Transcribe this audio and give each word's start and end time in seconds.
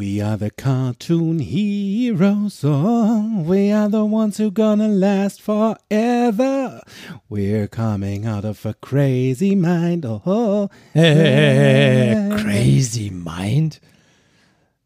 We 0.00 0.22
are 0.22 0.38
the 0.38 0.50
cartoon 0.50 1.40
heroes, 1.40 2.64
oh, 2.64 3.44
we 3.46 3.70
are 3.70 3.90
the 3.90 4.02
ones 4.02 4.38
who 4.38 4.50
gonna 4.50 4.88
last 4.88 5.42
forever. 5.42 6.80
We're 7.28 7.68
coming 7.68 8.26
out 8.26 8.46
of 8.46 8.64
a 8.64 8.72
crazy 8.72 9.54
mind, 9.54 10.06
oh. 10.06 10.70
Äh, 10.94 12.30
crazy 12.34 13.10
Mind? 13.10 13.82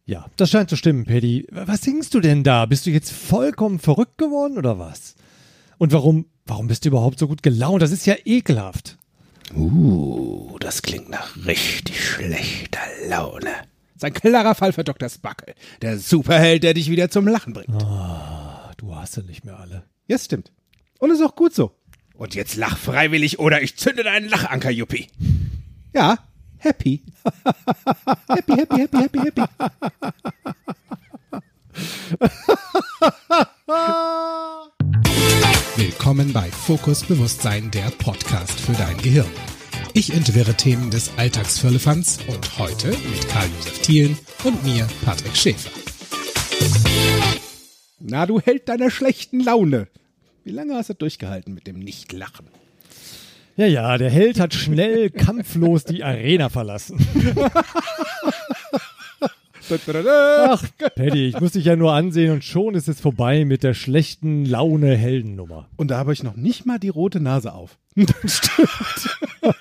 Ja, 0.05 0.27
das 0.37 0.51
scheint 0.51 0.69
zu 0.69 0.75
stimmen, 0.75 1.05
Paddy. 1.05 1.47
Was 1.53 1.83
singst 1.83 2.13
du 2.15 2.19
denn 2.19 2.43
da? 2.43 2.67
Bist 2.67 2.85
du 2.87 2.91
jetzt 2.91 3.13
vollkommen 3.13 3.79
verrückt 3.79 4.19
geworden 4.19 4.59
oder 4.59 4.81
was? 4.81 5.15
Und 5.79 5.93
warum, 5.93 6.27
warum 6.45 6.67
bist 6.67 6.85
du 6.85 6.89
überhaupt 6.89 7.21
so 7.21 7.29
gut 7.29 7.45
gelaunt? 7.45 7.83
Das 7.83 7.93
ist 7.93 8.05
ja 8.05 8.17
ekelhaft. 8.25 8.99
Uh, 9.55 10.57
das 10.59 10.83
klingt 10.83 11.09
nach 11.09 11.37
richtig 11.47 12.05
schlechter 12.05 12.81
Laune. 13.09 13.53
Ist 13.95 14.05
ein 14.05 14.13
klarer 14.13 14.57
Fall 14.57 14.73
für 14.73 14.83
Dr. 14.83 15.09
Spuckle, 15.09 15.55
der 15.81 15.99
Superheld, 15.99 16.65
der 16.65 16.75
dich 16.75 16.91
wieder 16.91 17.11
zum 17.11 17.29
Lachen 17.29 17.53
bringt. 17.53 17.83
Ah, 17.85 18.73
du 18.77 18.95
hast 18.95 19.17
ja 19.17 19.23
nicht 19.23 19.45
mehr 19.45 19.59
alle. 19.59 19.85
Ja, 20.09 20.19
stimmt. 20.19 20.51
Und 20.99 21.11
ist 21.13 21.23
auch 21.23 21.37
gut 21.37 21.55
so. 21.55 21.77
Und 22.15 22.35
jetzt 22.35 22.57
lach 22.57 22.77
freiwillig 22.77 23.39
oder 23.39 23.63
ich 23.63 23.77
zünde 23.77 24.03
deinen 24.03 24.29
Lachanker, 24.29 24.71
Juppie. 24.71 25.07
Ja, 25.93 26.19
happy. 26.59 27.05
happy, 28.29 28.53
happy, 28.53 28.81
happy, 28.81 28.99
happy, 28.99 29.19
happy. 29.21 29.43
Willkommen 35.77 36.33
bei 36.33 36.51
Fokus 36.51 37.05
Bewusstsein, 37.05 37.71
der 37.71 37.91
Podcast 37.91 38.59
für 38.61 38.73
dein 38.73 38.97
Gehirn. 38.99 39.31
Ich 39.97 40.13
entwirre 40.13 40.55
Themen 40.55 40.91
des 40.91 41.13
Alltagsfirlefanz 41.17 42.19
und 42.27 42.59
heute 42.59 42.89
mit 42.89 43.29
Karl-Josef 43.29 43.79
Thielen 43.81 44.19
und 44.43 44.65
mir, 44.65 44.89
Patrick 45.05 45.37
Schäfer. 45.37 45.71
Na, 48.01 48.27
du 48.27 48.41
Held 48.41 48.69
deiner 48.69 48.91
schlechten 48.91 49.39
Laune. 49.39 49.87
Wie 50.43 50.51
lange 50.51 50.75
hast 50.75 50.91
du 50.91 50.95
durchgehalten 50.95 51.55
mit 51.55 51.69
dem 51.69 51.79
Nicht-Lachen? 51.79 52.49
Ja, 53.57 53.67
ja, 53.67 53.97
der 53.97 54.11
Held 54.11 54.41
hat 54.41 54.53
schnell 54.53 55.11
kampflos 55.11 55.85
die 55.85 56.03
Arena 56.03 56.49
verlassen. 56.49 56.99
Ach, 59.71 60.65
Paddy, 60.95 61.29
ich 61.29 61.41
muss 61.41 61.53
dich 61.53 61.65
ja 61.65 61.77
nur 61.77 61.93
ansehen 61.93 62.33
und 62.33 62.45
schon 62.45 62.75
ist 62.75 62.89
es 62.89 63.01
vorbei 63.01 63.45
mit 63.45 63.63
der 63.63 63.75
schlechten 63.75 64.45
Laune-Heldennummer. 64.45 65.69
Und 65.77 65.91
da 65.91 65.99
habe 65.99 66.13
ich 66.13 66.23
noch 66.23 66.37
nicht 66.37 66.67
mal 66.67 66.79
die 66.79 66.89
rote 66.89 67.21
Nase 67.21 67.53
auf. 67.53 67.79
Das 68.23 68.39
stimmt. 68.39 68.69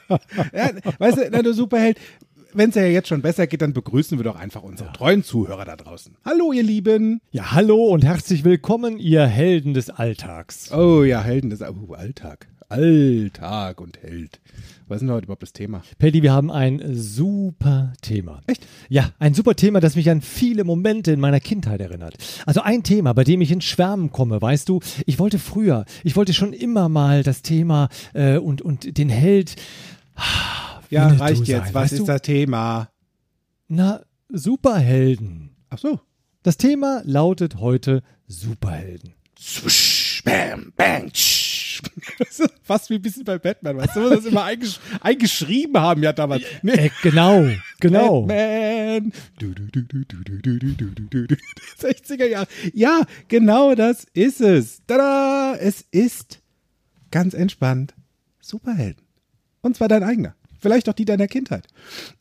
ja, 0.53 0.71
weißt 0.97 1.17
du, 1.17 1.29
na, 1.31 1.41
du 1.41 1.53
Superheld, 1.53 1.99
wenn 2.53 2.69
es 2.69 2.75
ja 2.75 2.83
jetzt 2.83 3.07
schon 3.07 3.21
besser 3.21 3.47
geht, 3.47 3.61
dann 3.61 3.73
begrüßen 3.73 4.17
wir 4.17 4.23
doch 4.23 4.35
einfach 4.35 4.63
unsere 4.63 4.91
treuen 4.91 5.23
Zuhörer 5.23 5.65
da 5.65 5.75
draußen. 5.75 6.15
Hallo, 6.25 6.51
ihr 6.51 6.63
Lieben. 6.63 7.21
Ja, 7.31 7.51
hallo 7.51 7.85
und 7.85 8.03
herzlich 8.03 8.43
willkommen, 8.43 8.97
ihr 8.97 9.25
Helden 9.25 9.73
des 9.73 9.89
Alltags. 9.89 10.71
Oh 10.71 11.03
ja, 11.03 11.21
Helden 11.21 11.49
des 11.49 11.61
oh, 11.61 11.93
Alltag. 11.93 12.47
Alltag 12.69 13.79
und 13.81 14.01
Held. 14.01 14.39
Was 14.87 14.97
ist 14.97 15.01
denn 15.01 15.11
heute 15.11 15.25
überhaupt 15.25 15.43
das 15.43 15.53
Thema? 15.53 15.81
Paddy, 15.97 16.21
wir 16.23 16.33
haben 16.33 16.51
ein 16.51 16.81
super 16.93 17.93
Thema. 18.01 18.41
Echt? 18.47 18.67
Ja, 18.89 19.11
ein 19.19 19.33
super 19.33 19.55
Thema, 19.55 19.79
das 19.79 19.95
mich 19.95 20.09
an 20.09 20.21
viele 20.21 20.63
Momente 20.63 21.11
in 21.11 21.19
meiner 21.19 21.39
Kindheit 21.39 21.79
erinnert. 21.81 22.15
Also 22.45 22.61
ein 22.61 22.83
Thema, 22.83 23.13
bei 23.13 23.23
dem 23.23 23.41
ich 23.41 23.51
ins 23.51 23.63
Schwärmen 23.63 24.11
komme, 24.11 24.41
weißt 24.41 24.67
du, 24.69 24.81
ich 25.05 25.19
wollte 25.19 25.39
früher, 25.39 25.85
ich 26.03 26.15
wollte 26.15 26.33
schon 26.33 26.53
immer 26.53 26.89
mal 26.89 27.23
das 27.23 27.41
Thema 27.41 27.89
äh, 28.13 28.37
und, 28.37 28.61
und 28.61 28.97
den 28.97 29.09
Held. 29.09 29.55
Ja, 30.89 31.05
Winnetou 31.07 31.23
reicht 31.23 31.47
jetzt. 31.47 31.65
sein, 31.65 31.73
Was 31.73 31.91
ist 31.93 31.99
du? 32.01 32.05
das 32.05 32.21
Thema? 32.21 32.89
Na, 33.67 34.01
Superhelden. 34.29 35.55
Ach 35.69 35.77
so. 35.77 35.99
Das 36.43 36.57
Thema 36.57 37.01
lautet 37.05 37.55
heute 37.59 38.03
Superhelden. 38.27 39.13
Swish, 39.39 40.21
bam, 40.25 40.73
bang, 40.75 41.09
tsch. 41.11 41.42
Fast 42.63 42.89
wie 42.89 42.95
ein 42.95 43.01
bisschen 43.01 43.23
bei 43.23 43.37
Batman, 43.37 43.77
weißt 43.77 43.95
du, 43.95 44.09
das 44.09 44.25
immer 44.25 44.43
eingesch 44.43 44.79
eingeschrieben 45.01 45.79
haben, 45.79 46.03
ja 46.03 46.13
damals. 46.13 46.43
Nee. 46.61 46.73
Äh, 46.73 46.89
genau, 47.01 47.45
genau. 47.79 48.21
Batman. 48.23 49.11
Du, 49.39 49.53
du, 49.53 49.67
du, 49.67 49.81
du, 49.81 50.05
du, 50.05 50.23
du, 50.23 50.39
du, 50.39 50.59
du, 50.59 50.73
du, 50.73 51.07
du, 51.09 51.27
du. 51.27 51.35
60er 51.79 52.25
Jahre. 52.25 52.47
Ja, 52.73 53.01
genau 53.27 53.75
das 53.75 54.05
ist 54.13 54.41
es. 54.41 54.81
Tada! 54.87 55.55
Es 55.59 55.85
ist 55.91 56.41
ganz 57.11 57.33
entspannt 57.33 57.93
Superhelden. 58.39 59.03
Und 59.61 59.77
zwar 59.77 59.87
dein 59.87 60.03
eigener. 60.03 60.35
Vielleicht 60.63 60.87
auch 60.87 60.93
die 60.93 61.03
deiner 61.03 61.27
Kindheit. 61.27 61.67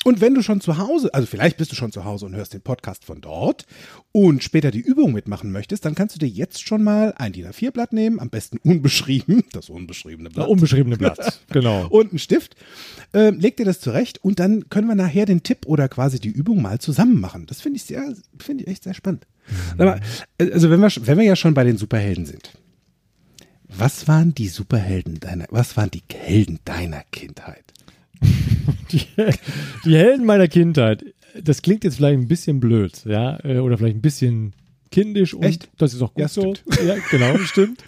Und 0.02 0.20
wenn 0.20 0.34
du 0.34 0.42
schon 0.42 0.60
zu 0.60 0.76
Hause, 0.76 1.14
also 1.14 1.28
vielleicht 1.28 1.58
bist 1.58 1.70
du 1.70 1.76
schon 1.76 1.92
zu 1.92 2.04
Hause 2.04 2.26
und 2.26 2.34
hörst 2.34 2.52
den 2.52 2.60
Podcast 2.60 3.04
von 3.04 3.20
dort 3.20 3.66
und 4.10 4.42
später 4.42 4.72
die 4.72 4.80
Übung 4.80 5.12
mitmachen 5.12 5.52
möchtest, 5.52 5.84
dann 5.84 5.94
kannst 5.94 6.16
du 6.16 6.18
dir 6.18 6.28
jetzt 6.28 6.66
schon 6.66 6.82
mal 6.82 7.14
ein 7.16 7.32
DIN 7.32 7.46
A4-Blatt 7.46 7.92
nehmen, 7.92 8.18
am 8.18 8.30
besten 8.30 8.58
unbeschrieben, 8.58 9.44
das 9.52 9.70
unbeschriebene 9.70 10.28
Das 10.28 10.34
Blatt 10.34 10.48
unbeschriebene 10.48 10.96
Blatt, 10.96 11.40
genau. 11.52 11.86
und 11.86 12.10
einen 12.10 12.18
Stift. 12.18 12.56
Ähm, 13.14 13.38
leg 13.38 13.56
dir 13.56 13.64
das 13.64 13.78
zurecht 13.78 14.18
und 14.24 14.40
dann 14.40 14.68
können 14.70 14.88
wir 14.88 14.96
nachher 14.96 15.24
den 15.24 15.44
Tipp 15.44 15.64
oder 15.66 15.88
quasi 15.88 16.18
die 16.18 16.32
Übung 16.32 16.60
mal 16.60 16.80
zusammen 16.80 17.20
machen. 17.20 17.46
Das 17.46 17.60
finde 17.60 17.76
ich 17.76 17.84
sehr, 17.84 18.12
finde 18.40 18.64
ich 18.64 18.70
echt 18.70 18.82
sehr 18.82 18.94
spannend. 18.94 19.24
Sag 19.78 19.86
mal, 19.86 20.00
also 20.52 20.68
wenn 20.68 20.80
wir, 20.80 20.90
wenn 21.06 21.18
wir 21.18 21.24
ja 21.24 21.36
schon 21.36 21.54
bei 21.54 21.62
den 21.62 21.76
Superhelden 21.76 22.26
sind. 22.26 22.50
Was 23.68 24.06
waren 24.06 24.34
die 24.34 24.48
Superhelden 24.48 25.20
deiner, 25.20 25.46
was 25.50 25.76
waren 25.76 25.90
die 25.90 26.02
Helden 26.12 26.58
deiner 26.64 27.04
Kindheit? 27.12 27.71
Die, 28.92 29.02
die 29.86 29.96
Helden 29.96 30.26
meiner 30.26 30.48
Kindheit. 30.48 31.04
Das 31.42 31.62
klingt 31.62 31.82
jetzt 31.84 31.96
vielleicht 31.96 32.18
ein 32.18 32.28
bisschen 32.28 32.60
blöd, 32.60 33.04
ja, 33.06 33.38
äh, 33.42 33.58
oder 33.58 33.78
vielleicht 33.78 33.96
ein 33.96 34.02
bisschen 34.02 34.52
kindisch 34.90 35.32
und 35.32 35.44
Echt? 35.44 35.70
das 35.78 35.94
ist 35.94 36.02
auch 36.02 36.12
gut 36.12 36.20
Ja, 36.22 36.28
so. 36.28 36.52
Ja, 36.86 36.96
genau, 37.10 37.38
stimmt. 37.38 37.82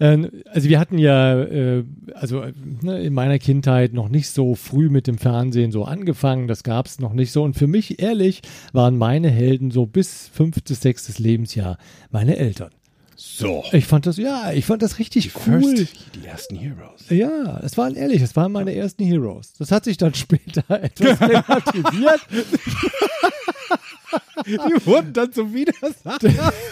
Ähm, 0.00 0.30
Also 0.46 0.68
wir 0.70 0.78
hatten 0.80 0.96
ja, 0.98 1.42
äh, 1.42 1.84
also 2.14 2.44
ne, 2.82 3.02
in 3.02 3.12
meiner 3.12 3.38
Kindheit 3.38 3.92
noch 3.92 4.08
nicht 4.08 4.30
so 4.30 4.54
früh 4.54 4.88
mit 4.88 5.06
dem 5.06 5.18
Fernsehen 5.18 5.72
so 5.72 5.84
angefangen, 5.84 6.48
das 6.48 6.62
gab 6.62 6.86
es 6.86 6.98
noch 7.00 7.12
nicht 7.12 7.32
so. 7.32 7.42
Und 7.42 7.54
für 7.54 7.66
mich, 7.66 8.00
ehrlich, 8.00 8.40
waren 8.72 8.96
meine 8.96 9.30
Helden 9.30 9.70
so 9.70 9.84
bis 9.84 10.28
fünftes, 10.32 10.80
sechstes 10.80 11.18
Lebensjahr 11.18 11.76
meine 12.10 12.36
Eltern. 12.36 12.70
So. 13.16 13.64
Ich 13.72 13.86
fand 13.86 14.06
das, 14.06 14.18
ja, 14.18 14.52
ich 14.52 14.66
fand 14.66 14.82
das 14.82 14.98
richtig 14.98 15.32
cool. 15.46 15.62
First, 15.62 15.94
die 16.14 16.26
ersten 16.26 16.56
Heroes. 16.56 17.08
Ja, 17.08 17.58
es 17.64 17.76
waren 17.78 17.94
ehrlich, 17.94 18.20
es 18.22 18.36
waren 18.36 18.52
meine 18.52 18.74
ersten 18.74 19.04
Heroes. 19.04 19.54
Das 19.58 19.70
hat 19.72 19.84
sich 19.84 19.96
dann 19.96 20.14
später 20.14 20.62
etwas 20.82 21.20
relativiert. 21.20 22.20
Die 24.46 24.86
wurden 24.86 25.12
dann 25.12 25.32
zum 25.32 25.52
Widersacher. 25.52 26.52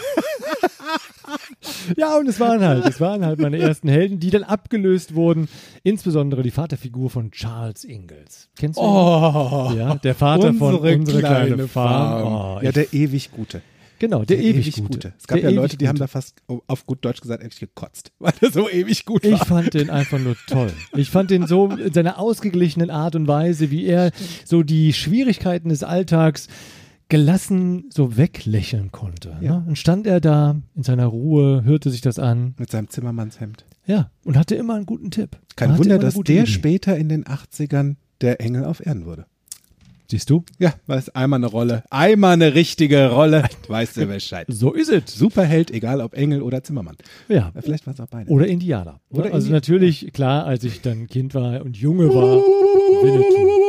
Ja, 1.97 2.17
und 2.17 2.27
es 2.27 2.39
waren 2.39 2.61
halt, 2.63 2.85
es 2.85 2.99
waren 3.01 3.25
halt 3.25 3.39
meine 3.39 3.57
ersten 3.57 3.87
Helden, 3.89 4.19
die 4.19 4.29
dann 4.29 4.43
abgelöst 4.43 5.15
wurden. 5.15 5.47
Insbesondere 5.83 6.43
die 6.43 6.51
Vaterfigur 6.51 7.09
von 7.09 7.31
Charles 7.31 7.83
Ingalls. 7.83 8.49
Kennst 8.55 8.77
du 8.79 8.83
ihn? 8.83 8.87
Oh, 8.87 9.71
Ja, 9.75 9.95
der 9.95 10.15
Vater 10.15 10.53
von 10.53 10.75
unsere 10.75 11.19
kleine, 11.19 11.67
Farm. 11.67 12.23
Oh, 12.23 12.59
ja, 12.61 12.71
der 12.71 12.93
ewig 12.93 13.31
Gute. 13.31 13.61
Genau, 13.99 14.23
der, 14.25 14.39
ewig, 14.39 14.73
Gute. 14.75 15.13
Es 15.17 15.27
gab 15.27 15.35
der 15.37 15.43
ja 15.45 15.49
ewig 15.49 15.55
Leute, 15.61 15.77
die 15.77 15.87
haben 15.87 15.95
Gute. 15.95 16.03
da 16.03 16.07
fast 16.07 16.41
auf 16.67 16.85
gut 16.85 17.03
Deutsch 17.05 17.21
gesagt 17.21 17.43
echt 17.43 17.59
gekotzt, 17.59 18.11
weil 18.19 18.33
er 18.41 18.51
so 18.51 18.69
ewig 18.69 19.05
gut 19.05 19.23
Ich 19.25 19.31
war. 19.31 19.45
fand 19.45 19.73
den 19.73 19.89
einfach 19.89 20.19
nur 20.19 20.35
toll. 20.47 20.71
Ich 20.95 21.09
fand 21.09 21.31
den 21.31 21.47
so 21.47 21.67
in 21.69 21.93
seiner 21.93 22.19
ausgeglichenen 22.19 22.89
Art 22.89 23.15
und 23.15 23.27
Weise, 23.27 23.71
wie 23.71 23.85
er 23.85 24.11
so 24.45 24.63
die 24.63 24.93
Schwierigkeiten 24.93 25.69
des 25.69 25.83
Alltags 25.83 26.47
gelassen 27.07 27.85
so 27.93 28.17
weglächeln 28.17 28.91
konnte. 28.91 29.37
Ja. 29.41 29.59
Ne? 29.59 29.65
Und 29.67 29.77
stand 29.77 30.07
er 30.07 30.19
da 30.19 30.55
in 30.75 30.83
seiner 30.83 31.05
Ruhe, 31.05 31.63
hörte 31.63 31.91
sich 31.91 32.01
das 32.01 32.17
an, 32.17 32.55
Mit 32.57 32.71
seinem 32.71 32.89
Zimmermannshemd. 32.89 33.63
ja, 33.85 34.09
und 34.23 34.37
hatte 34.37 34.55
immer 34.55 34.73
einen 34.75 34.87
guten 34.87 35.11
Tipp. 35.11 35.37
Kein 35.55 35.77
Wunder, 35.77 35.99
dass 35.99 36.15
gute 36.15 36.33
der 36.33 36.43
Idee. 36.43 36.51
später 36.51 36.97
in 36.97 37.09
den 37.09 37.25
80ern 37.25 37.95
der 38.21 38.41
Engel 38.41 38.65
auf 38.65 38.83
Erden 38.83 39.05
wurde. 39.05 39.27
Siehst 40.09 40.29
du? 40.29 40.43
Ja, 40.59 40.73
weil 40.85 40.99
es 40.99 41.09
einmal 41.09 41.39
eine 41.39 41.47
Rolle, 41.47 41.83
einmal 41.89 42.33
eine 42.33 42.53
richtige 42.53 43.09
Rolle. 43.11 43.43
Weißt 43.67 43.97
du 43.97 44.05
Bescheid. 44.05 44.45
So 44.49 44.73
ist 44.73 44.89
es. 44.89 45.13
Superheld, 45.15 45.71
egal 45.71 45.99
ob 46.01 46.13
Engel 46.13 46.41
oder 46.41 46.63
Zimmermann. 46.63 46.95
Ja. 47.27 47.51
Ja, 47.55 47.61
Vielleicht 47.61 47.85
waren 47.87 47.93
es 47.95 47.99
auch 47.99 48.07
beide. 48.07 48.29
Oder 48.29 48.47
Indianer. 48.47 48.99
Oder 49.09 49.33
also 49.33 49.47
Indi- 49.47 49.51
natürlich, 49.53 50.11
klar, 50.13 50.45
als 50.45 50.63
ich 50.63 50.81
dann 50.81 51.07
Kind 51.07 51.33
war 51.33 51.61
und 51.63 51.75
Junge 51.77 52.07
war, 52.13 52.37
Winnetou. 53.03 53.64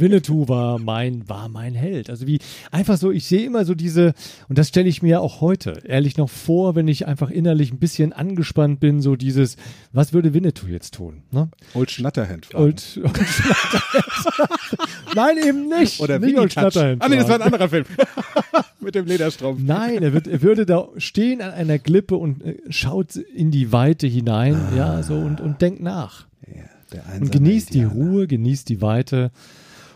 Winnetou 0.00 0.48
war 0.48 0.78
mein, 0.78 1.28
war 1.28 1.48
mein 1.48 1.74
Held. 1.74 2.10
Also 2.10 2.26
wie 2.26 2.38
einfach 2.70 2.96
so, 2.96 3.10
ich 3.10 3.26
sehe 3.26 3.44
immer 3.44 3.64
so 3.64 3.74
diese, 3.74 4.14
und 4.48 4.58
das 4.58 4.68
stelle 4.68 4.88
ich 4.88 5.02
mir 5.02 5.20
auch 5.20 5.40
heute 5.40 5.82
ehrlich 5.84 6.16
noch 6.16 6.30
vor, 6.30 6.74
wenn 6.74 6.88
ich 6.88 7.06
einfach 7.06 7.30
innerlich 7.30 7.72
ein 7.72 7.78
bisschen 7.78 8.12
angespannt 8.12 8.80
bin, 8.80 9.00
so 9.00 9.16
dieses, 9.16 9.56
was 9.92 10.12
würde 10.12 10.34
Winnetou 10.34 10.66
jetzt 10.66 10.94
tun? 10.94 11.22
Ne? 11.30 11.48
Old 11.74 11.90
Schnatterhand. 11.90 12.46
fragen. 12.46 12.64
Old, 12.64 13.00
Old 13.02 13.18
Schnatterhand. 13.18 15.14
Nein, 15.14 15.36
eben 15.38 15.68
nicht. 15.68 16.00
oder 16.00 16.18
nicht 16.18 16.38
Old. 16.38 16.52
Schnatterhand 16.52 17.02
Ah 17.02 17.08
nee, 17.08 17.16
das 17.16 17.28
war 17.28 17.36
ein 17.36 17.42
anderer 17.42 17.68
Film. 17.68 17.84
Mit 18.80 18.94
dem 18.94 19.06
Lederstrumpf. 19.06 19.60
Nein, 19.62 20.02
er, 20.02 20.12
wird, 20.12 20.26
er 20.26 20.42
würde 20.42 20.66
da 20.66 20.88
stehen 20.96 21.40
an 21.40 21.50
einer 21.52 21.78
Klippe 21.78 22.16
und 22.16 22.44
äh, 22.44 22.56
schaut 22.68 23.16
in 23.16 23.50
die 23.50 23.72
Weite 23.72 24.06
hinein, 24.06 24.56
ja, 24.76 25.02
so 25.02 25.14
und, 25.14 25.40
und 25.40 25.60
denkt 25.60 25.80
nach. 25.80 26.26
Ja, 26.92 27.02
Und 27.20 27.32
genießt 27.32 27.74
die 27.74 27.80
Indianer. 27.80 28.10
Ruhe, 28.10 28.26
genießt 28.26 28.68
die 28.68 28.80
Weite 28.80 29.30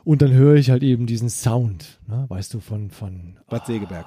Und 0.05 0.23
dann 0.23 0.32
höre 0.32 0.56
ich 0.56 0.70
halt 0.70 0.82
eben 0.82 1.06
diesen 1.06 1.29
Sound, 1.29 1.99
ne? 2.08 2.25
weißt 2.29 2.55
du, 2.55 2.61
von, 2.61 2.91
von 2.91 3.38
Bad 3.49 3.67
Segeberg. 3.67 4.06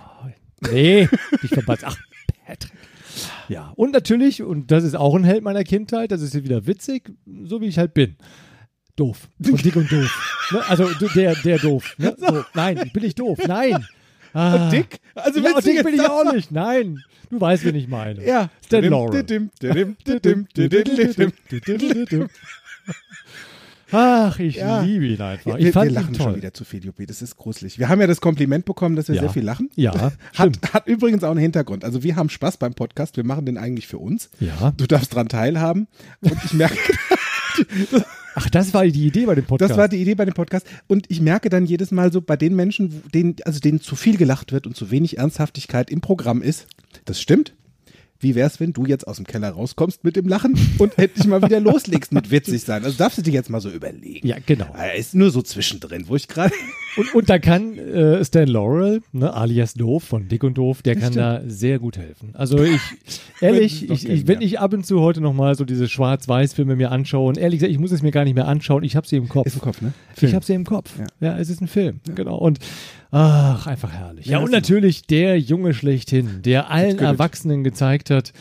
Nee, 0.72 1.08
nicht 1.42 1.54
von 1.54 1.66
Bad. 1.66 1.80
Ach, 1.84 1.98
Patrick. 2.46 2.72
Ja, 3.48 3.72
und 3.76 3.92
natürlich, 3.92 4.42
und 4.42 4.72
das 4.72 4.84
ist 4.84 4.96
auch 4.96 5.16
ein 5.16 5.24
Held 5.24 5.44
meiner 5.44 5.64
Kindheit, 5.64 6.12
das 6.12 6.22
ist 6.22 6.34
wieder 6.34 6.66
witzig, 6.66 7.12
so 7.44 7.62
wie 7.62 7.68
ich 7.68 7.78
halt 7.78 7.94
bin. 7.94 8.16
Doof. 8.96 9.28
Von 9.42 9.58
dick 9.58 9.76
und 9.76 9.92
doof. 9.92 10.50
Ne? 10.52 10.62
Also 10.68 10.88
der, 11.16 11.36
der 11.36 11.58
doof. 11.58 11.96
Ne? 11.98 12.16
So, 12.18 12.46
nein, 12.54 12.80
ich 12.86 12.94
bin 12.94 13.04
nicht 13.04 13.20
doof. 13.20 13.40
Nein. 13.48 13.86
Ah. 14.34 14.70
Dick? 14.70 15.00
Also 15.16 15.40
ja, 15.40 15.52
und 15.52 15.58
witzig 15.58 15.76
dick 15.78 15.86
bin 15.86 15.96
ich 15.96 16.02
auch 16.02 16.32
nicht. 16.32 16.52
Nein. 16.52 17.04
Du 17.30 17.42
weißt, 17.42 17.66
wen 17.66 17.76
ich 17.76 17.88
meine. 17.88 18.24
Ja. 18.26 18.50
Stan 18.66 18.84
Laurel. 18.84 19.24
Ach, 23.92 24.40
ich 24.40 24.56
Ja. 24.56 24.82
liebe 24.82 25.06
ihn 25.06 25.22
einfach. 25.22 25.46
Wir, 25.52 25.58
Ich 25.60 25.66
wir 25.66 25.74
fand 25.74 25.92
lachen 25.92 26.16
schon 26.16 26.36
wieder 26.36 26.54
zu 26.54 26.64
viel, 26.66 26.84
Juppie. 26.84 27.06
Das 27.06 27.22
ist 27.22 27.38
gruselig. 27.38 27.78
Wir 27.80 27.90
haben 27.90 28.02
ja 28.02 28.08
das 28.08 28.22
Kompliment 28.22 28.66
bekommen, 28.66 28.96
dass 28.96 29.08
wir 29.08 29.16
Ja. 29.16 29.22
sehr 29.22 29.30
viel 29.30 29.44
lachen. 29.44 29.70
Ja, 29.76 30.12
Hat, 30.36 30.58
hat 30.74 30.88
übrigens 30.88 31.24
auch 31.24 31.32
einen 31.32 31.40
Hintergrund. 31.40 31.84
Also 31.86 32.02
wir 32.04 32.16
haben 32.16 32.30
Spaß 32.30 32.58
beim 32.58 32.74
Podcast. 32.74 33.18
Wir 33.18 33.24
machen 33.24 33.46
den 33.46 33.58
eigentlich 33.58 33.88
für 33.88 33.98
uns. 34.00 34.30
Ja. 34.40 34.74
Du 34.78 34.88
darfst 34.88 35.14
dran 35.14 35.30
teilhaben. 35.30 35.88
Und 36.22 36.34
ich 36.46 36.54
merke, 36.54 36.78
Ach, 38.36 38.50
das 38.50 38.74
war 38.74 38.84
die 38.86 39.06
Idee 39.06 39.28
bei 39.28 39.36
dem 39.36 39.46
Podcast. 39.46 39.70
das 39.72 39.78
war 39.78 39.88
die 39.88 40.02
Idee 40.02 40.16
bei 40.16 40.26
dem 40.26 40.34
Podcast. 40.34 40.66
Und 40.88 41.06
ich 41.10 41.22
merke 41.22 41.50
dann 41.50 41.66
jedes 41.68 41.92
Mal 41.92 42.12
so 42.12 42.20
bei 42.20 42.36
den 42.36 42.56
Menschen, 42.56 43.04
denen, 43.14 43.36
also 43.46 43.60
denen 43.60 43.80
zu 43.80 43.96
viel 43.96 44.18
gelacht 44.18 44.52
wird 44.52 44.66
und 44.66 44.76
zu 44.76 44.90
wenig 44.90 45.20
Ernsthaftigkeit 45.20 45.92
im 45.92 46.02
Programm 46.02 46.42
ist. 46.42 46.66
Das 47.06 47.22
stimmt. 47.22 47.54
Wie 48.24 48.36
wär's, 48.36 48.60
wenn 48.60 48.74
du 48.74 48.86
jetzt 48.86 49.08
aus 49.08 49.18
dem 49.18 49.28
Keller 49.28 49.50
rauskommst 49.50 50.04
mit 50.04 50.16
dem 50.16 50.28
Lachen 50.28 50.58
und 50.80 50.98
endlich 50.98 51.28
mal 51.28 51.42
wieder 51.42 51.60
loslegst 51.60 52.14
mit 52.14 52.32
witzig 52.32 52.64
sein? 52.64 52.84
Also 52.84 52.98
darfst 52.98 53.18
du 53.18 53.22
dir 53.22 53.34
jetzt 53.34 53.50
mal 53.50 53.60
so 53.60 53.70
überlegen. 53.70 54.26
ja, 54.26 54.38
genau. 54.46 54.74
Er 54.78 54.96
ist 54.96 55.14
nur 55.14 55.30
so 55.30 55.42
zwischendrin, 55.42 56.08
wo 56.08 56.16
ich 56.16 56.28
gerade. 56.28 56.54
Und, 56.96 57.16
und 57.16 57.28
da 57.28 57.40
kann 57.40 57.76
äh, 57.80 58.24
Stan 58.24 58.48
Laurel, 58.48 59.02
ne, 59.14 59.34
alias 59.34 59.74
Doof 59.74 60.04
von 60.04 60.28
Dick 60.28 60.44
und 60.44 60.60
Doof, 60.60 60.84
der 60.84 60.94
kann 60.94 61.14
stimmt. 61.14 61.18
da 61.18 61.42
sehr 61.48 61.80
gut 61.80 61.98
helfen. 61.98 62.30
Also 62.34 62.62
ich, 62.62 62.80
ehrlich, 63.42 63.90
ich, 63.90 64.08
ich, 64.08 64.28
wenn 64.28 64.42
ja. 64.42 64.46
ich 64.46 64.60
ab 64.60 64.74
und 64.74 64.86
zu 64.86 65.02
heute 65.02 65.20
nochmal 65.20 65.56
so 65.56 65.66
diese 65.66 65.90
Schwarz-Weiß-Filme 65.90 66.76
mir 66.76 66.92
anschaue, 66.92 67.30
und 67.30 67.40
ehrlich 67.40 67.62
gesagt, 67.62 67.72
ich 67.72 67.80
muss 67.80 67.92
es 67.92 68.04
mir 68.04 68.12
gar 68.12 68.26
nicht 68.26 68.36
mehr 68.36 68.48
anschauen, 68.48 68.84
ich 68.84 68.96
habe 68.96 69.08
sie 69.08 69.16
im 69.16 69.28
Kopf. 69.28 69.48
Ist 69.48 69.56
im 69.56 69.62
Kopf, 69.62 69.82
ne? 69.82 69.92
Ich 70.22 70.36
habe 70.36 70.46
sie 70.46 70.54
im 70.54 70.66
Kopf. 70.66 70.92
Ja. 71.00 71.30
Ja. 71.30 71.40
es 71.40 71.50
ist 71.50 71.62
ein 71.62 71.68
Film. 71.68 72.00
Genau. 72.14 72.38
Und 72.38 72.60
ach, 73.14 73.68
einfach 73.68 73.92
herrlich. 73.92 74.26
Ja, 74.26 74.40
und 74.40 74.52
natürlich 74.52 75.08
der 75.08 75.40
Junge 75.40 75.74
schlechthin, 75.74 76.42
der 76.42 76.70
allen. 76.70 77.00
Erwachsenen 77.00 77.64
gezeigt 77.64 78.10
hat, 78.10 78.34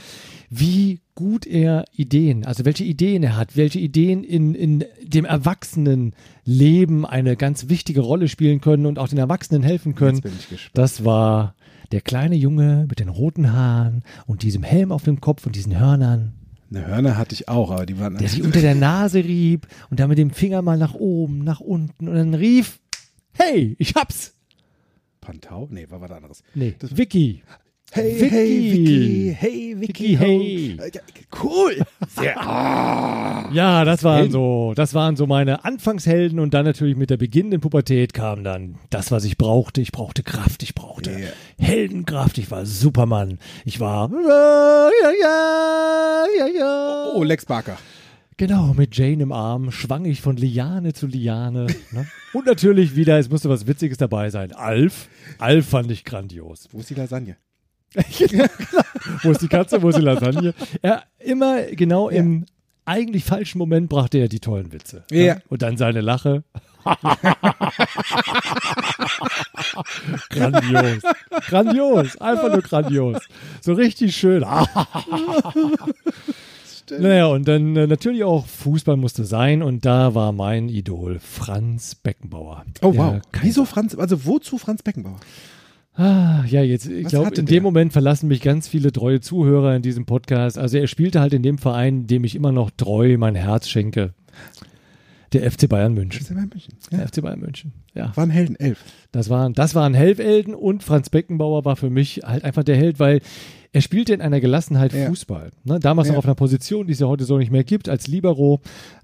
wie 0.50 1.00
gut 1.14 1.46
er 1.46 1.84
Ideen, 1.92 2.44
also 2.44 2.64
welche 2.64 2.84
Ideen 2.84 3.22
er 3.22 3.36
hat, 3.36 3.56
welche 3.56 3.78
Ideen 3.78 4.24
in, 4.24 4.54
in 4.54 4.84
dem 5.02 5.24
Erwachsenenleben 5.24 7.04
eine 7.04 7.36
ganz 7.36 7.69
wichtige 7.69 8.00
Rolle 8.00 8.28
spielen 8.28 8.60
können 8.60 8.86
und 8.86 8.98
auch 8.98 9.08
den 9.08 9.19
Erwachsenen 9.19 9.62
helfen 9.62 9.94
können. 9.94 10.16
Jetzt 10.16 10.22
bin 10.22 10.32
ich 10.38 10.48
gespannt. 10.48 10.78
Das 10.78 11.04
war 11.04 11.54
der 11.90 12.00
kleine 12.00 12.34
Junge 12.34 12.86
mit 12.88 13.00
den 13.00 13.08
roten 13.08 13.52
Haaren 13.52 14.02
und 14.26 14.42
diesem 14.42 14.62
Helm 14.62 14.92
auf 14.92 15.04
dem 15.04 15.20
Kopf 15.20 15.46
und 15.46 15.54
diesen 15.54 15.78
Hörnern 15.78 16.32
Eine 16.70 16.86
Hörner 16.86 17.18
hatte 17.18 17.34
ich 17.34 17.48
auch, 17.48 17.70
aber 17.70 17.84
die 17.84 17.98
waren 17.98 18.16
der 18.16 18.28
sich 18.28 18.42
unter 18.42 18.60
der 18.60 18.75
Nase 18.90 19.25
rieb 19.25 19.68
und 19.90 20.00
dann 20.00 20.08
mit 20.08 20.18
dem 20.18 20.30
Finger 20.30 20.62
mal 20.62 20.78
nach 20.78 20.94
oben, 20.94 21.44
nach 21.44 21.60
unten 21.60 22.08
und 22.08 22.14
dann 22.14 22.34
rief, 22.34 22.80
hey, 23.32 23.76
ich 23.78 23.94
hab's. 23.94 24.34
Pantau? 25.22 25.69
Nee, 25.70 25.86
war 25.88 26.02
was 26.02 26.10
anderes. 26.10 26.42
Nee, 26.54 26.74
das 26.78 26.94
Vicky. 26.96 27.42
Hey, 27.94 28.20
Vicky. 28.20 28.30
hey, 28.30 28.72
Vicky, 28.72 29.36
hey, 29.38 29.80
Vicky, 29.80 29.80
Vicky, 29.80 30.16
hey. 30.16 30.76
Ja, 30.78 31.00
Cool. 31.42 31.82
Sehr, 32.08 32.40
ah. 32.40 33.50
Ja, 33.52 33.84
das 33.84 34.02
waren 34.02 34.30
so, 34.30 34.72
das 34.74 34.94
waren 34.94 35.16
so 35.16 35.26
meine 35.26 35.64
Anfangshelden 35.66 36.38
und 36.40 36.54
dann 36.54 36.64
natürlich 36.64 36.96
mit 36.96 37.10
der 37.10 37.19
beginnenden 37.19 37.60
Pubertät 37.60 38.14
kam 38.14 38.44
dann 38.44 38.78
das, 38.88 39.10
was 39.10 39.24
ich 39.24 39.36
brauchte. 39.36 39.82
Ich 39.82 39.92
brauchte 39.92 40.22
Kraft, 40.22 40.62
ich 40.62 40.74
brauchte 40.74 41.10
Ja. 41.10 41.28
Heldenkraft, 41.58 42.38
ich 42.38 42.50
war 42.50 42.64
Superman. 42.64 43.38
Ich 43.66 43.78
war 43.78 44.10
ja, 44.10 44.90
ja, 45.20 46.25
ja, 46.38 46.46
ja. 46.46 47.10
Oh, 47.14 47.22
Lex 47.22 47.44
Barker. 47.44 47.76
Genau, 48.42 48.74
mit 48.74 48.96
Jane 48.96 49.22
im 49.22 49.30
Arm 49.30 49.70
schwang 49.70 50.04
ich 50.04 50.20
von 50.20 50.36
Liane 50.36 50.92
zu 50.92 51.06
Liane. 51.06 51.68
Ne? 51.92 52.08
Und 52.32 52.46
natürlich 52.46 52.96
wieder, 52.96 53.16
es 53.16 53.30
musste 53.30 53.48
was 53.48 53.68
Witziges 53.68 53.98
dabei 53.98 54.30
sein. 54.30 54.50
Alf. 54.50 55.08
Alf 55.38 55.68
fand 55.68 55.92
ich 55.92 56.04
grandios. 56.04 56.68
Wo 56.72 56.80
ist 56.80 56.90
die 56.90 56.94
Lasagne? 56.94 57.36
Wo 59.22 59.30
ist 59.30 59.42
die 59.42 59.48
Katze, 59.48 59.80
wo 59.80 59.90
ist 59.90 59.98
die 59.98 60.02
Lasagne? 60.02 60.54
Er 60.80 61.04
immer 61.20 61.62
genau 61.66 62.08
im 62.08 62.46
eigentlich 62.84 63.22
falschen 63.22 63.58
Moment 63.58 63.88
brachte 63.88 64.18
er 64.18 64.26
die 64.26 64.40
tollen 64.40 64.72
Witze. 64.72 65.04
ne? 65.12 65.24
Ja. 65.24 65.36
Und 65.48 65.62
dann 65.62 65.76
seine 65.76 66.00
Lache. 66.00 66.42
grandios. 70.30 71.02
Grandios. 71.46 72.20
Einfach 72.20 72.50
nur 72.50 72.62
grandios. 72.62 73.18
So 73.60 73.74
richtig 73.74 74.16
schön. 74.16 74.44
Naja, 76.90 77.26
und 77.26 77.46
dann 77.46 77.76
äh, 77.76 77.87
natürlich 77.87 78.25
auch 78.25 78.46
Fußball 78.46 78.96
musste 78.96 79.25
sein 79.25 79.62
und 79.62 79.84
da 79.84 80.14
war 80.14 80.32
mein 80.32 80.69
Idol 80.69 81.19
Franz 81.20 81.94
Beckenbauer. 81.94 82.64
Oh, 82.82 82.96
wow. 82.96 83.20
Kaiser. 83.32 83.46
Wieso 83.46 83.64
Franz, 83.64 83.94
also 83.94 84.25
wozu 84.26 84.58
Franz 84.58 84.82
Beckenbauer? 84.82 85.20
Ah, 85.94 86.44
ja, 86.46 86.62
jetzt, 86.62 86.87
ich 86.87 87.06
glaube, 87.06 87.29
in 87.29 87.34
der? 87.34 87.44
dem 87.44 87.62
Moment 87.62 87.93
verlassen 87.93 88.29
mich 88.29 88.40
ganz 88.40 88.67
viele 88.67 88.93
treue 88.93 89.20
Zuhörer 89.20 89.76
in 89.76 89.82
diesem 89.82 90.06
Podcast. 90.06 90.58
Also 90.58 90.79
er 90.79 90.87
spielte 90.87 91.20
halt 91.20 91.34
in 91.34 91.43
dem 91.43 91.58
Verein, 91.58 92.06
dem 92.06 92.25
ich 92.25 92.34
immer 92.34 92.50
noch 92.50 92.70
treu 92.70 93.19
mein 93.19 93.35
Herz 93.35 93.69
schenke. 93.69 94.14
Der 95.32 95.50
FC 95.50 95.69
Bayern 95.69 95.94
München. 95.94 96.25
Ja 96.29 96.34
bei 96.34 96.40
München. 96.46 96.75
Ja. 96.90 96.99
Der 96.99 97.08
FC 97.08 97.23
Bayern 97.23 97.40
München. 97.40 97.73
Ja, 97.94 98.12
Waren 98.17 98.31
Helden, 98.31 98.56
elf. 98.56 98.79
das 99.12 99.29
waren, 99.31 99.52
das 99.55 99.75
waren 99.75 99.94
Helfelden 99.94 100.55
und 100.55 100.82
Franz 100.82 101.11
Beckenbauer 101.11 101.64
war 101.64 101.76
für 101.76 101.90
mich 101.90 102.20
halt 102.25 102.44
einfach 102.44 102.64
der 102.64 102.76
Held, 102.76 102.99
weil 102.99 103.20
er 103.73 103.81
spielte 103.81 104.12
in 104.14 104.20
einer 104.20 104.40
Gelassenheit 104.40 104.93
Ja. 104.93 105.06
Fußball. 105.08 105.50
Ne, 105.64 105.79
damals 105.81 106.08
Ja. 106.08 106.12
noch 106.14 106.19
auf 106.19 106.25
einer 106.26 106.34
Position, 106.34 106.87
die 106.87 106.93
es 106.93 106.99
ja 107.00 107.06
heute 107.06 107.25
so 107.25 107.38
nicht 107.38 107.50
mehr 107.50 107.64
gibt, 107.64 107.88
als 107.88 108.06
Libero. 108.08 108.61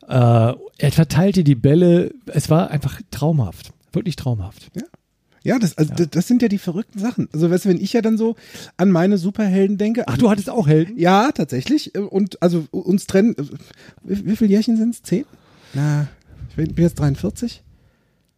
Äh, 0.06 0.12
er 0.12 0.92
verteilte 0.92 1.44
die 1.44 1.54
Bälle. 1.54 2.12
Es 2.26 2.50
war 2.50 2.70
einfach 2.70 3.00
traumhaft. 3.10 3.72
Wirklich 3.92 4.16
traumhaft. 4.16 4.70
Ja, 5.44 5.58
das, 5.58 5.78
also, 5.78 5.94
das- 5.94 6.10
das 6.10 6.26
sind 6.28 6.42
ja 6.42 6.48
die 6.48 6.58
verrückten 6.58 6.98
Sachen. 6.98 7.28
Also, 7.32 7.50
weißt 7.50 7.64
du, 7.64 7.68
wenn 7.70 7.80
ich 7.80 7.92
ja 7.94 8.02
dann 8.02 8.18
so 8.18 8.36
an 8.76 8.90
meine 8.90 9.16
Superhelden 9.16 9.78
denke. 9.78 10.06
Ach, 10.08 10.18
du 10.18 10.28
hattest 10.28 10.50
auch 10.50 10.66
Helden? 10.66 10.98
Ja, 10.98 11.30
tatsächlich. 11.32 11.94
Und 11.96 12.42
also 12.42 12.66
uns 12.70 13.06
trennen. 13.06 13.34
Wie, 14.02 14.26
wie 14.26 14.36
viele 14.36 14.50
Jährchen 14.50 14.76
sind 14.76 14.94
es? 14.94 15.02
Zehn? 15.02 15.24
Na, 15.74 16.08
ich 16.56 16.74
bin 16.74 16.84
jetzt 16.84 16.98
43. 16.98 17.62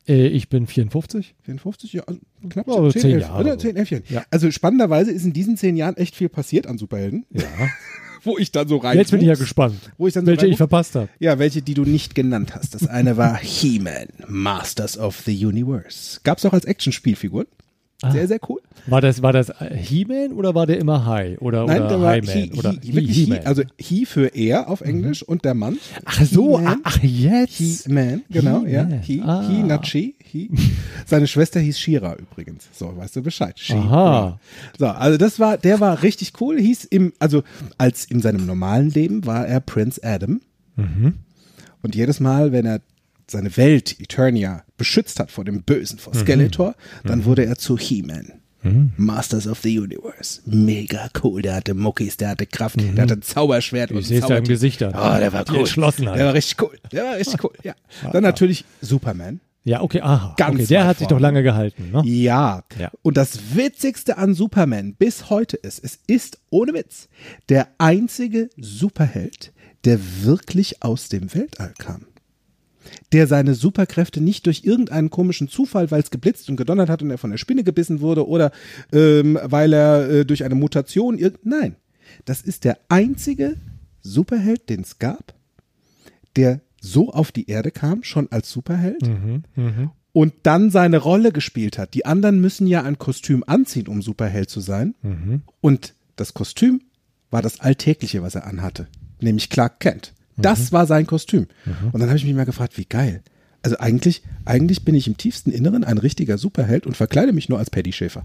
Äh, 0.08 0.26
ich 0.28 0.48
bin 0.48 0.66
54. 0.66 1.34
54, 1.42 1.92
ja, 1.92 2.02
also 2.04 2.20
knapp 2.48 2.68
also 2.68 2.90
10, 2.90 3.00
zehn 3.02 3.10
11, 3.12 3.22
Jahre 3.22 3.40
oder? 3.40 3.52
so. 3.52 3.58
10, 3.58 3.76
11 3.76 3.90
Jahren. 3.90 4.02
Ja. 4.08 4.24
Also 4.30 4.50
spannenderweise 4.50 5.10
ist 5.10 5.24
in 5.24 5.32
diesen 5.32 5.56
zehn 5.56 5.76
Jahren 5.76 5.96
echt 5.96 6.16
viel 6.16 6.28
passiert 6.28 6.66
an 6.66 6.78
Superhelden, 6.78 7.26
Ja. 7.30 7.42
wo 8.22 8.36
ich 8.36 8.50
dann 8.52 8.68
so 8.68 8.76
rein. 8.76 8.98
Jetzt 8.98 9.12
bin 9.12 9.20
ich 9.20 9.26
ja 9.26 9.34
gespannt, 9.34 9.76
Wo 9.96 10.06
ich 10.06 10.12
dann 10.14 10.24
so 10.24 10.28
welche 10.28 10.40
ich 10.46 10.52
reinguck. 10.52 10.58
verpasst 10.58 10.94
habe. 10.94 11.08
Ja, 11.20 11.38
welche, 11.38 11.62
die 11.62 11.72
du 11.74 11.84
nicht 11.84 12.14
genannt 12.14 12.54
hast. 12.54 12.74
Das 12.74 12.86
eine 12.86 13.16
war 13.16 13.38
He-Man, 13.38 14.08
Masters 14.28 14.98
of 14.98 15.20
the 15.24 15.46
Universe. 15.46 16.20
Gab's 16.22 16.44
auch 16.44 16.52
als 16.52 16.66
Actionspielfigur. 16.66 17.46
Ah. 18.02 18.12
Sehr, 18.12 18.26
sehr 18.28 18.38
cool. 18.48 18.60
War 18.86 19.02
das, 19.02 19.20
war 19.22 19.32
das 19.34 19.50
äh, 19.50 19.76
He-Man 19.76 20.32
oder 20.32 20.54
war 20.54 20.66
der 20.66 20.78
immer 20.78 21.04
High? 21.04 21.38
Oder, 21.42 21.66
Nein, 21.66 21.80
oder 21.80 21.88
der 21.88 22.00
war 22.00 22.10
High-Man? 22.12 22.34
He, 22.34 22.52
oder 22.58 22.70
he, 22.82 22.94
wirklich 22.94 23.16
He, 23.16 23.24
He-Man? 23.24 23.40
also 23.46 23.62
He 23.78 24.06
für 24.06 24.28
er 24.34 24.68
auf 24.70 24.80
Englisch 24.80 25.22
und 25.22 25.44
der 25.44 25.52
Mann. 25.54 25.76
ach 26.06 26.24
so, 26.24 26.58
He-Man. 26.58 26.80
ach, 26.84 26.98
jetzt. 27.02 27.56
He-Man, 27.56 28.22
genau, 28.30 28.64
ja. 28.64 28.84
He-Man. 28.86 29.02
He, 29.02 29.22
Ah. 29.22 29.46
he, 29.48 29.62
not 29.62 29.86
she, 29.86 30.14
he. 30.24 30.48
Seine 31.06 31.26
Schwester 31.26 31.60
hieß 31.60 31.78
Shira 31.78 32.14
übrigens. 32.16 32.68
So, 32.72 32.96
weißt 32.96 33.16
du 33.16 33.22
Bescheid. 33.22 33.58
She, 33.58 33.74
Aha. 33.74 34.40
So, 34.78 34.86
also 34.86 35.18
das 35.18 35.38
war, 35.38 35.58
der 35.58 35.80
war 35.80 36.02
richtig 36.02 36.32
cool. 36.40 36.58
Hieß 36.58 36.84
im, 36.86 37.12
also 37.18 37.42
als 37.76 38.06
in 38.06 38.22
seinem 38.22 38.46
normalen 38.46 38.88
Leben 38.90 39.26
war 39.26 39.46
er 39.46 39.60
Prince 39.60 40.00
Adam. 40.02 40.40
Mhm. 40.76 41.14
Und 41.82 41.94
jedes 41.94 42.18
Mal, 42.20 42.52
wenn 42.52 42.64
er 42.66 42.80
seine 43.30 43.56
Welt, 43.56 43.98
Eternia, 44.00 44.64
beschützt 44.76 45.20
hat 45.20 45.30
vor 45.30 45.44
dem 45.44 45.62
Bösen, 45.62 45.96
Mhm. 45.96 46.00
vor 46.00 46.14
Skeletor, 46.14 46.74
dann 47.04 47.24
wurde 47.24 47.44
er 47.46 47.56
zu 47.56 47.76
He-Man. 47.78 48.32
Masters 48.98 49.46
of 49.46 49.60
the 49.62 49.78
Universe. 49.78 50.42
Mega 50.44 51.08
cool. 51.24 51.40
Der 51.40 51.54
hatte 51.54 51.72
Muckis, 51.72 52.18
der 52.18 52.28
hatte 52.28 52.44
Kraft, 52.44 52.76
der 52.78 53.02
hatte 53.04 53.14
ein 53.14 53.22
Zauberschwert 53.22 53.90
und 53.90 53.96
Mhm. 53.96 54.00
Ich 54.02 54.08
sehe 54.08 54.18
es 54.20 54.26
da 54.26 54.36
im. 54.36 54.44
Gesicht 54.44 54.82
an. 54.82 54.90
Oh, 54.90 55.18
der 55.18 55.32
war 55.32 55.44
Die 55.46 55.52
cool. 55.52 55.58
Entschlossenheit. 55.60 56.16
Der 56.18 56.26
war 56.26 56.34
richtig 56.34 56.60
cool. 56.62 56.78
Der 56.92 57.04
war 57.04 57.16
richtig 57.16 57.42
cool, 57.42 57.54
ja. 57.62 57.72
Dann 58.12 58.22
natürlich 58.22 58.66
Superman. 58.82 59.40
Ja, 59.64 59.80
okay, 59.82 60.02
aha. 60.02 60.34
Ganz 60.36 60.54
okay, 60.56 60.66
der 60.66 60.86
hat 60.86 60.98
sich 60.98 61.06
doch 61.06 61.18
lange 61.20 61.42
gehalten. 61.42 61.90
Ne? 61.90 62.02
Ja. 62.04 62.64
Ja. 62.78 62.90
Und 63.00 63.16
das 63.16 63.54
Witzigste 63.54 64.18
an 64.18 64.34
Superman 64.34 64.94
bis 64.94 65.30
heute 65.30 65.56
ist, 65.56 65.82
es 65.82 65.98
ist 66.06 66.38
ohne 66.50 66.74
Witz 66.74 67.08
der 67.48 67.68
einzige 67.78 68.50
Superheld, 68.58 69.52
der 69.86 69.98
wirklich 70.22 70.82
aus 70.82 71.08
dem 71.08 71.32
Weltall 71.34 71.72
kam. 71.78 72.06
Der 73.12 73.26
seine 73.26 73.54
Superkräfte 73.54 74.20
nicht 74.20 74.46
durch 74.46 74.64
irgendeinen 74.64 75.10
komischen 75.10 75.48
Zufall, 75.48 75.90
weil 75.90 76.02
es 76.02 76.10
geblitzt 76.10 76.48
und 76.48 76.56
gedonnert 76.56 76.88
hat 76.88 77.02
und 77.02 77.10
er 77.10 77.18
von 77.18 77.30
der 77.30 77.38
Spinne 77.38 77.64
gebissen 77.64 78.00
wurde 78.00 78.26
oder 78.26 78.52
ähm, 78.92 79.38
weil 79.42 79.72
er 79.72 80.10
äh, 80.10 80.24
durch 80.24 80.44
eine 80.44 80.54
Mutation 80.54 81.18
Nein. 81.44 81.76
Das 82.24 82.42
ist 82.42 82.64
der 82.64 82.78
einzige 82.88 83.56
Superheld, 84.02 84.68
den 84.68 84.80
es 84.80 84.98
gab, 84.98 85.34
der 86.36 86.60
so 86.80 87.10
auf 87.12 87.30
die 87.32 87.48
Erde 87.48 87.70
kam, 87.70 88.02
schon 88.02 88.30
als 88.32 88.50
Superheld 88.50 89.02
und 90.12 90.34
dann 90.42 90.70
seine 90.70 90.98
Rolle 90.98 91.30
gespielt 91.32 91.78
hat. 91.78 91.94
Die 91.94 92.06
anderen 92.06 92.40
müssen 92.40 92.66
ja 92.66 92.82
ein 92.82 92.98
Kostüm 92.98 93.44
anziehen, 93.46 93.86
um 93.86 94.02
Superheld 94.02 94.50
zu 94.50 94.60
sein. 94.60 94.94
Und 95.60 95.94
das 96.16 96.34
Kostüm 96.34 96.80
war 97.30 97.42
das 97.42 97.60
Alltägliche, 97.60 98.22
was 98.22 98.34
er 98.34 98.46
anhatte, 98.46 98.88
nämlich 99.20 99.50
Clark 99.50 99.80
Kent. 99.80 100.14
Das 100.42 100.72
war 100.72 100.86
sein 100.86 101.06
Kostüm. 101.06 101.46
Und 101.92 102.00
dann 102.00 102.08
habe 102.08 102.16
ich 102.18 102.24
mich 102.24 102.34
mal 102.34 102.44
gefragt, 102.46 102.76
wie 102.78 102.84
geil. 102.86 103.22
Also 103.62 103.76
eigentlich, 103.78 104.22
eigentlich 104.46 104.84
bin 104.84 104.94
ich 104.94 105.06
im 105.06 105.16
tiefsten 105.18 105.50
Inneren 105.52 105.84
ein 105.84 105.98
richtiger 105.98 106.38
Superheld 106.38 106.86
und 106.86 106.96
verkleide 106.96 107.32
mich 107.32 107.48
nur 107.48 107.58
als 107.58 107.70
Paddy 107.70 107.92
Schäfer. 107.92 108.24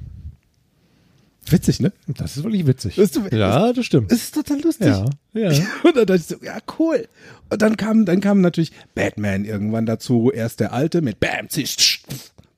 Witzig, 1.48 1.80
ne? 1.80 1.92
Das 2.08 2.38
ist 2.38 2.44
wirklich 2.44 2.66
witzig. 2.66 2.96
Das 2.96 3.12
ist- 3.12 3.32
ja, 3.32 3.72
das 3.72 3.86
stimmt. 3.86 4.12
Das 4.12 4.18
ist 4.20 4.34
total 4.34 4.62
lustig. 4.62 4.88
Ja, 4.88 5.06
ja. 5.34 5.50
Und 5.84 5.96
dann 5.96 6.06
dachte 6.08 6.16
ich 6.16 6.26
so, 6.26 6.38
ja, 6.44 6.58
cool. 6.80 7.08
Und 7.52 7.62
dann 7.62 7.78
kam, 7.78 8.06
dann 8.06 8.20
kam 8.20 8.42
natürlich 8.42 8.72
Batman 8.96 9.46
irgendwann 9.46 9.86
dazu. 9.86 10.32
Erst 10.32 10.60
der 10.60 10.74
Alte 10.74 11.02
mit 11.02 11.20
Bam, 11.20 11.48
zisch, 11.50 12.02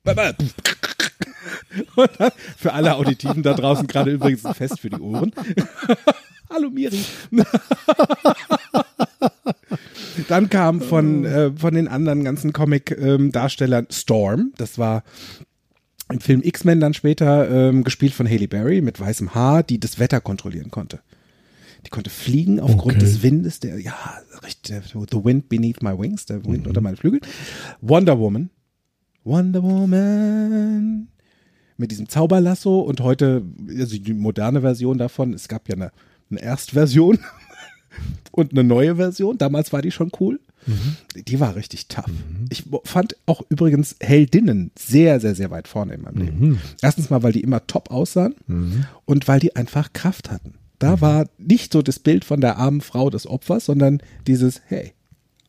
bam, 0.04 0.16
bam. 0.16 0.34
Und 1.96 2.10
dann 2.18 2.30
für 2.56 2.72
alle 2.72 2.94
Auditiven 2.96 3.42
da 3.42 3.52
draußen 3.52 3.86
gerade 3.88 4.12
übrigens 4.12 4.46
ein 4.46 4.54
Fest 4.54 4.80
für 4.80 4.88
die 4.88 5.00
Ohren. 5.00 5.32
Hallo 6.50 6.70
Miri. 6.70 6.98
Dann 10.28 10.48
kam 10.48 10.80
von, 10.80 11.24
äh, 11.24 11.52
von 11.52 11.74
den 11.74 11.88
anderen 11.88 12.24
ganzen 12.24 12.52
Comic-Darstellern 12.52 13.86
Storm. 13.90 14.52
Das 14.56 14.78
war 14.78 15.04
im 16.10 16.20
Film 16.20 16.40
X-Men 16.42 16.80
dann 16.80 16.94
später 16.94 17.50
ähm, 17.50 17.84
gespielt 17.84 18.14
von 18.14 18.26
Haley 18.26 18.46
Berry 18.46 18.80
mit 18.80 18.98
weißem 18.98 19.34
Haar, 19.34 19.62
die 19.62 19.78
das 19.78 19.98
Wetter 19.98 20.20
kontrollieren 20.20 20.70
konnte. 20.70 21.00
Die 21.84 21.90
konnte 21.90 22.10
fliegen 22.10 22.60
aufgrund 22.60 22.96
Okay. 22.96 23.04
des 23.04 23.22
Windes, 23.22 23.60
der, 23.60 23.78
ja, 23.78 23.94
richtig, 24.42 24.82
the 24.92 25.24
wind 25.24 25.48
beneath 25.48 25.82
my 25.82 25.96
wings, 25.98 26.26
der 26.26 26.44
Wind 26.44 26.66
unter 26.66 26.80
meinen 26.80 26.96
Flügeln. 26.96 27.20
Wonder 27.80 28.18
Woman. 28.18 28.50
Wonder 29.24 29.62
Woman. 29.62 31.08
Mit 31.76 31.90
diesem 31.92 32.08
Zauberlasso 32.08 32.80
und 32.80 33.00
heute, 33.00 33.44
also 33.78 33.96
die 33.98 34.14
moderne 34.14 34.62
Version 34.62 34.98
davon, 34.98 35.32
es 35.34 35.46
gab 35.46 35.68
ja 35.68 35.76
eine, 35.76 35.92
eine 36.30 36.40
Erstversion 36.42 37.18
und 38.32 38.52
eine 38.52 38.64
neue 38.64 38.96
Version. 38.96 39.38
Damals 39.38 39.72
war 39.72 39.82
die 39.82 39.90
schon 39.90 40.10
cool. 40.20 40.40
Die 41.16 41.40
war 41.40 41.56
richtig 41.56 41.88
tough. 41.88 42.10
Ich 42.50 42.64
fand 42.84 43.16
auch 43.24 43.42
übrigens 43.48 43.96
Heldinnen 44.00 44.70
sehr, 44.78 45.18
sehr, 45.18 45.34
sehr 45.34 45.50
weit 45.50 45.66
vorne 45.66 45.94
in 45.94 46.02
meinem 46.02 46.18
Leben. 46.18 46.60
Erstens 46.82 47.08
mal, 47.08 47.22
weil 47.22 47.32
die 47.32 47.40
immer 47.40 47.66
top 47.66 47.90
aussahen 47.90 48.34
und 49.06 49.28
weil 49.28 49.40
die 49.40 49.56
einfach 49.56 49.92
Kraft 49.94 50.30
hatten. 50.30 50.54
Da 50.78 51.00
war 51.00 51.26
nicht 51.38 51.72
so 51.72 51.80
das 51.80 51.98
Bild 51.98 52.24
von 52.24 52.40
der 52.42 52.58
armen 52.58 52.82
Frau 52.82 53.08
des 53.08 53.26
Opfers, 53.26 53.64
sondern 53.64 54.00
dieses, 54.26 54.60
hey, 54.66 54.92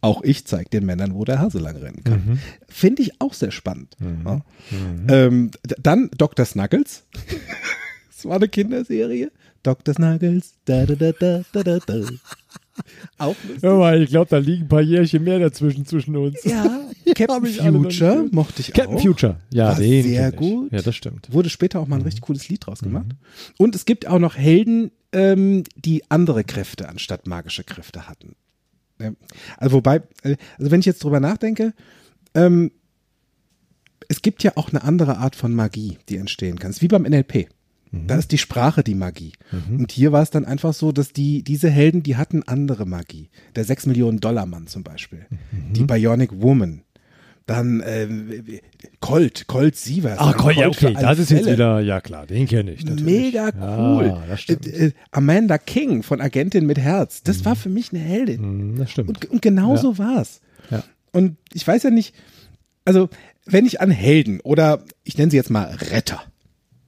auch 0.02 0.24
ich 0.24 0.46
zeige 0.46 0.70
den 0.70 0.86
Männern, 0.86 1.14
wo 1.14 1.26
der 1.26 1.40
Hase 1.40 1.60
lang 1.60 1.76
rennen 1.76 2.04
kann. 2.06 2.40
Finde 2.70 3.02
ich 3.02 3.20
auch 3.20 3.34
sehr 3.34 3.52
spannend. 3.52 3.98
Ja. 4.26 4.42
Ähm, 5.10 5.52
d- 5.66 5.76
dann 5.84 6.10
Dr. 6.18 6.46
Snuggles. 6.46 7.04
das 8.16 8.24
war 8.26 8.38
eine 8.38 8.48
Kinderserie. 8.48 9.32
Dr. 9.64 9.94
Snuggles. 9.94 10.54
Da, 10.66 10.86
da, 10.86 10.96
da, 10.96 11.12
da, 11.12 11.64
da, 11.64 11.80
da. 11.80 12.02
Auch 13.18 13.36
lustig. 13.44 13.64
Hör 13.64 13.78
mal, 13.78 14.02
ich 14.02 14.10
glaube, 14.10 14.30
da 14.30 14.38
liegen 14.38 14.64
ein 14.66 14.68
paar 14.70 14.82
Jährchen 14.82 15.24
mehr 15.24 15.40
dazwischen 15.40 15.86
zwischen 15.86 16.16
uns. 16.16 16.44
Ja, 16.44 16.82
Captain 17.14 17.46
Future 17.46 18.28
mochte 18.32 18.62
ich 18.62 18.72
Captain 18.74 18.96
auch. 18.96 19.02
Future. 19.02 19.38
Ja, 19.54 19.70
War 19.70 19.76
den 19.76 20.04
sehr 20.04 20.32
gut. 20.32 20.72
Ja, 20.72 20.82
das 20.82 20.96
stimmt. 20.96 21.32
Wurde 21.32 21.50
später 21.50 21.80
auch 21.80 21.88
mal 21.88 21.98
ein 21.98 22.04
richtig 22.04 22.22
cooles 22.22 22.48
Lied 22.48 22.66
draus 22.66 22.80
gemacht. 22.80 23.08
Und 23.58 23.76
es 23.76 23.86
gibt 23.86 24.08
auch 24.08 24.20
noch 24.20 24.38
Helden, 24.38 24.92
ähm, 25.12 25.64
die 25.76 26.10
andere 26.10 26.44
Kräfte 26.44 26.88
anstatt 26.88 27.28
magische 27.28 27.64
Kräfte 27.64 28.08
hatten. 28.08 28.36
Also 29.58 29.78
wobei, 29.78 29.98
äh, 30.24 30.36
also 30.58 30.72
wenn 30.72 30.80
ich 30.80 30.86
jetzt 30.86 31.04
drüber 31.04 31.20
nachdenke, 31.20 31.74
ähm, 32.34 32.72
es 34.08 34.22
gibt 34.22 34.44
ja 34.44 34.54
auch 34.56 34.70
eine 34.70 34.84
andere 34.84 35.18
Art 35.18 35.36
von 35.36 35.54
Magie, 35.54 35.98
die 36.10 36.18
entstehen 36.18 36.60
kann. 36.60 36.72
Es 36.72 36.78
ist 36.78 36.82
wie 36.82 36.88
beim 36.88 37.04
NLP. 37.04 37.50
Da 37.92 38.16
ist 38.18 38.32
die 38.32 38.38
Sprache 38.38 38.84
die 38.84 38.94
Magie. 38.96 39.34
Und 39.70 39.92
hier 39.92 40.12
war 40.12 40.22
es 40.22 40.30
dann 40.30 40.46
einfach 40.46 40.74
so, 40.74 40.92
dass 40.92 41.12
die, 41.12 41.44
diese 41.44 41.70
Helden, 41.70 42.04
die 42.04 42.18
hatten 42.18 42.44
andere 42.44 42.86
Magie. 42.86 43.30
Der 43.56 43.64
6 43.64 43.88
Millionen 43.88 44.20
Dollar 44.20 44.46
Mann 44.46 44.68
zum 44.68 44.84
Beispiel. 44.84 45.26
Die 45.72 45.84
Bionic 45.84 46.40
Woman. 46.42 46.82
Dann 47.48 47.82
ähm, 47.84 48.44
Colt, 49.00 49.48
Colt 49.48 49.76
Sievers. 49.76 50.20
Ja, 50.20 50.34
Colt 50.34 50.56
für 50.58 50.68
okay, 50.90 50.94
das 51.02 51.18
ist 51.18 51.32
jetzt 51.32 51.48
wieder, 51.50 51.80
ja 51.80 52.00
klar, 52.00 52.28
den 52.28 52.48
kenne 52.48 52.74
ich. 52.74 52.86
natürlich. 52.86 53.04
Mega 53.04 53.48
cool. 53.56 54.06
Ja, 54.06 54.24
das 54.28 54.42
stimmt. 54.42 54.68
Äh, 54.68 54.88
äh, 54.88 54.92
Amanda 55.10 55.58
King 55.58 56.04
von 56.04 56.22
Agentin 56.22 56.68
mit 56.68 56.78
Herz. 56.78 57.24
Das 57.24 57.44
war 57.46 57.56
für 57.56 57.70
mich 57.70 57.92
eine 57.92 58.02
Heldin. 58.04 58.44
Hm, 58.44 58.76
Das 58.78 58.92
stimmt. 58.92 59.10
Und, 59.10 59.26
und 59.32 59.42
genau 59.42 59.74
Ja. 59.74 59.82
so 59.82 59.98
war's. 59.98 60.42
Ja. 60.70 60.84
Und 61.12 61.38
ich 61.54 61.68
weiß 61.68 61.82
ja 61.82 61.90
nicht, 61.90 62.14
also 62.86 63.10
wenn 63.48 63.66
ich 63.66 63.82
an 63.82 63.90
Helden 63.90 64.42
oder 64.42 64.84
ich 65.04 65.18
nenne 65.18 65.32
sie 65.32 65.38
jetzt 65.38 65.50
mal 65.50 65.64
Retter, 65.90 66.22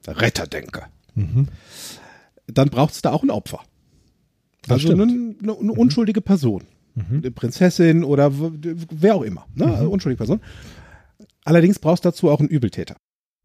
Retter 0.07 0.47
denke, 0.47 0.83
Mhm. 1.15 1.47
dann 2.47 2.69
braucht 2.69 2.93
es 2.93 3.01
da 3.01 3.11
auch 3.11 3.23
ein 3.23 3.29
Opfer. 3.29 3.59
Das 4.63 4.71
Also 4.83 4.91
eine. 4.93 5.05
Mhm. 5.05 5.35
eine, 5.41 5.57
eine 5.57 5.71
unschuldige 5.73 6.21
Person. 6.21 6.63
Eine 6.95 7.31
Prinzessin 7.31 8.03
oder 8.03 8.31
wer 8.33 9.15
auch 9.15 9.21
immer. 9.21 9.47
Ne? 9.55 9.65
Mhm. 9.67 9.71
Also 9.73 9.89
unschuldige 9.91 10.17
Person. 10.17 10.41
Allerdings 11.45 11.79
brauchst 11.79 12.03
du 12.05 12.09
dazu 12.09 12.29
auch 12.29 12.39
einen 12.39 12.49
Übeltäter. 12.49 12.95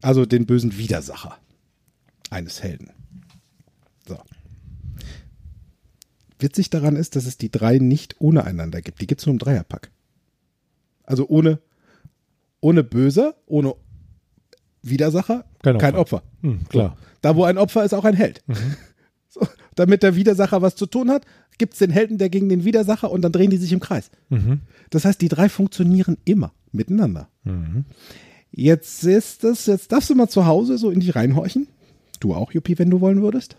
Also 0.01 0.25
den 0.25 0.45
bösen 0.45 0.77
Widersacher 0.77 1.37
eines 2.29 2.61
Helden. 2.61 2.91
So. 4.07 4.17
Witzig 6.39 6.69
daran 6.69 6.95
ist, 6.95 7.15
dass 7.15 7.25
es 7.25 7.37
die 7.37 7.49
drei 7.51 7.79
nicht 7.79 8.15
ohne 8.19 8.43
einander 8.43 8.81
gibt. 8.81 9.01
Die 9.01 9.07
gibt 9.07 9.21
es 9.21 9.25
nur 9.27 9.33
im 9.33 9.39
Dreierpack. 9.39 9.89
Also 11.03 11.27
ohne, 11.27 11.59
ohne 12.59 12.83
Böser, 12.83 13.35
ohne 13.47 13.75
Widersacher, 14.89 15.45
Kein 15.63 15.77
kein 15.77 15.95
Opfer. 15.95 16.17
Opfer. 16.17 16.27
Hm, 16.41 16.59
klar. 16.69 16.97
Da, 17.21 17.35
wo 17.35 17.43
ein 17.43 17.57
Opfer 17.57 17.83
ist, 17.85 17.93
auch 17.93 18.05
ein 18.05 18.15
Held. 18.15 18.43
So, 19.29 19.45
damit 19.75 20.01
der 20.03 20.15
Widersacher 20.15 20.61
was 20.61 20.75
zu 20.77 20.85
tun 20.85 21.11
hat, 21.11 21.25
gibt 21.57 21.73
es 21.73 21.79
den 21.79 21.91
Helden, 21.91 22.17
der 22.17 22.29
gegen 22.29 22.47
den 22.47 22.63
Widersacher 22.63 23.11
und 23.11 23.21
dann 23.21 23.33
drehen 23.33 23.49
die 23.51 23.57
sich 23.57 23.73
im 23.73 23.81
Kreis. 23.81 24.09
Das 24.89 25.03
heißt, 25.05 25.21
die 25.21 25.27
drei 25.27 25.49
funktionieren 25.49 26.17
immer 26.23 26.53
miteinander. 26.71 27.27
Jetzt 28.51 29.03
ist 29.03 29.43
es, 29.43 29.65
jetzt 29.65 29.91
darfst 29.91 30.09
du 30.09 30.15
mal 30.15 30.29
zu 30.29 30.45
Hause 30.45 30.77
so 30.77 30.89
in 30.89 31.01
dich 31.01 31.13
reinhorchen. 31.15 31.67
Du 32.21 32.33
auch, 32.33 32.51
Juppie, 32.53 32.79
wenn 32.79 32.89
du 32.89 33.01
wollen 33.01 33.21
würdest. 33.21 33.57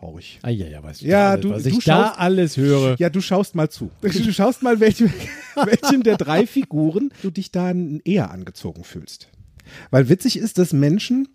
Horch. 0.00 0.38
Ah, 0.42 0.48
ja, 0.50 0.66
ja, 0.66 0.82
weißt 0.82 1.02
du, 1.02 1.06
Ja, 1.06 1.30
alles, 1.30 1.42
du- 1.42 1.50
was 1.50 1.62
du 1.62 1.68
ich 1.68 1.84
da 1.84 2.06
schaust- 2.08 2.18
alles 2.18 2.56
höre. 2.56 2.96
Ja, 2.98 3.10
du 3.10 3.20
schaust 3.20 3.54
mal 3.54 3.68
zu. 3.70 3.90
Du 4.02 4.32
schaust 4.32 4.62
mal, 4.62 4.80
welchem, 4.80 5.10
welchem 5.54 6.02
der 6.02 6.16
drei 6.16 6.46
Figuren 6.46 7.10
du 7.22 7.30
dich 7.30 7.52
da 7.52 7.72
eher 8.04 8.30
angezogen 8.30 8.84
fühlst. 8.84 9.28
Weil 9.90 10.08
witzig 10.08 10.38
ist, 10.38 10.58
dass 10.58 10.72
Menschen 10.72 11.28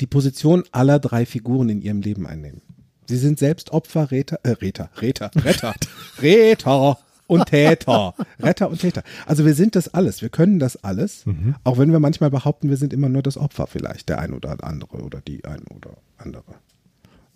die 0.00 0.06
Position 0.06 0.64
aller 0.72 0.98
drei 0.98 1.26
Figuren 1.26 1.68
in 1.68 1.80
ihrem 1.80 2.00
Leben 2.00 2.26
einnehmen. 2.26 2.62
Sie 3.08 3.16
sind 3.16 3.38
selbst 3.38 3.70
Opfer, 3.70 4.10
Räter, 4.10 4.40
äh, 4.42 4.50
Räter, 4.50 4.90
Räter, 5.00 5.30
Retter, 5.36 5.74
Räter 6.20 6.98
und 7.26 7.46
Täter. 7.46 8.14
Retter 8.40 8.70
und 8.70 8.80
Täter. 8.80 9.02
Also 9.26 9.44
wir 9.44 9.54
sind 9.54 9.76
das 9.76 9.88
alles. 9.88 10.22
Wir 10.22 10.28
können 10.28 10.58
das 10.58 10.82
alles. 10.84 11.24
Auch 11.64 11.78
wenn 11.78 11.92
wir 11.92 12.00
manchmal 12.00 12.30
behaupten, 12.30 12.68
wir 12.68 12.76
sind 12.76 12.92
immer 12.92 13.08
nur 13.08 13.22
das 13.22 13.36
Opfer 13.36 13.66
vielleicht. 13.66 14.08
Der 14.08 14.18
ein 14.20 14.32
oder 14.32 14.62
andere 14.62 14.98
oder 14.98 15.20
die 15.20 15.44
ein 15.44 15.62
oder 15.74 15.96
andere. 16.18 16.54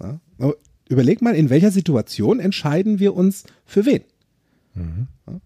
Ja? 0.02 0.20
Überleg 0.88 1.22
mal, 1.22 1.34
in 1.34 1.50
welcher 1.50 1.70
Situation 1.70 2.40
entscheiden 2.40 2.98
wir 2.98 3.14
uns 3.14 3.44
für 3.64 3.84
wen? 3.86 4.02
Ja? 5.26 5.40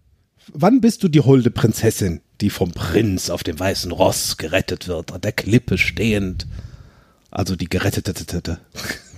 Wann 0.53 0.81
bist 0.81 1.03
du 1.03 1.07
die 1.07 1.21
holde 1.21 1.49
Prinzessin, 1.49 2.21
die 2.41 2.49
vom 2.49 2.71
Prinz 2.71 3.29
auf 3.29 3.43
dem 3.43 3.59
weißen 3.59 3.91
Ross 3.91 4.37
gerettet 4.37 4.87
wird, 4.87 5.11
an 5.11 5.21
der 5.21 5.31
Klippe 5.31 5.77
stehend? 5.77 6.47
Also 7.31 7.55
die 7.55 7.67
gerettete. 7.69 8.59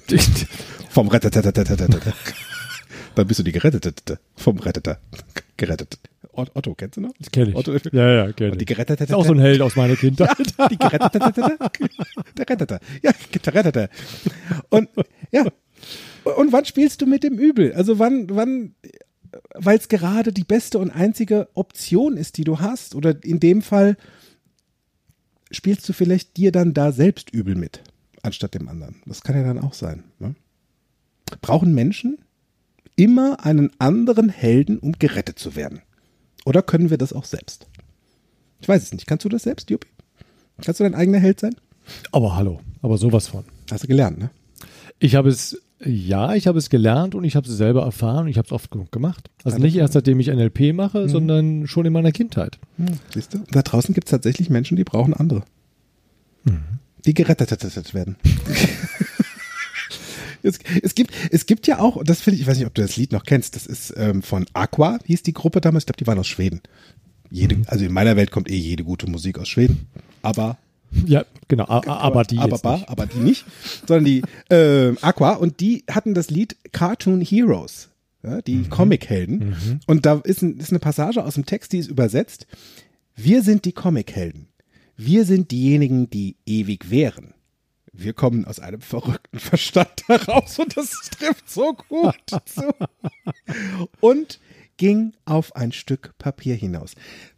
vom 0.90 1.08
Rettetete. 1.08 1.52
Dann 3.16 3.28
bist 3.28 3.40
du 3.40 3.44
die 3.44 3.52
gerettete. 3.52 4.20
Vom 4.36 4.60
Retteter. 4.60 5.00
Gerettet. 5.58 6.00
Ot- 6.34 6.52
Otto, 6.54 6.76
kennst 6.76 6.98
du 6.98 7.02
noch? 7.02 7.14
Das 7.20 7.32
kenne 7.32 7.50
ich. 7.50 7.56
Otto, 7.56 7.74
ja, 7.92 8.12
ja, 8.26 8.32
kenne 8.32 8.52
die 8.58 8.60
ich. 8.64 8.68
gerettete. 8.68 9.04
Ist 9.06 9.14
auch 9.14 9.26
so 9.26 9.34
ein 9.34 9.40
Held 9.40 9.62
aus 9.62 9.76
meiner 9.76 9.96
Kindheit. 9.96 10.38
Die 10.72 10.78
gerettete. 10.78 11.20
Der 12.38 12.50
Rettete. 12.50 12.80
Ja, 13.02 13.12
der 13.44 13.54
Rettete. 13.56 13.90
Und 14.70 14.90
ja. 15.32 15.46
Und 16.24 16.52
wann 16.52 16.66
spielst 16.66 17.02
du 17.02 17.06
mit 17.08 17.24
dem 17.24 17.40
Übel? 17.40 17.74
Also 17.74 17.98
wann, 18.00 18.28
wann, 18.30 18.76
weil 19.54 19.78
es 19.78 19.88
gerade 19.88 20.32
die 20.32 20.44
beste 20.44 20.80
und 20.80 20.92
einzige 20.92 21.50
Option 21.54 22.18
ist, 22.18 22.38
die 22.38 22.44
du 22.44 22.60
hast, 22.60 22.96
oder 22.96 23.24
in 23.24 23.40
dem 23.40 23.62
Fall 23.62 23.98
spielst 25.52 25.88
du 25.88 25.94
vielleicht 25.94 26.38
dir 26.38 26.52
dann 26.52 26.74
da 26.74 26.92
selbst 26.92 27.30
übel 27.32 27.56
mit, 27.56 27.82
anstatt 28.24 28.54
dem 28.54 28.68
anderen. 28.68 29.02
Das 29.06 29.22
kann 29.22 29.36
ja 29.36 29.44
dann 29.44 29.60
auch 29.60 29.74
sein. 29.74 30.04
Ne? 30.20 30.36
Brauchen 31.42 31.74
Menschen 31.74 32.18
immer 32.96 33.46
einen 33.46 33.72
anderen 33.80 34.30
Helden, 34.30 34.80
um 34.80 34.94
gerettet 34.94 35.40
zu 35.40 35.56
werden? 35.56 35.82
Oder 36.46 36.62
können 36.62 36.90
wir 36.90 36.98
das 36.98 37.14
auch 37.14 37.26
selbst? 37.26 37.68
Ich 38.60 38.68
weiß 38.68 38.84
es 38.84 38.92
nicht. 38.92 39.06
Kannst 39.06 39.26
du 39.26 39.30
das 39.30 39.44
selbst, 39.44 39.70
Juppie? 39.70 39.90
Kannst 40.62 40.80
du 40.80 40.84
dein 40.84 40.96
eigener 40.96 41.20
Held 41.20 41.40
sein? 41.40 41.56
Aber 42.12 42.36
hallo, 42.36 42.60
aber 42.82 42.98
sowas 42.98 43.28
von. 43.28 43.46
Hast 43.72 43.84
du 43.84 43.88
gelernt, 43.88 44.18
ne? 44.18 44.30
Ich 45.00 45.16
habe 45.16 45.30
es 45.30 45.62
Ja, 45.84 46.34
ich 46.34 46.48
habe 46.48 46.58
es 46.58 46.70
gelernt 46.70 47.14
und 47.14 47.24
ich 47.24 47.36
habe 47.36 47.48
es 47.48 47.56
selber 47.56 47.84
erfahren 47.84 48.26
und 48.26 48.30
ich 48.30 48.38
habe 48.38 48.48
es 48.48 48.52
oft 48.52 48.72
genug 48.72 48.92
gemacht. 48.92 49.30
Also 49.44 49.60
nicht 49.60 49.76
erst 49.76 49.94
seitdem 49.94 50.20
ich 50.20 50.28
NLP 50.28 50.74
mache, 50.74 51.08
sondern 51.08 51.68
schon 51.68 51.86
in 51.86 51.94
meiner 51.94 52.12
Kindheit. 52.12 52.58
Hm, 52.78 52.88
siehst 53.14 53.34
du? 53.34 53.40
Da 53.52 53.62
draußen 53.62 53.94
gibt 53.94 54.08
es 54.08 54.12
tatsächlich 54.12 54.50
Menschen, 54.50 54.76
die 54.76 54.84
brauchen 54.84 55.14
andere. 55.14 55.44
Die 57.06 57.14
gerettet 57.14 57.94
werden. 57.94 58.16
es, 60.44 60.60
es, 60.82 60.96
gibt, 60.96 61.14
es 61.32 61.46
gibt 61.46 61.68
ja 61.68 61.80
auch, 61.80 62.04
das 62.04 62.22
finde 62.22 62.36
ich, 62.36 62.42
ich 62.42 62.48
weiß 62.48 62.58
nicht, 62.58 62.68
ob 62.68 62.74
du 62.74 62.82
das 62.82 62.98
Lied 62.98 63.12
noch 63.12 63.24
kennst, 63.24 63.56
das 63.56 63.68
ist 63.68 63.94
ähm, 63.98 64.24
von 64.24 64.46
Aqua, 64.54 65.00
hieß 65.06 65.24
die 65.24 65.34
Gruppe 65.34 65.62
damals, 65.62 65.84
ich 65.84 65.88
glaube, 65.88 65.98
die 65.98 66.08
waren 66.08 66.20
aus 66.20 66.28
Schweden. 66.28 66.62
Jede, 67.30 67.58
Also 67.68 67.86
in 67.86 67.94
meiner 67.94 68.16
Welt 68.16 68.32
kommt 68.32 68.50
eh 68.50 68.56
jede 68.56 68.84
gute 68.84 69.10
Musik 69.10 69.38
aus 69.38 69.50
Schweden. 69.50 69.88
Aber 70.22 70.58
Ja, 71.06 71.26
genau, 71.48 71.66
a- 71.66 71.80
a- 71.86 71.98
aber 72.00 72.24
die 72.24 72.38
aber, 72.40 72.56
aber, 72.56 72.84
aber 72.90 73.06
die 73.08 73.20
nicht, 73.20 73.46
sondern 73.88 74.06
die 74.06 74.22
äh, 74.50 74.94
Aqua 75.02 75.34
und 75.34 75.60
die 75.60 75.84
hatten 75.90 76.14
das 76.14 76.30
Lied 76.30 76.56
Cartoon 76.72 77.22
Heroes, 77.22 77.90
ja, 78.24 78.42
die 78.42 78.56
Mhm. 78.56 78.70
Comichelden. 78.70 79.80
Und 79.86 80.06
da 80.06 80.22
ist, 80.24 80.42
ein, 80.42 80.58
ist 80.58 80.70
eine 80.72 80.80
Passage 80.80 81.24
aus 81.24 81.36
dem 81.36 81.46
Text, 81.46 81.74
die 81.74 81.78
ist 81.80 81.90
übersetzt. 81.90 82.48
Wir 83.16 83.44
sind 83.44 83.66
die 83.66 83.74
Comichelden. 83.74 84.48
Wir 84.96 85.26
sind 85.26 85.52
diejenigen, 85.52 86.10
die 86.10 86.36
ewig 86.46 86.90
wären. 86.90 87.34
Wir 87.94 88.14
kommen 88.14 88.46
aus 88.46 88.60
einem 88.60 88.82
verrückten 88.82 89.40
Verstand 89.40 90.04
heraus 90.08 90.58
und 90.60 90.76
das 90.78 90.92
trifft 91.18 91.50
so 91.50 91.74
gut 91.90 92.16
zu. 92.46 92.64
Und 94.00 94.40
ging 94.78 95.14
auf 95.26 95.56
ein 95.56 95.72
Stück 95.72 96.14
Papier 96.20 96.56
hinaus. 96.56 96.94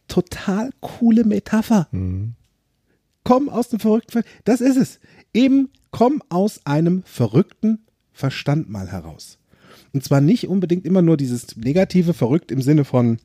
Total 0.08 0.72
coole 0.82 1.24
Metapher 1.24 1.88
komm 3.29 3.48
aus 3.48 3.69
dem 3.69 3.79
verrückten 3.79 4.12
Verstand. 4.12 4.41
Das 4.45 4.59
ist 4.59 4.75
es. 4.75 5.00
Eben 5.36 5.69
komm 5.91 6.24
aus 6.29 6.65
einem 6.65 7.03
verrückten 7.03 7.86
Verstand 8.12 8.71
mal 8.71 8.91
heraus. 8.91 9.38
Und 9.93 10.03
zwar 10.03 10.19
nicht 10.19 10.48
unbedingt 10.48 10.83
immer 10.83 11.03
nur 11.03 11.15
dieses 11.15 11.55
negative 11.55 12.15
verrückt 12.15 12.51
im 12.51 12.63
Sinne 12.63 12.86
von 12.86 13.19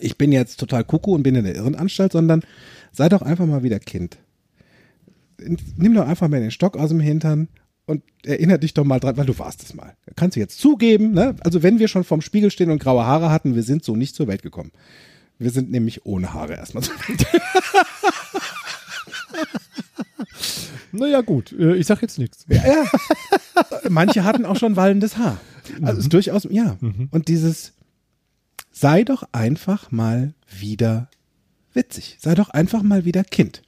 ich 0.00 0.16
bin 0.16 0.30
jetzt 0.30 0.60
total 0.60 0.84
kuckuck 0.84 1.16
und 1.16 1.24
bin 1.24 1.34
in 1.34 1.44
der 1.44 1.56
Irrenanstalt, 1.56 2.12
sondern 2.12 2.42
sei 2.92 3.08
doch 3.08 3.22
einfach 3.22 3.44
mal 3.44 3.64
wieder 3.64 3.80
Kind. 3.80 4.18
Nimm 5.36 5.94
doch 5.94 6.06
einfach 6.06 6.28
mal 6.28 6.40
den 6.40 6.52
Stock 6.52 6.76
aus 6.76 6.90
dem 6.90 7.00
Hintern 7.00 7.48
und 7.86 8.04
erinnere 8.24 8.60
dich 8.60 8.72
doch 8.72 8.84
mal 8.84 9.00
dran, 9.00 9.16
weil 9.16 9.26
du 9.26 9.36
warst 9.36 9.64
es 9.64 9.74
mal. 9.74 9.96
Kannst 10.14 10.36
du 10.36 10.40
jetzt 10.40 10.60
zugeben, 10.60 11.10
ne? 11.10 11.34
Also 11.40 11.64
wenn 11.64 11.80
wir 11.80 11.88
schon 11.88 12.04
vorm 12.04 12.22
Spiegel 12.22 12.52
stehen 12.52 12.70
und 12.70 12.78
graue 12.78 13.04
Haare 13.04 13.30
hatten, 13.30 13.56
wir 13.56 13.64
sind 13.64 13.84
so 13.84 13.96
nicht 13.96 14.14
zur 14.14 14.28
Welt 14.28 14.42
gekommen. 14.42 14.70
Wir 15.40 15.50
sind 15.50 15.72
nämlich 15.72 16.06
ohne 16.06 16.32
Haare 16.32 16.54
erstmal 16.54 16.84
zur 16.84 16.94
Welt 17.08 17.26
Naja, 20.94 21.22
gut, 21.22 21.52
äh, 21.52 21.74
ich 21.76 21.86
sag 21.86 22.02
jetzt 22.02 22.18
nichts. 22.18 22.44
Ja. 22.48 22.84
Manche 23.88 24.24
hatten 24.24 24.44
auch 24.44 24.56
schon 24.56 24.76
wallendes 24.76 25.16
Haar. 25.16 25.40
Also 25.80 26.00
ist 26.00 26.12
durchaus, 26.12 26.46
ja. 26.50 26.76
Und 27.10 27.28
dieses, 27.28 27.72
sei 28.70 29.02
doch 29.04 29.22
einfach 29.32 29.90
mal 29.90 30.34
wieder 30.60 31.08
witzig. 31.72 32.18
Sei 32.20 32.34
doch 32.34 32.50
einfach 32.50 32.82
mal 32.82 33.06
wieder 33.06 33.24
Kind. 33.24 33.62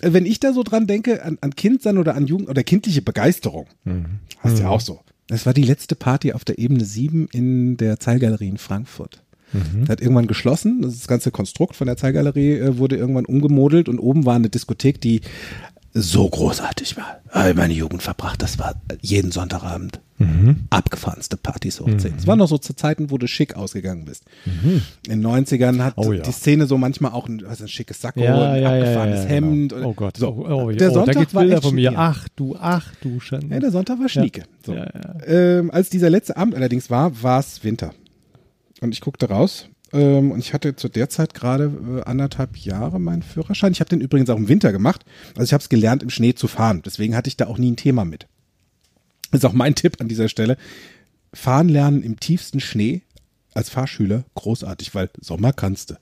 Äh, 0.00 0.12
Wenn 0.14 0.24
ich 0.24 0.40
da 0.40 0.54
so 0.54 0.62
dran 0.62 0.86
denke, 0.86 1.22
an, 1.24 1.36
an 1.42 1.54
Kind 1.56 1.82
sein 1.82 1.98
oder 1.98 2.14
an 2.14 2.26
Jugend 2.26 2.48
oder 2.48 2.62
kindliche 2.64 3.02
Begeisterung, 3.02 3.66
hast 4.38 4.58
ja 4.60 4.68
auch 4.70 4.80
so. 4.80 5.00
Das 5.26 5.44
war 5.44 5.52
die 5.52 5.62
letzte 5.64 5.94
Party 5.94 6.32
auf 6.32 6.44
der 6.46 6.58
Ebene 6.58 6.84
7 6.86 7.28
in 7.32 7.76
der 7.76 8.00
Zeilgalerie 8.00 8.48
in 8.48 8.58
Frankfurt. 8.58 9.22
Das 9.52 9.88
hat 9.88 10.00
irgendwann 10.00 10.26
geschlossen. 10.26 10.82
Das 10.82 11.06
ganze 11.08 11.30
Konstrukt 11.30 11.76
von 11.76 11.86
der 11.86 11.96
Zeilgalerie 11.96 12.58
äh, 12.58 12.78
wurde 12.78 12.96
irgendwann 12.96 13.26
umgemodelt 13.26 13.88
und 13.88 13.98
oben 13.98 14.26
war 14.26 14.36
eine 14.36 14.50
Diskothek, 14.50 15.00
die 15.00 15.20
so 15.92 16.28
großartig 16.28 16.96
war. 16.96 17.18
Habe 17.30 17.54
meine 17.54 17.74
Jugend 17.74 18.02
verbracht. 18.02 18.42
Das 18.42 18.58
war 18.58 18.74
jeden 19.00 19.32
Sonntagabend. 19.32 20.00
Abgefahrenste 20.68 21.38
Partys 21.38 21.80
hochziehen. 21.80 22.14
Es 22.18 22.26
war 22.26 22.36
noch 22.36 22.46
so 22.46 22.58
zu 22.58 22.74
Zeiten, 22.74 23.10
wo 23.10 23.16
du 23.16 23.26
schick 23.26 23.56
ausgegangen 23.56 24.04
bist. 24.04 24.24
In 25.06 25.22
den 25.22 25.26
90ern 25.26 25.82
hat 25.82 25.94
Oh 25.96 26.12
ja. 26.12 26.22
die 26.22 26.32
Szene 26.32 26.66
so 26.66 26.76
manchmal 26.76 27.12
auch 27.12 27.26
ein, 27.26 27.42
was, 27.46 27.62
ein 27.62 27.68
schickes 27.68 28.02
Sakko, 28.02 28.20
Ja, 28.20 28.52
ein 28.52 28.62
ja, 28.62 28.70
abgefahrenes 28.70 29.28
Hemd. 29.28 29.72
Genau. 29.72 29.88
Oh 29.88 29.94
Gott. 29.94 30.18
So. 30.18 30.28
Oh, 30.28 30.64
oh, 30.64 30.70
der 30.72 30.90
oh, 30.90 30.94
Sonntag 30.94 31.14
da 31.14 31.20
gibt's 31.20 31.34
war 31.34 31.42
Bilder 31.42 31.62
von 31.62 31.74
mir. 31.74 31.94
Ach 31.96 32.28
du, 32.36 32.54
ach 32.60 32.92
du 33.00 33.18
Schande. 33.18 33.54
Ja, 33.54 33.60
der 33.60 33.70
Sonntag 33.70 33.98
war 33.98 34.10
schnieke. 34.10 34.42
So. 34.64 34.76
Ähm, 35.26 35.70
als 35.70 35.88
dieser 35.88 36.10
letzte 36.10 36.36
Abend 36.36 36.54
allerdings 36.54 36.90
war, 36.90 37.22
war 37.22 37.40
es 37.40 37.64
Winter. 37.64 37.94
Und 38.80 38.92
ich 38.92 39.00
guckte 39.00 39.28
raus 39.28 39.68
ähm, 39.92 40.30
und 40.30 40.38
ich 40.38 40.54
hatte 40.54 40.76
zu 40.76 40.88
der 40.88 41.08
Zeit 41.08 41.34
gerade 41.34 41.70
äh, 41.98 42.02
anderthalb 42.08 42.56
Jahre 42.56 43.00
meinen 43.00 43.22
Führerschein. 43.22 43.72
Ich 43.72 43.80
habe 43.80 43.90
den 43.90 44.00
übrigens 44.00 44.30
auch 44.30 44.36
im 44.36 44.48
Winter 44.48 44.72
gemacht. 44.72 45.04
Also 45.34 45.44
ich 45.44 45.52
habe 45.52 45.62
es 45.62 45.68
gelernt, 45.68 46.02
im 46.02 46.10
Schnee 46.10 46.34
zu 46.34 46.48
fahren. 46.48 46.82
Deswegen 46.84 47.16
hatte 47.16 47.28
ich 47.28 47.36
da 47.36 47.46
auch 47.46 47.58
nie 47.58 47.72
ein 47.72 47.76
Thema 47.76 48.04
mit. 48.04 48.26
Das 49.30 49.40
ist 49.40 49.44
auch 49.44 49.52
mein 49.52 49.74
Tipp 49.76 50.00
an 50.00 50.08
dieser 50.08 50.28
Stelle. 50.28 50.56
Fahren 51.32 51.68
lernen 51.68 52.02
im 52.02 52.18
tiefsten 52.18 52.60
Schnee 52.60 53.02
als 53.52 53.68
Fahrschüler 53.68 54.24
großartig, 54.34 54.94
weil 54.94 55.10
Sommer 55.20 55.52
kannst 55.52 55.90
du. 55.90 55.94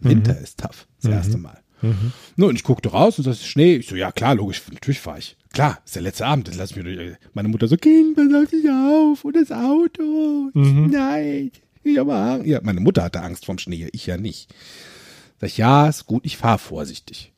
Winter 0.00 0.38
ist 0.38 0.60
tough. 0.60 0.86
Das 1.00 1.10
erste 1.10 1.38
Mal. 1.38 1.58
Nur, 2.36 2.48
und 2.48 2.56
ich 2.56 2.62
guckte 2.62 2.90
raus 2.90 3.18
und 3.18 3.26
das 3.26 3.38
ist 3.38 3.46
Schnee. 3.46 3.76
Ich 3.76 3.88
so, 3.88 3.96
ja 3.96 4.12
klar, 4.12 4.34
logisch, 4.34 4.62
natürlich 4.70 5.00
fahre 5.00 5.18
ich. 5.18 5.36
Klar, 5.52 5.80
ist 5.84 5.94
der 5.96 6.02
letzte 6.02 6.26
Abend, 6.26 6.48
das 6.48 6.56
lass 6.56 6.76
mich 6.76 6.84
durch. 6.84 7.16
Meine 7.34 7.48
Mutter 7.48 7.66
so, 7.66 7.76
Kind, 7.76 8.14
pass 8.14 8.32
auf 8.32 8.48
dich 8.50 8.70
auf 8.70 9.24
und 9.24 9.36
das 9.36 9.50
Auto. 9.50 10.50
Nein, 10.54 11.50
ich 11.84 11.98
habe 11.98 12.14
Angst. 12.14 12.46
Ja, 12.46 12.60
meine 12.62 12.80
Mutter 12.80 13.02
hatte 13.02 13.22
Angst 13.22 13.46
vom 13.46 13.58
Schnee, 13.58 13.88
ich 13.92 14.06
ja 14.06 14.16
nicht. 14.16 14.54
Sag 15.40 15.48
ich, 15.48 15.58
ja, 15.58 15.88
ist 15.88 16.06
gut, 16.06 16.24
ich 16.24 16.36
fahre 16.36 16.58
vorsichtig. 16.58 17.32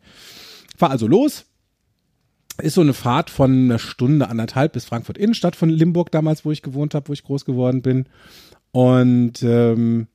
Fahr 0.77 0.91
also 0.91 1.07
los. 1.07 1.45
Ist 2.63 2.75
so 2.75 2.83
eine 2.83 2.95
Fahrt 2.95 3.31
von 3.31 3.51
einer 3.51 3.79
Stunde, 3.79 4.29
anderthalb 4.29 4.75
bis 4.75 4.85
Frankfurt 4.85 5.19
Innenstadt 5.19 5.57
von 5.57 5.71
Limburg 5.71 6.13
damals, 6.13 6.45
wo 6.45 6.53
ich 6.53 6.63
gewohnt 6.63 6.95
habe, 6.95 7.09
wo 7.09 7.13
ich 7.13 7.25
groß 7.25 7.45
geworden 7.45 7.83
bin. 7.83 8.07
Und 8.71 9.43
ähm, 9.43 10.07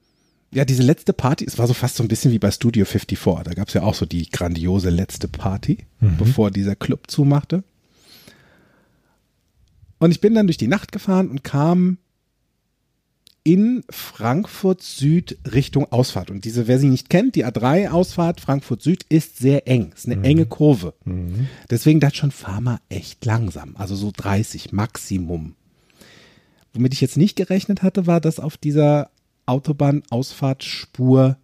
ja, 0.51 0.65
diese 0.65 0.83
letzte 0.83 1.13
Party, 1.13 1.45
es 1.45 1.57
war 1.57 1.67
so 1.67 1.73
fast 1.73 1.97
so 1.97 2.03
ein 2.03 2.07
bisschen 2.07 2.31
wie 2.31 2.39
bei 2.39 2.49
Studio 2.51 2.85
54. 2.85 3.43
Da 3.43 3.53
gab 3.53 3.67
es 3.67 3.73
ja 3.73 3.83
auch 3.83 3.93
so 3.93 4.05
die 4.05 4.29
grandiose 4.29 4.89
letzte 4.89 5.27
Party, 5.27 5.85
bevor 6.17 6.49
dieser 6.49 6.75
Club 6.75 7.11
zumachte. 7.11 7.63
Und 9.99 10.11
ich 10.11 10.21
bin 10.21 10.33
dann 10.33 10.47
durch 10.47 10.57
die 10.57 10.67
Nacht 10.67 10.91
gefahren 10.91 11.29
und 11.29 11.43
kam 11.43 11.97
in 13.49 13.83
Frankfurt 13.89 14.83
Süd 14.83 15.39
Richtung 15.51 15.91
Ausfahrt. 15.91 16.29
Und 16.29 16.45
diese, 16.45 16.67
wer 16.67 16.77
sie 16.77 16.87
nicht 16.87 17.09
kennt, 17.09 17.33
die 17.33 17.47
A3 17.47 17.89
Ausfahrt 17.89 18.39
Frankfurt 18.39 18.83
Süd 18.83 19.05
ist 19.09 19.37
sehr 19.37 19.67
eng. 19.67 19.91
Ist 19.95 20.05
eine 20.05 20.23
enge 20.23 20.45
Kurve. 20.45 20.93
Deswegen 21.67 21.99
dachte 21.99 22.13
ich 22.13 22.19
schon, 22.19 22.29
fahr 22.29 22.61
mal 22.61 22.79
echt 22.89 23.25
langsam. 23.25 23.75
Also 23.75 23.95
so 23.95 24.11
30 24.15 24.71
Maximum. 24.71 25.55
Womit 26.73 26.93
ich 26.93 27.01
jetzt 27.01 27.17
nicht 27.17 27.35
gerechnet 27.37 27.81
hatte, 27.81 28.05
war, 28.05 28.21
dass 28.21 28.39
auf 28.39 28.55
dieser 28.55 29.09
Autobahnausfahrtspur 29.47 31.37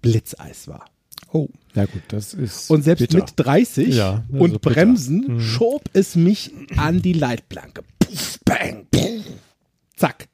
Blitzeis 0.00 0.66
war. 0.66 0.86
Oh, 1.30 1.48
ja 1.74 1.84
gut, 1.84 2.04
das 2.08 2.32
ist. 2.32 2.70
Und 2.70 2.84
selbst 2.84 3.00
bitter. 3.00 3.18
mit 3.18 3.32
30 3.36 3.94
Ja, 3.94 4.24
und. 4.30 4.62
Bremsen 4.62 5.40
schob 5.40 5.90
es 5.92 6.16
mich 6.16 6.52
an 6.78 7.02
die 7.02 7.12
Leitplanke. 7.12 7.82
Puff, 7.98 8.40
bang, 8.46 8.86
puff, 8.90 9.24
zack. 9.94 10.28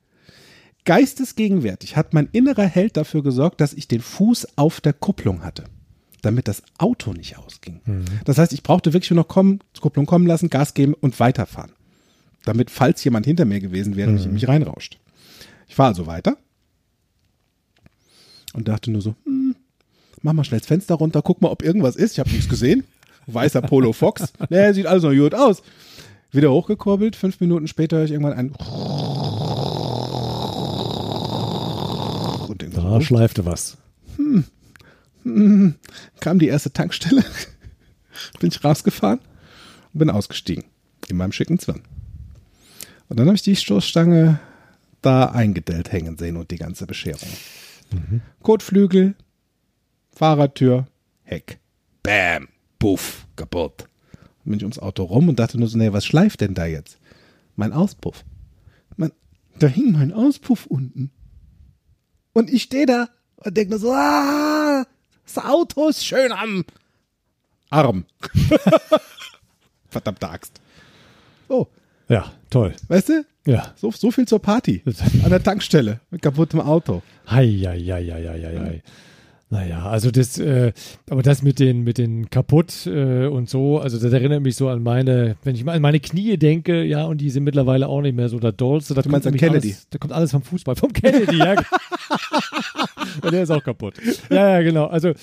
Geistesgegenwärtig 0.90 1.94
hat 1.94 2.14
mein 2.14 2.28
innerer 2.32 2.64
Held 2.64 2.96
dafür 2.96 3.22
gesorgt, 3.22 3.60
dass 3.60 3.74
ich 3.74 3.86
den 3.86 4.00
Fuß 4.00 4.58
auf 4.58 4.80
der 4.80 4.92
Kupplung 4.92 5.44
hatte, 5.44 5.66
damit 6.20 6.48
das 6.48 6.64
Auto 6.78 7.12
nicht 7.12 7.38
ausging. 7.38 7.80
Das 8.24 8.38
heißt, 8.38 8.52
ich 8.52 8.64
brauchte 8.64 8.92
wirklich 8.92 9.12
nur 9.12 9.20
noch 9.20 9.28
kommen, 9.28 9.60
Kupplung 9.80 10.04
kommen 10.04 10.26
lassen, 10.26 10.50
Gas 10.50 10.74
geben 10.74 10.94
und 10.94 11.20
weiterfahren. 11.20 11.70
Damit, 12.44 12.72
falls 12.72 13.04
jemand 13.04 13.24
hinter 13.24 13.44
mir 13.44 13.60
gewesen 13.60 13.94
wäre, 13.94 14.10
mich 14.10 14.24
in 14.26 14.32
mich 14.32 14.48
reinrauscht. 14.48 14.98
Ich 15.68 15.76
fahre 15.76 15.90
also 15.90 16.08
weiter 16.08 16.36
und 18.52 18.66
dachte 18.66 18.90
nur 18.90 19.00
so, 19.00 19.14
hm, 19.26 19.54
mach 20.22 20.32
mal 20.32 20.42
schnell 20.42 20.58
das 20.58 20.66
Fenster 20.66 20.96
runter, 20.96 21.22
guck 21.22 21.40
mal, 21.40 21.50
ob 21.50 21.62
irgendwas 21.62 21.94
ist. 21.94 22.14
Ich 22.14 22.18
habe 22.18 22.30
nichts 22.30 22.48
gesehen. 22.48 22.82
Weißer 23.28 23.62
Polo 23.62 23.92
Fox. 23.92 24.32
Nee, 24.48 24.72
sieht 24.72 24.86
alles 24.86 25.04
noch 25.04 25.12
gut 25.14 25.36
aus. 25.36 25.62
Wieder 26.32 26.50
hochgekurbelt. 26.50 27.14
Fünf 27.14 27.38
Minuten 27.38 27.68
später 27.68 27.98
höre 27.98 28.06
ich 28.06 28.10
irgendwann 28.10 28.32
ein 28.32 28.52
Da 32.90 33.00
schleifte 33.00 33.46
was. 33.46 33.76
kam 36.18 36.38
die 36.40 36.48
erste 36.48 36.72
Tankstelle. 36.72 37.24
bin 38.40 38.50
ich 38.50 38.64
rausgefahren 38.64 39.20
und 39.92 39.98
bin 39.98 40.10
ausgestiegen. 40.10 40.64
In 41.08 41.16
meinem 41.16 41.30
schicken 41.30 41.60
Zwirn. 41.60 41.82
Und 43.08 43.18
dann 43.18 43.26
habe 43.26 43.36
ich 43.36 43.42
die 43.42 43.54
Stoßstange 43.54 44.40
da 45.02 45.26
eingedellt 45.26 45.92
hängen 45.92 46.18
sehen 46.18 46.36
und 46.36 46.50
die 46.50 46.58
ganze 46.58 46.86
Bescherung. 46.86 47.28
Kotflügel, 48.42 49.14
Fahrradtür, 50.12 50.88
Heck. 51.22 51.60
Bam, 52.02 52.48
Puff, 52.80 53.26
kaputt. 53.36 53.88
Dann 54.12 54.50
bin 54.50 54.54
ich 54.54 54.64
ums 54.64 54.80
Auto 54.80 55.04
rum 55.04 55.28
und 55.28 55.38
dachte 55.38 55.58
nur 55.58 55.68
so, 55.68 55.78
nee, 55.78 55.92
was 55.92 56.04
schleift 56.04 56.40
denn 56.40 56.54
da 56.54 56.66
jetzt? 56.66 56.98
Mein 57.54 57.72
Auspuff. 57.72 58.24
Man, 58.96 59.12
da 59.60 59.68
hing 59.68 59.92
mein 59.92 60.12
Auspuff 60.12 60.66
unten. 60.66 61.12
Und 62.32 62.50
ich 62.50 62.62
stehe 62.64 62.86
da 62.86 63.08
und 63.36 63.56
denke 63.56 63.70
nur 63.70 63.78
so, 63.80 63.92
ah, 63.92 64.84
das 65.24 65.44
Auto 65.44 65.88
ist 65.88 66.04
schön 66.04 66.32
am 66.32 66.64
Arm. 67.70 68.04
Verdammte 69.88 70.28
Axt. 70.28 70.60
So, 71.48 71.68
Ja, 72.08 72.32
Toll. 72.50 72.74
Weißt 72.88 73.08
du? 73.08 73.24
Ja. 73.46 73.72
So, 73.76 73.90
so 73.92 74.10
viel 74.10 74.26
zur 74.26 74.40
Party. 74.40 74.82
An 75.24 75.30
der 75.30 75.42
Tankstelle 75.42 76.00
mit 76.10 76.20
kaputtem 76.20 76.60
Auto. 76.60 77.02
Hei, 77.30 77.46
hei, 77.46 77.78
hei, 77.78 78.04
hei, 78.04 78.28
hei, 78.28 78.58
hei. 78.58 78.82
Naja, 79.52 79.84
also 79.86 80.12
das, 80.12 80.38
äh, 80.38 80.72
aber 81.10 81.22
das 81.22 81.42
mit 81.42 81.58
den, 81.58 81.82
mit 81.82 81.98
den 81.98 82.30
kaputt 82.30 82.86
äh, 82.86 83.26
und 83.26 83.50
so, 83.50 83.80
also 83.80 83.98
das 83.98 84.12
erinnert 84.12 84.42
mich 84.42 84.54
so 84.54 84.68
an 84.68 84.80
meine, 84.80 85.36
wenn 85.42 85.56
ich 85.56 85.64
mal 85.64 85.74
an 85.74 85.82
meine 85.82 85.98
Knie 85.98 86.36
denke, 86.36 86.84
ja, 86.84 87.04
und 87.04 87.20
die 87.20 87.30
sind 87.30 87.42
mittlerweile 87.42 87.88
auch 87.88 88.00
nicht 88.00 88.14
mehr 88.14 88.28
so 88.28 88.38
der 88.38 88.52
Dollste. 88.52 88.94
Da 88.94 89.02
Du 89.02 89.08
meinst 89.08 89.26
an 89.26 89.32
nämlich 89.32 89.42
Kennedy? 89.42 89.68
Alles, 89.70 89.88
da 89.90 89.98
kommt 89.98 90.12
alles 90.12 90.30
vom 90.30 90.42
Fußball, 90.42 90.76
vom 90.76 90.92
Kennedy, 90.92 91.36
ja. 91.38 91.56
und 93.22 93.32
der 93.32 93.42
ist 93.42 93.50
auch 93.50 93.64
kaputt. 93.64 93.94
Ja, 94.30 94.50
ja, 94.50 94.62
genau. 94.62 94.86
Also 94.86 95.14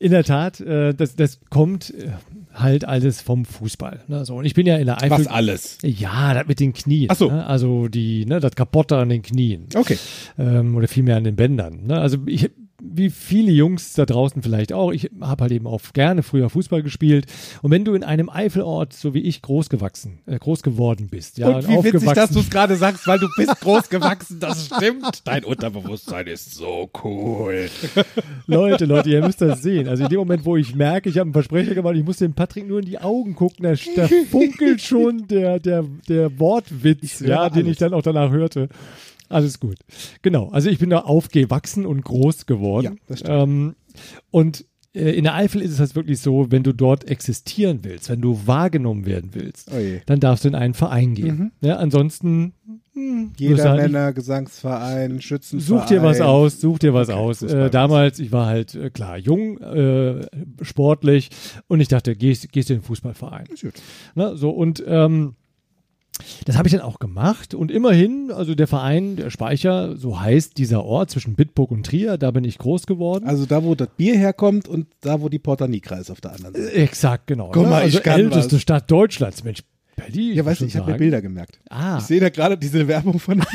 in 0.00 0.10
der 0.10 0.24
Tat, 0.24 0.60
äh, 0.60 0.92
das, 0.92 1.14
das 1.14 1.38
kommt 1.50 1.90
äh, 1.94 2.08
halt 2.54 2.84
alles 2.86 3.20
vom 3.20 3.44
Fußball. 3.44 4.00
Ne? 4.08 4.24
So, 4.24 4.34
und 4.36 4.46
ich 4.46 4.54
bin 4.54 4.66
ja 4.66 4.78
in 4.78 4.86
der 4.86 4.96
Eifel. 4.96 5.10
Was 5.10 5.26
alles? 5.28 5.78
Ja, 5.84 6.34
das 6.34 6.48
mit 6.48 6.58
den 6.58 6.72
Knien. 6.72 7.08
Ach 7.10 7.16
so. 7.16 7.30
Ne? 7.30 7.46
Also 7.46 7.86
die, 7.86 8.26
ne, 8.26 8.40
das 8.40 8.56
Kapotte 8.56 8.96
an 8.96 9.10
den 9.10 9.22
Knien 9.22 9.66
Okay. 9.74 9.98
ähm, 10.38 10.74
oder 10.74 10.88
vielmehr 10.88 11.16
an 11.16 11.24
den 11.24 11.36
Bändern. 11.36 11.84
Ne? 11.86 12.00
Also 12.00 12.16
ich, 12.26 12.50
wie 12.82 13.10
viele 13.10 13.52
Jungs 13.52 13.94
da 13.94 14.06
draußen 14.06 14.42
vielleicht 14.42 14.72
auch, 14.72 14.92
ich 14.92 15.10
habe 15.20 15.42
halt 15.42 15.52
eben 15.52 15.66
auch 15.66 15.80
gerne 15.92 16.22
früher 16.22 16.50
Fußball 16.50 16.82
gespielt. 16.82 17.26
Und 17.62 17.70
wenn 17.70 17.84
du 17.84 17.94
in 17.94 18.04
einem 18.04 18.28
Eifelort, 18.28 18.92
so 18.92 19.14
wie 19.14 19.20
ich, 19.20 19.42
groß 19.42 19.68
gewachsen, 19.68 20.20
äh, 20.26 20.38
groß 20.38 20.62
geworden 20.62 21.08
bist, 21.10 21.38
ja, 21.38 21.48
Und 21.48 21.68
wie 21.68 21.84
witzig, 21.84 22.12
dass 22.12 22.30
du 22.30 22.40
es 22.40 22.50
gerade 22.50 22.76
sagst, 22.76 23.06
weil 23.06 23.18
du 23.18 23.28
bist 23.36 23.60
groß 23.60 23.88
gewachsen. 23.88 24.40
Das 24.40 24.66
stimmt. 24.66 25.26
Dein 25.26 25.44
Unterbewusstsein 25.44 26.26
ist 26.26 26.54
so 26.54 26.90
cool. 27.04 27.68
Leute, 28.46 28.84
Leute, 28.84 29.10
ihr 29.10 29.24
müsst 29.24 29.40
das 29.40 29.62
sehen. 29.62 29.88
Also 29.88 30.04
in 30.04 30.10
dem 30.10 30.18
Moment, 30.18 30.44
wo 30.44 30.56
ich 30.56 30.74
merke, 30.74 31.08
ich 31.08 31.16
habe 31.16 31.26
einen 31.26 31.32
Versprecher 31.32 31.74
gemacht, 31.74 31.96
ich 31.96 32.04
muss 32.04 32.18
dem 32.18 32.34
Patrick 32.34 32.68
nur 32.68 32.80
in 32.80 32.86
die 32.86 32.98
Augen 32.98 33.34
gucken, 33.34 33.64
da, 33.64 33.74
da 33.96 34.08
funkelt 34.30 34.80
schon 34.80 35.26
der, 35.28 35.58
der, 35.58 35.84
der 36.08 36.38
Wortwitz, 36.38 37.20
ja, 37.20 37.48
den 37.48 37.64
alles. 37.64 37.72
ich 37.72 37.78
dann 37.78 37.94
auch 37.94 38.02
danach 38.02 38.30
hörte. 38.30 38.68
Alles 39.30 39.60
gut. 39.60 39.78
Genau, 40.22 40.50
also 40.50 40.68
ich 40.68 40.78
bin 40.78 40.90
da 40.90 40.98
aufgewachsen 41.00 41.86
und 41.86 42.04
groß 42.04 42.46
geworden. 42.46 42.84
Ja, 42.84 42.92
das 43.06 43.20
stimmt. 43.20 43.42
Ähm, 43.42 43.74
und 44.30 44.66
äh, 44.92 45.12
in 45.12 45.24
der 45.24 45.34
Eifel 45.34 45.62
ist 45.62 45.70
es 45.70 45.80
halt 45.80 45.94
wirklich 45.94 46.20
so, 46.20 46.50
wenn 46.50 46.62
du 46.62 46.72
dort 46.72 47.08
existieren 47.08 47.80
willst, 47.82 48.10
wenn 48.10 48.20
du 48.20 48.46
wahrgenommen 48.46 49.06
werden 49.06 49.30
willst, 49.32 49.70
Oh 49.72 49.78
dann 50.06 50.20
darfst 50.20 50.44
du 50.44 50.48
in 50.48 50.54
einen 50.54 50.74
Verein 50.74 51.14
gehen. 51.14 51.52
Ja, 51.60 51.76
ansonsten 51.76 52.54
hm, 52.92 53.32
Jeder 53.38 53.76
Männer, 53.76 54.12
Gesangsverein, 54.12 55.20
Schützenverein. 55.20 55.80
Such 55.80 55.86
dir 55.86 56.02
was 56.02 56.20
aus, 56.20 56.60
such 56.60 56.80
dir 56.80 56.92
was 56.92 57.08
Okay, 57.08 57.18
aus. 57.18 57.42
Äh, 57.42 57.70
damals, 57.70 58.18
ich 58.18 58.32
war 58.32 58.46
halt 58.46 58.74
äh, 58.74 58.90
klar 58.90 59.16
jung, 59.16 59.58
äh, 59.58 60.26
sportlich 60.62 61.30
und 61.68 61.80
ich 61.80 61.88
dachte, 61.88 62.16
gehst, 62.16 62.50
gehst 62.50 62.68
du 62.68 62.74
in 62.74 62.80
den 62.80 62.84
Fußballverein. 62.84 63.46
Ne, 64.16 64.36
so 64.36 64.50
und 64.50 64.82
ähm, 64.86 65.36
das 66.44 66.56
habe 66.56 66.68
ich 66.68 66.72
dann 66.72 66.82
auch 66.82 66.98
gemacht 66.98 67.54
und 67.54 67.70
immerhin, 67.70 68.30
also 68.32 68.54
der 68.54 68.66
Verein, 68.66 69.16
der 69.16 69.30
Speicher, 69.30 69.96
so 69.96 70.20
heißt 70.20 70.58
dieser 70.58 70.84
Ort 70.84 71.10
zwischen 71.10 71.34
Bitburg 71.34 71.70
und 71.70 71.86
Trier, 71.86 72.18
da 72.18 72.30
bin 72.30 72.44
ich 72.44 72.58
groß 72.58 72.86
geworden. 72.86 73.26
Also 73.26 73.46
da, 73.46 73.64
wo 73.64 73.74
das 73.74 73.88
Bier 73.96 74.16
herkommt 74.16 74.68
und 74.68 74.86
da, 75.00 75.20
wo 75.20 75.28
die 75.28 75.38
Porta 75.38 75.66
Nigra 75.66 75.96
ist 75.96 76.10
auf 76.10 76.20
der 76.20 76.32
anderen 76.32 76.54
Seite. 76.54 76.72
Exakt, 76.72 77.26
genau. 77.26 77.50
Guck 77.52 77.64
ne? 77.64 77.68
mal, 77.70 77.78
ich 77.80 77.94
also 77.96 78.00
kann 78.00 78.20
älteste 78.20 78.56
was. 78.56 78.62
Stadt 78.62 78.90
Deutschlands, 78.90 79.44
Mensch. 79.44 79.60
Berlin, 79.96 80.34
Ja, 80.34 80.44
weißt 80.44 80.62
du, 80.62 80.64
ich 80.64 80.76
habe 80.76 80.92
mir. 80.92 80.98
Bilder 80.98 81.20
gemerkt. 81.20 81.60
Ah, 81.68 81.98
Ich 81.98 82.04
sehe 82.04 82.20
da 82.20 82.30
gerade 82.30 82.56
diese 82.56 82.88
Werbung 82.88 83.18
von 83.18 83.38
der 83.38 83.46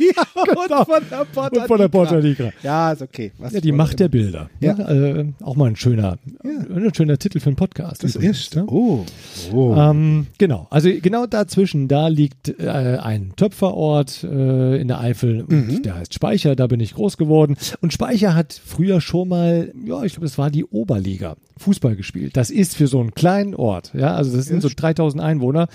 Bitburger 0.00 0.64
Bier 0.68 0.78
und 0.78 0.86
von 0.86 1.02
der 1.10 1.24
Porta 1.24 1.60
und 1.60 1.66
von 1.68 1.78
der 1.78 1.88
Porta 1.88 2.20
Nigra. 2.20 2.50
Ja, 2.62 2.92
ist 2.92 3.02
okay. 3.02 3.32
Was 3.38 3.52
Ja, 3.52 3.60
die 3.60 3.72
Macht 3.72 4.00
der 4.00 4.08
Bilder. 4.08 4.50
Ja. 4.60 4.74
Ne? 4.74 5.34
Äh, 5.40 5.44
auch 5.44 5.56
mal 5.56 5.68
ein 5.68 5.76
schöner, 5.76 6.18
ein 6.42 6.94
schöner 6.94 7.18
Titel 7.18 7.40
für 7.40 7.48
einen 7.48 7.56
Podcast. 7.56 8.02
Das 8.02 8.14
übrigens, 8.14 8.38
ist. 8.38 8.56
ne? 8.56 8.64
Oh. 8.66 9.04
oh. 9.52 9.74
Ähm, 9.76 10.26
genau, 10.38 10.66
also 10.70 10.90
genau 11.00 11.26
dazwischen, 11.26 11.88
da 11.88 12.08
liegt 12.08 12.48
äh, 12.60 12.68
ein 12.68 13.32
Töpferort 13.36 14.24
äh, 14.24 14.80
in 14.80 14.88
der 14.88 15.00
Eifel, 15.00 15.42
und 15.42 15.84
der 15.84 15.96
heißt 15.96 16.14
Speicher, 16.14 16.56
da 16.56 16.66
bin 16.66 16.80
ich 16.80 16.94
groß 16.94 17.16
geworden. 17.16 17.56
Und 17.80 17.92
Speicher 17.92 18.34
hat 18.34 18.60
früher 18.64 19.00
schon 19.00 19.28
mal, 19.28 19.72
ja, 19.84 20.02
ich 20.02 20.12
glaube, 20.12 20.26
das 20.26 20.38
war 20.38 20.50
die 20.50 20.64
Oberliga, 20.64 21.36
Fußball 21.58 21.96
gespielt. 21.96 22.36
Das 22.36 22.50
ist 22.50 22.76
für 22.76 22.86
so 22.86 23.00
einen 23.00 23.14
kleinen 23.14 23.54
Ort, 23.54 23.92
ja, 23.94 24.14
also 24.14 24.34
das 24.36 24.46
sind 24.46 24.62
so 24.62 24.68
3000 24.74 25.22
Einwohner. 25.22 25.68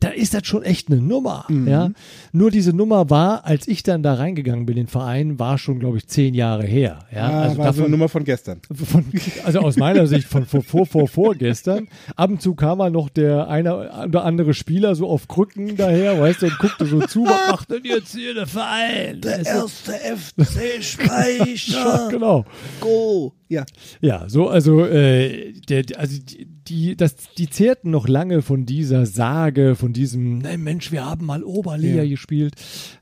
Da 0.00 0.08
ist 0.10 0.34
das 0.34 0.46
schon 0.46 0.62
echt 0.62 0.90
eine 0.90 1.00
Nummer, 1.00 1.46
ja. 1.66 1.90
Nur 2.32 2.50
diese 2.50 2.72
Nummer 2.72 3.10
war, 3.10 3.44
als 3.44 3.66
ich 3.66 3.82
dann 3.82 4.02
da 4.02 4.14
reingegangen 4.14 4.64
bin, 4.66 4.76
in 4.76 4.84
den 4.84 4.88
Verein, 4.88 5.38
war 5.38 5.58
schon, 5.58 5.80
glaube 5.80 5.98
ich, 5.98 6.06
zehn 6.06 6.34
Jahre 6.34 6.64
her. 6.64 7.00
Ja, 7.12 7.28
ah, 7.28 7.42
also 7.42 7.58
war 7.58 7.64
so 7.64 7.68
eine 7.68 7.76
davon, 7.76 7.90
Nummer 7.90 8.08
von 8.08 8.24
gestern. 8.24 8.60
von, 8.72 9.04
also 9.44 9.60
aus 9.60 9.76
meiner 9.76 10.06
Sicht 10.06 10.28
von 10.28 10.46
vor, 10.46 10.62
vor, 10.62 10.86
vor, 10.86 11.08
vorgestern. 11.08 11.88
Ab 12.16 12.30
und 12.30 12.42
zu 12.42 12.54
kam 12.54 12.78
mal 12.78 12.90
noch 12.90 13.08
der 13.08 13.48
eine 13.48 14.04
oder 14.06 14.24
andere 14.24 14.54
Spieler 14.54 14.94
so 14.94 15.08
auf 15.08 15.26
Krücken 15.26 15.76
daher, 15.76 16.20
weißt 16.20 16.42
du, 16.42 16.46
und 16.46 16.58
guckte 16.58 16.86
so 16.86 17.00
zu, 17.00 17.24
was 17.24 17.50
macht 17.50 17.70
denn 17.70 17.84
jetzt 17.84 18.14
hier 18.14 18.34
der 18.34 18.46
Verein? 18.46 19.20
Der 19.20 19.44
erste 19.44 19.92
FC 19.92 20.82
Speicher. 20.82 22.08
genau. 22.10 22.44
Go. 22.80 23.32
Ja. 23.48 23.64
Ja, 24.00 24.28
so, 24.28 24.48
also, 24.48 24.84
äh, 24.84 25.52
der, 25.68 25.84
also 25.96 26.20
die, 26.68 26.96
das, 26.96 27.14
die 27.36 27.48
zehrten 27.48 27.90
noch 27.90 28.06
lange 28.08 28.42
von 28.42 28.66
dieser 28.66 29.06
Sage, 29.06 29.74
von 29.74 29.92
diesem, 29.92 30.38
nein 30.38 30.62
Mensch, 30.62 30.92
wir 30.92 31.04
haben 31.04 31.26
mal 31.26 31.42
Oberliga 31.42 32.02
Ja. 32.02 32.08
gespielt. 32.08 32.54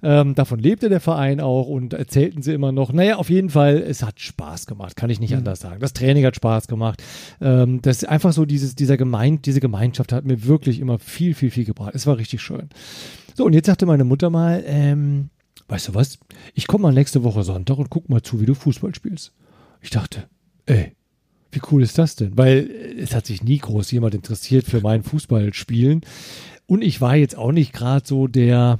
Ähm, 0.03 0.35
davon 0.35 0.59
lebte 0.59 0.89
der 0.89 1.01
Verein 1.01 1.41
auch 1.41 1.67
und 1.69 1.93
erzählten 1.95 2.43
sie 2.43 2.53
immer 2.53 2.73
noch. 2.73 2.93
Naja, 2.93 3.17
auf 3.17 3.31
jeden 3.31 3.51
Fall, 3.51 3.79
es 3.79 4.03
hat 4.03 4.21
Spaß 4.21 4.67
gemacht, 4.67 4.97
kann 4.97 5.11
ich 5.11 5.21
nicht 5.21 5.33
Mhm. 5.33 5.39
anders 5.39 5.61
sagen. 5.61 5.81
Das 5.81 5.93
Training 5.93 6.25
hat 6.25 6.37
Spaß 6.37 6.69
gemacht. 6.69 7.03
Ähm, 7.41 7.83
das 7.83 7.99
ist 8.03 8.09
einfach 8.09 8.33
so 8.33 8.45
dieses, 8.45 8.75
dieser 8.75 8.97
Gemein, 8.97 9.43
diese 9.43 9.61
Gemeinschaft 9.61 10.13
hat 10.13 10.25
mir 10.25 10.45
wirklich 10.45 10.81
immer 10.81 10.99
viel, 10.99 11.35
viel, 11.35 11.51
viel 11.51 11.65
gebracht. 11.65 11.93
Es 11.95 12.07
war 12.07 12.19
richtig 12.19 12.41
schön. 12.43 12.69
So, 13.35 13.45
und 13.45 13.53
jetzt 13.53 13.67
sagte 13.67 13.87
meine 13.87 14.05
Mutter 14.05 14.31
mal, 14.31 14.63
ähm, 14.67 15.31
weißt 15.69 15.89
du 15.89 15.95
was, 15.95 16.19
ich 16.55 16.67
komme 16.67 16.83
mal 16.83 16.93
nächste 16.95 17.25
Woche 17.25 17.43
Sonntag 17.43 17.79
und 17.79 17.91
guck 17.91 18.09
mal 18.09 18.23
zu, 18.23 18.41
wie 18.41 18.47
du 18.47 18.55
Fußball 18.55 18.95
spielst. 18.95 19.33
Ich 19.83 19.91
dachte, 19.91 20.25
ey, 20.67 20.93
wie 21.53 21.61
cool 21.71 21.83
ist 21.83 21.99
das 21.99 22.17
denn? 22.17 22.37
Weil 22.37 22.71
äh, 22.71 23.01
es 23.01 23.15
hat 23.15 23.27
sich 23.27 23.43
nie 23.43 23.59
groß 23.59 23.91
jemand 23.91 24.15
interessiert 24.15 24.67
für 24.67 24.81
mein 24.81 25.03
Fußballspielen. 25.03 26.03
Und 26.67 26.83
ich 26.83 27.01
war 27.01 27.17
jetzt 27.17 27.37
auch 27.37 27.53
nicht 27.53 27.73
gerade 27.73 28.07
so 28.07 28.27
der, 28.27 28.79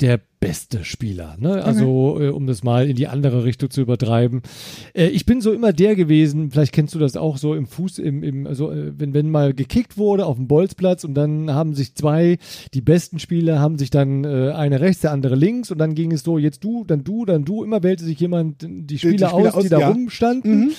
der 0.00 0.20
beste 0.40 0.84
Spieler. 0.84 1.36
Ne? 1.40 1.64
Also, 1.64 2.18
äh, 2.20 2.28
um 2.28 2.46
das 2.46 2.62
mal 2.62 2.88
in 2.88 2.94
die 2.94 3.08
andere 3.08 3.44
Richtung 3.44 3.70
zu 3.70 3.80
übertreiben. 3.80 4.42
Äh, 4.94 5.08
ich 5.08 5.26
bin 5.26 5.40
so 5.40 5.52
immer 5.52 5.72
der 5.72 5.96
gewesen, 5.96 6.50
vielleicht 6.50 6.72
kennst 6.72 6.94
du 6.94 6.98
das 6.98 7.16
auch 7.16 7.38
so 7.38 7.54
im 7.54 7.66
Fuß, 7.66 7.98
im, 7.98 8.22
im, 8.22 8.46
also, 8.46 8.70
äh, 8.70 8.92
wenn, 8.96 9.14
wenn 9.14 9.30
mal 9.30 9.52
gekickt 9.52 9.96
wurde 9.96 10.26
auf 10.26 10.36
dem 10.36 10.46
Bolzplatz 10.46 11.02
und 11.02 11.14
dann 11.14 11.50
haben 11.50 11.74
sich 11.74 11.94
zwei, 11.94 12.38
die 12.74 12.80
besten 12.80 13.18
Spieler, 13.18 13.58
haben 13.58 13.78
sich 13.78 13.90
dann 13.90 14.24
eine 14.24 14.80
rechts, 14.80 15.02
der 15.02 15.12
andere 15.12 15.34
links 15.34 15.70
und 15.70 15.78
dann 15.78 15.94
ging 15.94 16.12
es 16.12 16.22
so, 16.22 16.38
jetzt 16.38 16.62
du, 16.62 16.84
dann 16.84 17.04
du, 17.04 17.24
dann 17.24 17.44
du. 17.44 17.64
Immer 17.64 17.82
wählte 17.82 18.04
sich 18.04 18.20
jemand 18.20 18.62
die 18.62 18.98
Spieler, 18.98 19.28
Spieler 19.28 19.34
aus, 19.34 19.54
aus, 19.54 19.62
die 19.62 19.68
da 19.68 19.80
ja. 19.80 19.88
rumstanden. 19.88 20.72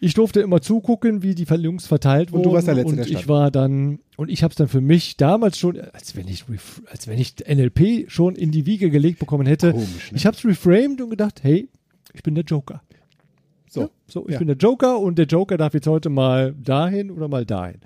Ich 0.00 0.14
durfte 0.14 0.40
immer 0.40 0.60
zugucken, 0.60 1.22
wie 1.22 1.34
die 1.34 1.44
Jungs 1.44 1.86
verteilt 1.86 2.28
Und 2.28 2.38
wurden. 2.38 2.42
du 2.44 2.52
warst 2.52 2.66
der 2.68 2.74
Letzte, 2.74 2.90
und 2.90 2.96
der 2.96 3.04
stand. 3.04 3.20
ich 3.20 3.28
war 3.28 3.50
dann, 3.50 4.00
und 4.16 4.30
ich 4.30 4.42
habe 4.42 4.50
es 4.52 4.56
dann 4.56 4.68
für 4.68 4.80
mich 4.80 5.16
damals 5.16 5.58
schon, 5.58 5.80
als 5.80 6.14
wenn 6.16 6.28
ich, 6.28 6.44
als 6.90 7.06
wenn 7.08 7.18
ich 7.18 7.34
NLP 7.46 8.10
schon 8.10 8.34
in 8.36 8.50
die 8.50 8.66
Wiege 8.66 8.90
gelegt 8.90 9.18
bekommen 9.18 9.46
hätte. 9.46 9.72
Komisch, 9.72 10.12
ne? 10.12 10.16
Ich 10.18 10.26
habe 10.26 10.36
es 10.36 10.44
reframed 10.44 11.00
und 11.00 11.10
gedacht, 11.10 11.42
hey, 11.42 11.68
ich 12.12 12.22
bin 12.22 12.34
der 12.34 12.44
Joker. 12.44 12.82
So. 13.68 13.80
Ja, 13.82 13.88
so, 14.06 14.26
ich 14.28 14.32
Ja. 14.34 14.38
bin 14.38 14.46
der 14.46 14.56
Joker 14.56 15.00
und 15.00 15.18
der 15.18 15.26
Joker 15.26 15.56
darf 15.56 15.74
jetzt 15.74 15.88
heute 15.88 16.08
mal 16.08 16.54
dahin 16.62 17.10
oder 17.10 17.26
mal 17.26 17.44
dahin. 17.44 17.78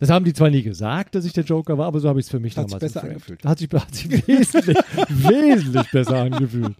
Das 0.00 0.10
haben 0.10 0.24
die 0.24 0.32
zwar 0.32 0.50
nie 0.50 0.62
gesagt, 0.62 1.14
dass 1.14 1.24
ich 1.24 1.32
der 1.32 1.44
Joker 1.44 1.78
war, 1.78 1.86
aber 1.86 2.00
so 2.00 2.08
habe 2.08 2.18
ich 2.18 2.26
es 2.26 2.30
für 2.30 2.40
mich 2.40 2.56
Hat 2.56 2.68
sich 2.68 2.78
damals 2.78 2.92
besser 2.92 3.06
geframed. 3.08 3.40
angefühlt. 3.40 3.44
Hat 3.44 3.58
sich, 3.58 3.68
hat 3.72 3.94
sich 3.94 4.10
wesentlich, 4.26 4.76
wesentlich 5.08 5.90
besser 5.92 6.16
angefühlt. 6.22 6.74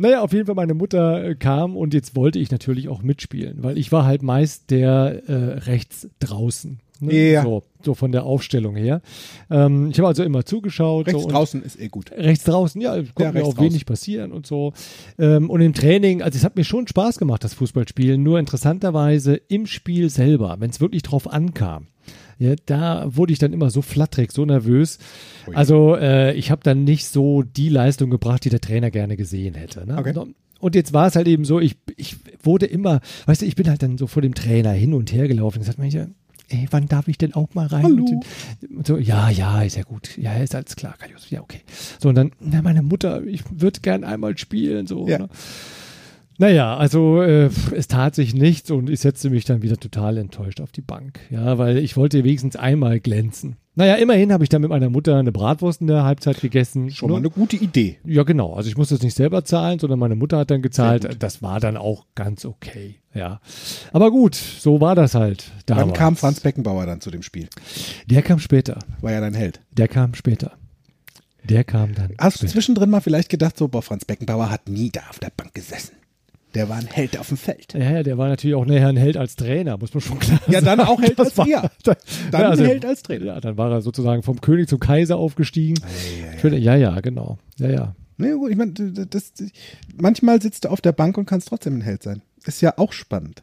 Naja, 0.00 0.22
auf 0.22 0.32
jeden 0.32 0.46
Fall, 0.46 0.54
meine 0.54 0.72
Mutter 0.72 1.22
äh, 1.22 1.34
kam 1.34 1.76
und 1.76 1.92
jetzt 1.92 2.16
wollte 2.16 2.38
ich 2.38 2.50
natürlich 2.50 2.88
auch 2.88 3.02
mitspielen, 3.02 3.62
weil 3.62 3.76
ich 3.76 3.92
war 3.92 4.06
halt 4.06 4.22
meist 4.22 4.70
der 4.70 5.22
äh, 5.26 5.34
rechts 5.34 6.08
draußen. 6.20 6.78
Ne? 7.00 7.32
Ja. 7.32 7.42
So, 7.42 7.64
so 7.84 7.92
von 7.92 8.10
der 8.10 8.24
Aufstellung 8.24 8.76
her. 8.76 9.02
Ähm, 9.50 9.90
ich 9.90 9.98
habe 9.98 10.08
also 10.08 10.22
immer 10.22 10.46
zugeschaut. 10.46 11.06
Rechts 11.06 11.22
so, 11.22 11.28
draußen 11.28 11.62
ist 11.62 11.78
eh 11.78 11.88
gut. 11.88 12.12
Rechts 12.12 12.44
draußen, 12.44 12.80
ja, 12.80 12.94
konnte 12.94 13.24
Ja, 13.24 13.32
mir 13.32 13.44
auch 13.44 13.58
wenig 13.58 13.84
passieren 13.84 14.32
und 14.32 14.46
so. 14.46 14.72
Ähm, 15.18 15.50
und 15.50 15.60
im 15.60 15.74
Training, 15.74 16.22
also 16.22 16.34
es 16.34 16.44
hat 16.44 16.56
mir 16.56 16.64
schon 16.64 16.88
Spaß 16.88 17.18
gemacht, 17.18 17.44
das 17.44 17.52
Fußballspielen, 17.52 18.22
nur 18.22 18.38
interessanterweise 18.38 19.34
im 19.48 19.66
Spiel 19.66 20.08
selber, 20.08 20.56
wenn 20.60 20.70
es 20.70 20.80
wirklich 20.80 21.02
drauf 21.02 21.30
ankam. 21.30 21.88
Ja, 22.40 22.54
da 22.64 23.04
wurde 23.14 23.34
ich 23.34 23.38
dann 23.38 23.52
immer 23.52 23.70
so 23.70 23.82
flatterig, 23.82 24.32
so 24.32 24.46
nervös. 24.46 24.98
Ui. 25.46 25.54
Also 25.54 25.94
äh, 25.94 26.32
ich 26.32 26.50
habe 26.50 26.62
dann 26.64 26.84
nicht 26.84 27.06
so 27.06 27.42
die 27.42 27.68
Leistung 27.68 28.08
gebracht, 28.08 28.46
die 28.46 28.48
der 28.48 28.62
Trainer 28.62 28.90
gerne 28.90 29.18
gesehen 29.18 29.54
hätte. 29.54 29.86
Ne? 29.86 29.98
Okay. 29.98 30.18
Und, 30.18 30.34
und 30.58 30.74
jetzt 30.74 30.94
war 30.94 31.06
es 31.06 31.16
halt 31.16 31.28
eben 31.28 31.44
so, 31.44 31.60
ich, 31.60 31.76
ich 31.96 32.16
wurde 32.42 32.64
immer, 32.64 33.02
weißt 33.26 33.42
du, 33.42 33.46
ich 33.46 33.56
bin 33.56 33.68
halt 33.68 33.82
dann 33.82 33.98
so 33.98 34.06
vor 34.06 34.22
dem 34.22 34.34
Trainer 34.34 34.72
hin 34.72 34.94
und 34.94 35.12
her 35.12 35.28
gelaufen 35.28 35.58
und 35.58 35.60
gesagt, 35.64 35.78
Mensch, 35.78 35.94
ey, 36.48 36.66
wann 36.70 36.86
darf 36.86 37.08
ich 37.08 37.18
denn 37.18 37.34
auch 37.34 37.52
mal 37.52 37.66
rein? 37.66 37.82
Hallo. 37.82 38.22
Und 38.74 38.86
so, 38.86 38.96
ja, 38.96 39.28
ja, 39.28 39.60
ist 39.60 39.76
ja 39.76 39.82
gut. 39.82 40.16
Ja, 40.16 40.34
ist 40.34 40.54
alles 40.54 40.76
klar, 40.76 40.94
Kajus. 40.98 41.28
Ja, 41.28 41.42
okay. 41.42 41.60
So, 42.00 42.08
und 42.08 42.14
dann, 42.14 42.32
na, 42.40 42.62
meine 42.62 42.82
Mutter, 42.82 43.22
ich 43.26 43.42
würde 43.50 43.80
gern 43.80 44.02
einmal 44.02 44.38
spielen, 44.38 44.86
so. 44.86 45.06
Ja. 45.06 45.18
Ne? 45.18 45.28
Naja, 46.40 46.74
also 46.74 47.20
äh, 47.20 47.50
es 47.76 47.86
tat 47.86 48.14
sich 48.14 48.32
nichts 48.32 48.70
und 48.70 48.88
ich 48.88 49.00
setzte 49.00 49.28
mich 49.28 49.44
dann 49.44 49.60
wieder 49.60 49.76
total 49.76 50.16
enttäuscht 50.16 50.62
auf 50.62 50.72
die 50.72 50.80
Bank. 50.80 51.20
Ja, 51.28 51.58
weil 51.58 51.76
ich 51.76 51.98
wollte 51.98 52.24
wenigstens 52.24 52.56
einmal 52.56 52.98
glänzen. 52.98 53.56
Naja, 53.74 53.96
immerhin 53.96 54.32
habe 54.32 54.42
ich 54.42 54.48
dann 54.48 54.62
mit 54.62 54.70
meiner 54.70 54.88
Mutter 54.88 55.18
eine 55.18 55.32
Bratwurst 55.32 55.82
in 55.82 55.86
der 55.86 56.04
Halbzeit 56.04 56.40
gegessen. 56.40 56.92
Schon 56.92 57.10
mal 57.10 57.18
eine 57.18 57.28
gute 57.28 57.56
Idee. 57.56 57.98
Ja, 58.06 58.22
genau. 58.22 58.54
Also 58.54 58.70
ich 58.70 58.78
musste 58.78 58.94
es 58.94 59.02
nicht 59.02 59.14
selber 59.14 59.44
zahlen, 59.44 59.78
sondern 59.78 59.98
meine 59.98 60.16
Mutter 60.16 60.38
hat 60.38 60.50
dann 60.50 60.62
gezahlt. 60.62 61.22
Das 61.22 61.42
war 61.42 61.60
dann 61.60 61.76
auch 61.76 62.06
ganz 62.14 62.46
okay. 62.46 62.94
Ja. 63.12 63.42
Aber 63.92 64.10
gut, 64.10 64.34
so 64.34 64.80
war 64.80 64.94
das 64.94 65.14
halt. 65.14 65.52
Wann 65.66 65.76
damals. 65.76 65.98
kam 65.98 66.16
Franz 66.16 66.40
Beckenbauer 66.40 66.86
dann 66.86 67.02
zu 67.02 67.10
dem 67.10 67.22
Spiel? 67.22 67.50
Der 68.06 68.22
kam 68.22 68.38
später. 68.38 68.78
War 69.02 69.12
ja 69.12 69.20
dein 69.20 69.34
Held. 69.34 69.60
Der 69.72 69.88
kam 69.88 70.14
später. 70.14 70.52
Der 71.44 71.64
kam 71.64 71.94
dann. 71.94 72.14
Hast 72.16 72.36
du 72.36 72.38
später. 72.38 72.52
zwischendrin 72.52 72.88
mal 72.88 73.00
vielleicht 73.02 73.28
gedacht, 73.28 73.58
so, 73.58 73.68
boah, 73.68 73.82
Franz 73.82 74.06
Beckenbauer 74.06 74.48
hat 74.48 74.70
nie 74.70 74.88
da 74.88 75.02
auf 75.10 75.18
der 75.18 75.32
Bank 75.36 75.52
gesessen. 75.52 75.99
Der 76.54 76.68
war 76.68 76.76
ein 76.78 76.86
Held 76.86 77.16
auf 77.18 77.28
dem 77.28 77.36
Feld. 77.36 77.74
Ja, 77.74 77.80
ja, 77.92 78.02
der 78.02 78.18
war 78.18 78.28
natürlich 78.28 78.56
auch 78.56 78.64
näher 78.64 78.88
ein 78.88 78.96
Held 78.96 79.16
als 79.16 79.36
Trainer, 79.36 79.78
muss 79.78 79.94
man 79.94 80.00
schon 80.00 80.18
klar 80.18 80.40
Ja, 80.48 80.60
dann 80.60 80.78
sagen. 80.78 80.88
auch 80.90 81.00
Held 81.00 81.18
Das 81.18 81.28
als 81.28 81.34
Trainer. 81.36 81.70
Dann, 81.84 81.96
Dann 82.32 82.44
also- 82.46 82.64
Held 82.64 82.84
als 82.84 83.02
Trainer. 83.02 83.24
Ja, 83.26 83.40
dann 83.40 83.56
war 83.56 83.70
er 83.70 83.80
sozusagen 83.82 84.22
vom 84.22 84.40
König 84.40 84.68
zum 84.68 84.80
Kaiser 84.80 85.16
aufgestiegen. 85.16 85.80
Für- 86.38 86.56
Ja, 86.56 86.74
ja, 86.74 86.98
genau. 87.00 87.38
Ja, 87.58 87.68
ja. 87.70 87.94
Nee, 88.16 88.32
gut, 88.32 88.50
ich 88.50 88.56
meine, 88.56 88.72
das, 88.72 89.32
manchmal 89.96 90.42
sitzt 90.42 90.64
du 90.64 90.68
auf 90.70 90.80
der 90.80 90.92
Bank 90.92 91.16
und 91.16 91.26
kannst 91.26 91.48
trotzdem 91.48 91.78
ein 91.78 91.82
Held 91.82 92.02
sein. 92.02 92.20
Ist 92.44 92.60
ja 92.60 92.74
auch 92.76 92.92
spannend. 92.92 93.42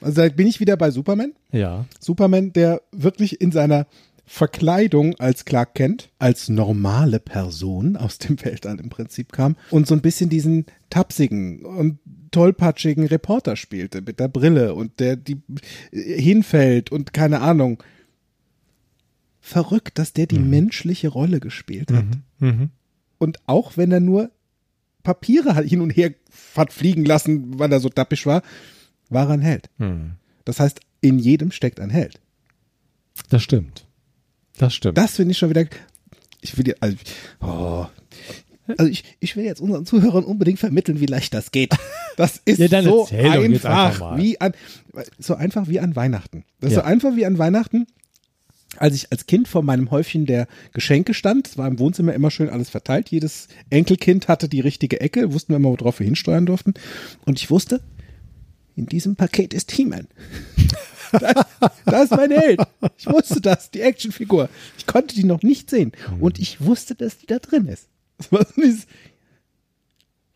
Also 0.00 0.22
da 0.22 0.28
bin 0.28 0.46
ich 0.46 0.60
wieder 0.60 0.76
bei 0.76 0.90
Superman. 0.90 1.32
Ja. 1.52 1.84
Superman, 2.00 2.52
der 2.52 2.80
wirklich 2.92 3.40
in 3.40 3.50
seiner 3.52 3.86
Verkleidung 4.26 5.14
als 5.16 5.44
Clark 5.44 5.74
Kent, 5.74 6.10
als 6.18 6.48
normale 6.48 7.20
Person 7.20 7.96
aus 7.96 8.18
dem 8.18 8.42
Weltall 8.42 8.80
im 8.80 8.88
Prinzip 8.88 9.32
kam 9.32 9.56
und 9.70 9.86
so 9.86 9.94
ein 9.94 10.00
bisschen 10.00 10.30
diesen 10.30 10.66
tapsigen 10.88 11.64
und 11.64 11.98
tollpatschigen 12.30 13.06
Reporter 13.06 13.54
spielte 13.56 14.00
mit 14.00 14.18
der 14.18 14.28
Brille 14.28 14.74
und 14.74 14.98
der 14.98 15.16
die 15.16 15.42
äh, 15.92 16.20
hinfällt 16.20 16.90
und 16.90 17.12
keine 17.12 17.40
Ahnung. 17.40 17.82
Verrückt, 19.40 19.98
dass 19.98 20.14
der 20.14 20.26
die 20.26 20.38
menschliche 20.38 21.08
Rolle 21.08 21.38
gespielt 21.38 21.92
hat. 21.92 22.06
Mhm. 22.38 22.70
Und 23.18 23.40
auch 23.46 23.76
wenn 23.76 23.92
er 23.92 24.00
nur 24.00 24.30
Papiere 25.02 25.62
hin 25.62 25.82
und 25.82 25.90
her 25.90 26.14
hat 26.56 26.72
fliegen 26.72 27.04
lassen, 27.04 27.58
weil 27.58 27.70
er 27.70 27.80
so 27.80 27.90
dappisch 27.90 28.24
war, 28.24 28.42
war 29.10 29.28
er 29.28 29.34
ein 29.34 29.42
Held. 29.42 29.68
Mhm. 29.76 30.12
Das 30.46 30.60
heißt, 30.60 30.80
in 31.02 31.18
jedem 31.18 31.52
steckt 31.52 31.78
ein 31.78 31.90
Held. 31.90 32.20
Das 33.28 33.42
stimmt. 33.42 33.86
Das 34.58 34.74
stimmt. 34.74 34.98
Das 34.98 35.16
finde 35.16 35.32
ich 35.32 35.38
schon 35.38 35.50
wieder. 35.50 35.64
Ich 36.40 36.56
will 36.56 36.64
dir, 36.64 36.76
also, 36.80 36.96
oh. 37.40 37.86
also 38.68 38.90
ich, 38.90 39.04
ich 39.20 39.34
will 39.36 39.44
jetzt 39.44 39.60
unseren 39.60 39.86
Zuhörern 39.86 40.24
unbedingt 40.24 40.58
vermitteln, 40.58 41.00
wie 41.00 41.06
leicht 41.06 41.32
das 41.34 41.50
geht. 41.50 41.74
Das 42.16 42.38
ist 42.44 42.58
Ja, 42.58 42.82
so 42.82 43.08
einfach 43.10 43.64
einfach 43.64 44.18
wie 44.18 44.40
an 44.40 44.52
so 45.18 45.34
einfach 45.34 45.68
wie 45.68 45.80
an 45.80 45.96
Weihnachten. 45.96 46.44
Das 46.60 46.70
ist 46.70 46.76
Ja. 46.76 46.82
so 46.82 46.86
einfach 46.86 47.16
wie 47.16 47.26
an 47.26 47.38
Weihnachten. 47.38 47.86
Als 48.76 48.94
ich 48.96 49.12
als 49.12 49.26
Kind 49.26 49.46
vor 49.46 49.62
meinem 49.62 49.90
Häufchen 49.92 50.26
der 50.26 50.48
Geschenke 50.72 51.14
stand, 51.14 51.46
es 51.46 51.56
war 51.56 51.68
im 51.68 51.78
Wohnzimmer 51.78 52.12
immer 52.12 52.30
schön 52.32 52.48
alles 52.48 52.70
verteilt. 52.70 53.08
Jedes 53.08 53.46
Enkelkind 53.70 54.26
hatte 54.26 54.48
die 54.48 54.60
richtige 54.60 55.00
Ecke, 55.00 55.32
wussten 55.32 55.52
wir 55.52 55.56
immer, 55.56 55.70
worauf 55.70 56.00
wir 56.00 56.04
hinsteuern 56.06 56.44
durften. 56.44 56.74
Und 57.24 57.38
ich 57.40 57.50
wusste, 57.50 57.80
in 58.74 58.86
diesem 58.86 59.14
Paket 59.14 59.54
ist 59.54 59.70
He-Man. 59.72 60.08
Das, 61.20 61.72
das 61.84 62.04
ist 62.04 62.16
mein 62.16 62.30
Held. 62.30 62.60
Ich 62.96 63.06
wusste 63.06 63.40
das, 63.40 63.70
die 63.70 63.80
Actionfigur. 63.80 64.48
Ich 64.78 64.86
konnte 64.86 65.14
die 65.14 65.24
noch 65.24 65.42
nicht 65.42 65.70
sehen. 65.70 65.92
Und 66.20 66.38
ich 66.38 66.60
wusste, 66.64 66.94
dass 66.94 67.18
die 67.18 67.26
da 67.26 67.38
drin 67.38 67.66
ist. 67.66 67.88
Das 68.16 68.30
war 68.30 68.46
so 68.46 68.60
dieses 68.60 68.86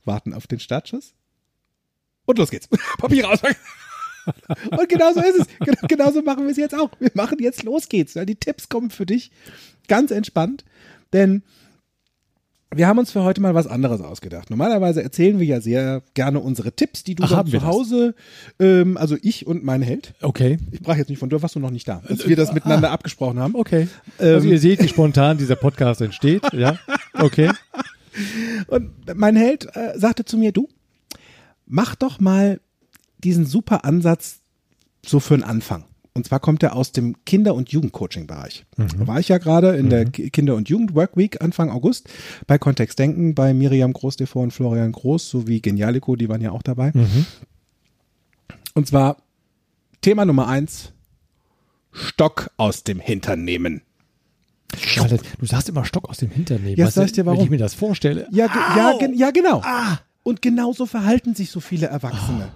Warten 0.04 0.34
auf 0.34 0.48
den 0.48 0.58
Startschuss. 0.58 1.14
Und 2.26 2.38
los 2.38 2.50
geht's. 2.50 2.68
Papier 2.98 3.24
raus. 3.24 3.40
Und 4.70 4.88
genau 4.88 5.12
so 5.12 5.20
ist 5.20 5.40
es. 5.40 5.46
Genau, 5.60 5.86
genauso 5.86 6.22
machen 6.22 6.44
wir 6.44 6.50
es 6.50 6.56
jetzt 6.56 6.74
auch. 6.74 6.90
Wir 6.98 7.10
machen 7.14 7.38
jetzt 7.40 7.62
los 7.62 7.88
geht's. 7.88 8.14
Die 8.14 8.36
Tipps 8.36 8.68
kommen 8.68 8.90
für 8.90 9.06
dich 9.06 9.30
ganz 9.86 10.10
entspannt, 10.10 10.64
denn 11.12 11.42
wir 12.74 12.86
haben 12.86 12.98
uns 12.98 13.10
für 13.10 13.22
heute 13.22 13.40
mal 13.40 13.54
was 13.54 13.66
anderes 13.66 14.00
ausgedacht. 14.00 14.50
Normalerweise 14.50 15.02
erzählen 15.02 15.38
wir 15.38 15.46
ja 15.46 15.60
sehr 15.60 16.02
gerne 16.14 16.40
unsere 16.40 16.72
Tipps, 16.72 17.02
die 17.02 17.14
du 17.14 17.24
Ach, 17.24 17.44
zu? 17.44 17.62
Hause, 17.62 18.14
ähm, 18.60 18.96
also 18.98 19.16
ich 19.22 19.46
und 19.46 19.64
mein 19.64 19.80
Held. 19.80 20.14
Okay. 20.20 20.58
Ich 20.70 20.78
sprach 20.80 20.96
jetzt 20.96 21.08
nicht 21.08 21.18
von 21.18 21.30
dir, 21.30 21.40
warst 21.40 21.54
du 21.54 21.60
noch 21.60 21.70
nicht 21.70 21.88
da, 21.88 22.02
als 22.06 22.28
wir 22.28 22.36
das 22.36 22.52
miteinander 22.52 22.90
abgesprochen 22.90 23.38
haben. 23.38 23.54
Okay. 23.54 23.88
Ähm, 24.18 24.34
also 24.34 24.48
ihr 24.48 24.58
seht, 24.58 24.82
wie 24.82 24.88
spontan 24.88 25.38
dieser 25.38 25.56
Podcast 25.56 26.02
entsteht. 26.02 26.42
Ja. 26.52 26.78
Okay. 27.14 27.50
Und 28.66 28.90
mein 29.14 29.36
Held 29.36 29.66
äh, 29.74 29.98
sagte 29.98 30.24
zu 30.24 30.36
mir, 30.36 30.52
du, 30.52 30.68
mach 31.66 31.94
doch 31.94 32.20
mal 32.20 32.60
diesen 33.18 33.46
super 33.46 33.84
Ansatz 33.84 34.40
so 35.04 35.20
für 35.20 35.34
einen 35.34 35.42
Anfang. 35.42 35.84
Und 36.18 36.24
zwar 36.26 36.40
kommt 36.40 36.64
er 36.64 36.74
aus 36.74 36.90
dem 36.90 37.14
Kinder- 37.24 37.54
und 37.54 37.70
Jugendcoaching-Bereich. 37.70 38.66
Da 38.76 39.06
war 39.06 39.20
ich 39.20 39.28
ja 39.28 39.38
gerade 39.38 39.76
in 39.76 39.88
der 39.88 40.04
Ki- 40.04 40.30
Kinder- 40.30 40.56
und 40.56 40.68
Jugend-Workweek 40.68 41.40
Anfang 41.40 41.70
August 41.70 42.08
bei 42.48 42.58
Kontext 42.58 42.98
Denken, 42.98 43.36
bei 43.36 43.54
Miriam 43.54 43.92
Groß-TV 43.92 44.40
und 44.40 44.50
Florian 44.52 44.90
Groß 44.90 45.30
sowie 45.30 45.60
Genialico, 45.60 46.16
die 46.16 46.28
waren 46.28 46.40
ja 46.40 46.50
auch 46.50 46.62
dabei. 46.62 46.92
Und 48.74 48.86
zwar 48.88 49.18
Thema 50.00 50.24
Nummer 50.24 50.48
eins, 50.48 50.92
Stock 51.92 52.50
aus 52.56 52.82
dem 52.82 52.98
Hintern 53.00 53.44
nehmen. 53.44 53.82
Alter, 55.00 55.18
du 55.38 55.46
sagst 55.46 55.68
immer 55.68 55.84
Stock 55.84 56.08
aus 56.10 56.18
dem 56.18 56.30
Hintern 56.30 56.62
nehmen. 56.62 56.76
Ja, 56.78 56.86
Weißt 56.86 56.96
sag 56.96 57.06
ich 57.06 57.12
dir, 57.12 57.24
Wenn 57.26 57.34
ich 57.34 57.38
warum? 57.38 57.50
mir 57.50 57.58
das 57.58 57.74
vorstelle. 57.74 58.26
Ja, 58.32 58.48
ge 58.48 58.60
ja, 58.76 58.98
ja, 59.14 59.30
genau. 59.30 59.62
Und 60.24 60.42
genauso 60.42 60.84
verhalten 60.86 61.34
sich 61.34 61.50
so 61.50 61.60
viele 61.60 61.86
Erwachsene. 61.86 62.48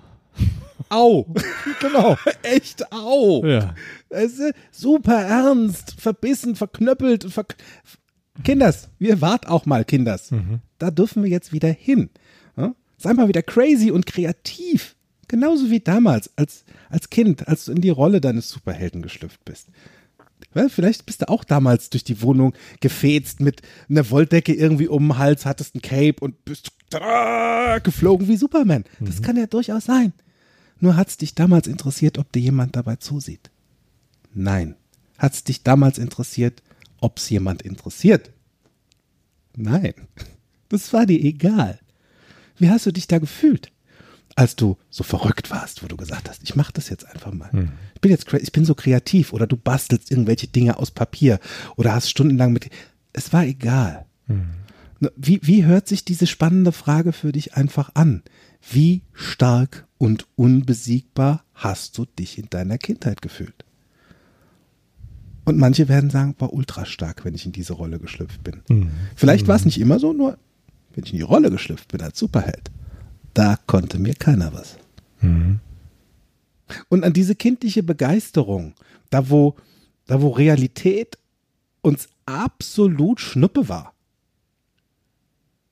Au. 0.92 1.26
genau. 1.80 2.16
Echt 2.42 2.92
au. 2.92 3.44
Ja. 3.46 3.74
Es 4.10 4.38
ist 4.38 4.54
super 4.70 5.22
ernst, 5.22 5.94
verbissen, 5.98 6.54
verknöppelt. 6.54 7.24
Ver 7.32 7.46
Kinders, 8.44 8.88
wir 8.98 9.20
wart 9.20 9.46
auch 9.48 9.66
mal, 9.66 9.84
Kinders. 9.84 10.30
Da 10.78 10.90
dürfen 10.90 11.22
wir 11.22 11.30
jetzt 11.30 11.52
wieder 11.52 11.70
hin. 11.70 12.10
Ja? 12.56 12.74
Sei 12.98 13.12
mal 13.14 13.28
wieder 13.28 13.42
crazy 13.42 13.90
und 13.90 14.06
kreativ. 14.06 14.96
Genauso 15.28 15.70
wie 15.70 15.80
damals, 15.80 16.30
als, 16.36 16.64
als 16.90 17.08
Kind, 17.08 17.48
als 17.48 17.66
du 17.66 17.72
in 17.72 17.80
die 17.80 17.90
Rolle 17.90 18.20
deines 18.20 18.48
Superhelden 18.50 19.00
geschlüpft 19.02 19.44
bist. 19.44 19.68
Ja, 20.54 20.68
vielleicht 20.68 21.06
bist 21.06 21.22
du 21.22 21.28
auch 21.28 21.44
damals 21.44 21.88
durch 21.88 22.04
die 22.04 22.20
Wohnung 22.20 22.52
gefetzt 22.80 23.40
mit 23.40 23.62
einer 23.88 24.10
Wolldecke 24.10 24.52
irgendwie 24.52 24.88
um 24.88 25.08
den 25.08 25.18
Hals, 25.18 25.46
hattest 25.46 25.74
ein 25.74 25.80
Cape 25.80 26.16
und 26.20 26.44
bist 26.44 26.72
geflogen 27.82 28.28
wie 28.28 28.36
Superman. 28.36 28.84
Das 29.00 29.22
kann 29.22 29.36
ja 29.36 29.46
durchaus 29.46 29.86
sein. 29.86 30.12
Nur 30.82 30.96
hat's 30.96 31.16
dich 31.16 31.36
damals 31.36 31.68
interessiert, 31.68 32.18
ob 32.18 32.32
dir 32.32 32.40
jemand 32.40 32.74
dabei 32.74 32.96
zusieht? 32.96 33.50
Nein. 34.34 34.74
Hat's 35.16 35.44
dich 35.44 35.62
damals 35.62 35.96
interessiert, 35.96 36.60
ob's 37.00 37.30
jemand 37.30 37.62
interessiert? 37.62 38.30
Nein. 39.56 39.94
Das 40.68 40.94
war 40.94 41.04
dir 41.04 41.20
egal. 41.22 41.78
Wie 42.56 42.70
hast 42.70 42.86
du 42.86 42.92
dich 42.92 43.06
da 43.06 43.18
gefühlt? 43.18 43.70
Als 44.36 44.56
du 44.56 44.78
so 44.88 45.04
verrückt 45.04 45.50
warst, 45.50 45.82
wo 45.82 45.86
du 45.86 45.98
gesagt 45.98 46.30
hast, 46.30 46.42
ich 46.42 46.56
mache 46.56 46.72
das 46.72 46.88
jetzt 46.88 47.04
einfach 47.04 47.30
mal. 47.34 47.50
Ich 47.94 48.00
bin 48.00 48.10
jetzt, 48.10 48.32
ich 48.32 48.52
bin 48.52 48.64
so 48.64 48.74
kreativ 48.74 49.34
oder 49.34 49.46
du 49.46 49.58
bastelst 49.58 50.10
irgendwelche 50.10 50.46
Dinge 50.46 50.78
aus 50.78 50.90
Papier 50.90 51.40
oder 51.76 51.92
hast 51.92 52.08
stundenlang 52.08 52.54
mit. 52.54 52.70
Es 53.12 53.34
war 53.34 53.44
egal. 53.44 54.06
Ne, 55.00 55.12
Wie, 55.14 55.40
wie 55.42 55.66
hört 55.66 55.88
sich 55.88 56.06
diese 56.06 56.26
spannende 56.26 56.72
Frage 56.72 57.12
für 57.12 57.32
dich 57.32 57.52
einfach 57.52 57.90
an? 57.92 58.22
Wie 58.70 59.02
stark 59.12 59.86
und 60.02 60.26
unbesiegbar 60.34 61.44
hast 61.54 61.96
du 61.96 62.06
dich 62.06 62.36
in 62.36 62.50
deiner 62.50 62.76
Kindheit 62.76 63.22
gefühlt? 63.22 63.64
Und 65.44 65.58
manche 65.58 65.88
werden 65.88 66.10
sagen, 66.10 66.34
war 66.40 66.52
ultra 66.52 66.84
stark, 66.86 67.24
wenn 67.24 67.36
ich 67.36 67.46
in 67.46 67.52
diese 67.52 67.74
Rolle 67.74 68.00
geschlüpft 68.00 68.42
bin. 68.42 68.62
Vielleicht 69.14 69.46
war 69.46 69.54
es 69.54 69.64
nicht 69.64 69.78
immer 69.78 70.00
so, 70.00 70.12
nur 70.12 70.38
wenn 70.92 71.04
ich 71.04 71.12
in 71.12 71.18
die 71.18 71.22
Rolle 71.22 71.52
geschlüpft 71.52 71.86
bin 71.92 72.02
als 72.02 72.18
Superheld, 72.18 72.72
da 73.32 73.56
konnte 73.68 74.00
mir 74.00 74.14
keiner 74.14 74.52
was. 74.52 74.76
Und 76.88 77.04
an 77.04 77.12
diese 77.12 77.36
kindliche 77.36 77.84
Begeisterung, 77.84 78.74
da 79.10 79.30
wo, 79.30 79.54
da 80.06 80.20
wo 80.20 80.30
Realität 80.30 81.16
uns 81.80 82.08
absolut 82.26 83.20
Schnuppe 83.20 83.68
war. 83.68 83.94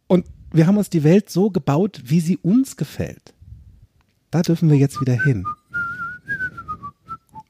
Und 0.06 0.24
wir 0.52 0.68
haben 0.68 0.76
uns 0.76 0.88
die 0.88 1.02
Welt 1.02 1.30
so 1.30 1.50
gebaut, 1.50 2.00
wie 2.04 2.20
sie 2.20 2.36
uns 2.36 2.76
gefällt. 2.76 3.34
Da 4.30 4.42
dürfen 4.42 4.70
wir 4.70 4.76
jetzt 4.76 5.00
wieder 5.00 5.14
hin. 5.14 5.44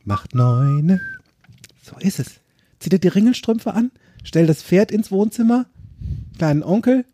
Macht 0.04 0.34
neune. 0.34 1.00
So 1.82 1.96
ist 1.98 2.18
es. 2.18 2.40
Zieh 2.78 2.88
dir 2.88 2.98
die 2.98 3.08
Ringelstrümpfe 3.08 3.74
an, 3.74 3.90
stell 4.24 4.46
das 4.46 4.62
Pferd 4.62 4.90
ins 4.90 5.10
Wohnzimmer, 5.10 5.66
kleinen 6.38 6.62
Onkel, 6.62 7.04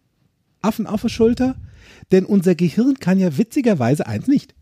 Affen 0.62 0.86
auf 0.86 1.02
der 1.02 1.08
Schulter, 1.08 1.56
denn 2.12 2.24
unser 2.24 2.54
Gehirn 2.54 2.98
kann 3.00 3.18
ja 3.18 3.36
witzigerweise 3.36 4.06
eins 4.06 4.28
nicht. 4.28 4.54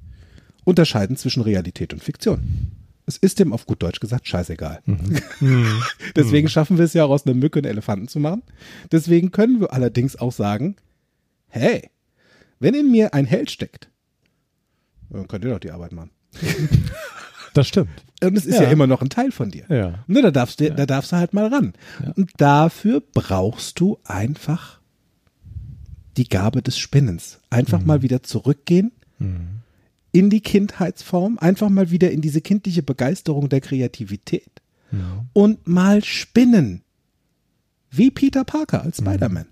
Unterscheiden 0.65 1.17
zwischen 1.17 1.43
Realität 1.43 1.93
und 1.93 2.03
Fiktion. 2.03 2.73
Es 3.07 3.19
ist 3.19 3.39
dem 3.39 3.53
auf 3.53 3.67
gut 3.67 3.83
Deutsch 3.83 4.01
gesagt 4.01 4.27
scheißegal. 4.27 4.81
Deswegen 6.17 6.49
schaffen 6.49 6.79
wir 6.79 6.87
es 6.87 6.95
ja 6.95 7.05
auch 7.05 7.11
aus 7.11 7.27
einer 7.27 7.35
Mücke 7.35 7.59
einen 7.59 7.71
Elefanten 7.71 8.09
zu 8.09 8.19
machen. 8.19 8.43
Deswegen 8.91 9.31
können 9.31 9.61
wir 9.61 9.75
allerdings 9.75 10.17
auch 10.17 10.33
sagen, 10.33 10.77
hey, 11.49 11.91
wenn 12.61 12.73
in 12.73 12.91
mir 12.91 13.13
ein 13.13 13.27
Held 13.27 13.51
steckt, 13.51 13.91
Dann 15.11 15.29
könnt 15.29 15.45
ihr 15.45 15.51
doch 15.51 15.61
die 15.61 15.71
Arbeit 15.71 15.93
machen. 15.93 16.11
Das 17.55 17.69
stimmt. 17.69 18.03
Und 18.21 18.37
es 18.37 18.47
ist 18.47 18.57
ja. 18.57 18.65
Ja. 18.65 18.71
immer 18.73 18.89
noch 18.89 19.01
ein 19.01 19.11
Teil 19.11 19.31
von 19.31 19.53
dir. 19.53 19.65
Ja. 19.69 20.05
Ne, 20.09 20.23
da, 20.23 20.33
darfst 20.33 20.59
du, 20.59 20.73
da 20.73 20.87
darfst 20.87 21.13
du 21.13 21.17
halt 21.17 21.35
mal 21.35 21.47
ran. 21.47 21.73
Und 22.17 22.33
dafür 22.37 23.01
brauchst 23.01 23.79
du 23.79 24.01
einfach 24.03 24.81
die 26.17 26.29
Gabe 26.29 26.63
des 26.63 26.77
Spinnens. 26.77 27.39
Einfach 27.51 27.81
mal 27.85 28.03
wieder 28.03 28.25
zurückgehen 28.25 28.91
in 30.11 30.31
die 30.31 30.41
Kindheitsform, 30.41 31.39
einfach 31.39 31.69
mal 31.69 31.91
wieder 31.91 32.11
in 32.11 32.21
diese 32.21 32.41
kindliche 32.41 32.83
Begeisterung 32.83 33.49
der 33.49 33.61
Kreativität 33.61 34.61
und 35.33 35.67
mal 35.67 36.03
spinnen. 36.05 36.83
Wie 37.91 38.11
Peter 38.11 38.45
Parker 38.45 38.83
als 38.83 38.99
Spider-Man. 38.99 39.47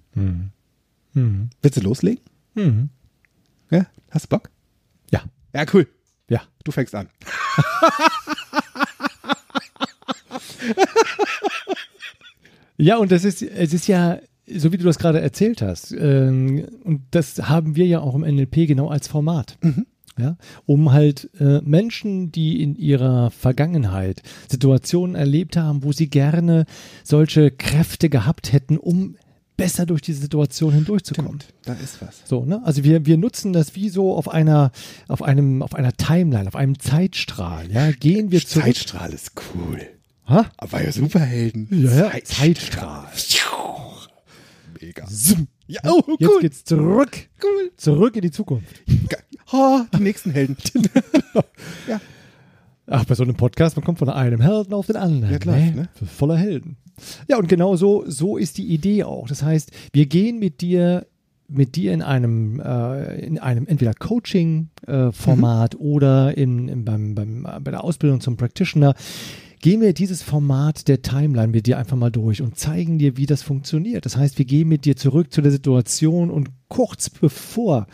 Mhm. 1.14 1.50
Willst 1.62 1.76
du 1.76 1.82
loslegen? 1.82 2.24
Mhm. 2.54 2.88
Ja, 3.70 3.86
hast 4.10 4.24
du 4.24 4.28
Bock? 4.30 4.50
Ja. 5.52 5.64
Cool. 5.72 5.86
Ja. 6.28 6.42
Du 6.64 6.72
fängst 6.72 6.94
an. 6.94 7.08
Ja, 12.82 12.96
und 12.96 13.12
das 13.12 13.24
ist, 13.24 13.42
es 13.42 13.72
ist 13.72 13.86
ja, 13.86 14.18
so 14.48 14.72
wie 14.72 14.76
du 14.76 14.84
das 14.84 14.98
gerade 14.98 15.20
erzählt 15.20 15.62
hast, 15.62 15.92
ähm, 15.92 16.66
und 16.82 17.02
das 17.12 17.48
haben 17.48 17.76
wir 17.76 17.86
ja 17.86 18.00
auch 18.00 18.16
im 18.16 18.22
NLP 18.22 18.66
genau 18.66 18.88
als 18.88 19.06
Format. 19.06 19.56
Ja, 20.18 20.36
um 20.66 20.92
halt 20.92 21.30
äh, 21.40 21.60
Menschen, 21.62 22.32
die 22.32 22.62
in 22.62 22.74
ihrer 22.74 23.30
Vergangenheit 23.30 24.22
Situationen 24.46 25.14
erlebt 25.14 25.56
haben, 25.56 25.84
wo 25.84 25.92
sie 25.92 26.10
gerne 26.10 26.66
solche 27.02 27.50
Kräfte 27.50 28.10
gehabt 28.10 28.52
hätten, 28.52 28.76
um 28.76 29.16
besser 29.56 29.86
durch 29.86 30.02
diese 30.02 30.20
Situation 30.20 30.72
hindurchzukommen. 30.72 31.38
Da 31.64 31.74
ist 31.74 32.00
was. 32.02 32.22
So, 32.24 32.44
ne? 32.44 32.60
Also 32.64 32.84
wir, 32.84 33.06
wir 33.06 33.16
nutzen 33.16 33.52
das 33.52 33.74
wie 33.74 33.88
so 33.88 34.14
auf 34.14 34.28
einer, 34.28 34.72
auf 35.08 35.22
einem, 35.22 35.62
auf 35.62 35.74
einer 35.74 35.92
Timeline, 35.92 36.48
auf 36.48 36.56
einem 36.56 36.78
Zeitstrahl, 36.78 37.70
ja, 37.70 37.90
gehen 37.92 38.30
wir 38.30 38.40
zurück. 38.44 38.64
Zeitstrahl 38.64 39.12
ist 39.12 39.32
cool. 39.54 39.80
Ha? 40.26 40.46
Aber 40.56 40.82
ja, 40.82 40.92
Superhelden. 40.92 41.68
Ja, 41.70 42.14
ja, 42.14 42.24
Zeitstrahl. 42.24 43.08
Mega. 44.80 45.06
Zoom. 45.08 45.48
Ja, 45.66 45.80
oh, 45.84 46.02
Jetzt 46.18 46.28
cool. 46.30 46.40
geht's 46.40 46.64
zurück. 46.64 47.28
cool. 47.42 47.70
Zurück 47.76 48.16
in 48.16 48.22
die 48.22 48.30
Zukunft. 48.30 48.82
Oh, 49.52 49.80
die 49.94 50.02
nächsten 50.02 50.30
Helden. 50.30 50.56
Ach, 52.86 53.04
bei 53.04 53.14
so 53.14 53.22
einem 53.22 53.36
Podcast, 53.36 53.76
man 53.76 53.84
kommt 53.84 53.98
von 53.98 54.08
einem 54.08 54.40
Helden 54.40 54.74
auf 54.74 54.86
den 54.86 54.96
anderen. 54.96 55.32
Ja, 55.32 55.38
klar, 55.38 55.56
ne? 55.56 55.88
Voller 56.04 56.36
Helden. 56.36 56.76
Ja, 57.28 57.38
und 57.38 57.48
genau 57.48 57.76
so, 57.76 58.04
so 58.06 58.36
ist 58.36 58.58
die 58.58 58.66
Idee 58.66 59.04
auch. 59.04 59.28
Das 59.28 59.42
heißt, 59.42 59.70
wir 59.92 60.06
gehen 60.06 60.38
mit 60.38 60.60
dir 60.60 61.06
mit 61.48 61.76
dir 61.76 61.92
in 61.92 62.02
einem, 62.02 62.60
äh, 62.60 63.20
in 63.20 63.38
einem 63.38 63.66
entweder 63.66 63.92
Coaching-Format 63.92 65.74
oder 65.74 66.36
in, 66.36 66.68
in, 66.68 66.84
beim, 66.84 67.14
beim, 67.14 67.42
bei 67.42 67.70
der 67.70 67.84
Ausbildung 67.84 68.20
zum 68.22 68.36
Practitioner, 68.36 68.94
gehen 69.60 69.80
wir 69.80 69.92
dieses 69.92 70.22
Format 70.22 70.88
der 70.88 71.02
Timeline 71.02 71.48
mit 71.48 71.66
dir 71.66 71.78
einfach 71.78 71.96
mal 71.96 72.10
durch 72.10 72.42
und 72.42 72.58
zeigen 72.58 72.98
dir, 72.98 73.16
wie 73.16 73.26
das 73.26 73.42
funktioniert. 73.42 74.06
Das 74.06 74.16
heißt, 74.16 74.38
wir 74.38 74.44
gehen 74.44 74.68
mit 74.68 74.84
dir 74.84 74.96
zurück 74.96 75.32
zu 75.32 75.42
der 75.42 75.52
Situation 75.52 76.30
und 76.30 76.48
kurz 76.68 77.10
bevor 77.10 77.86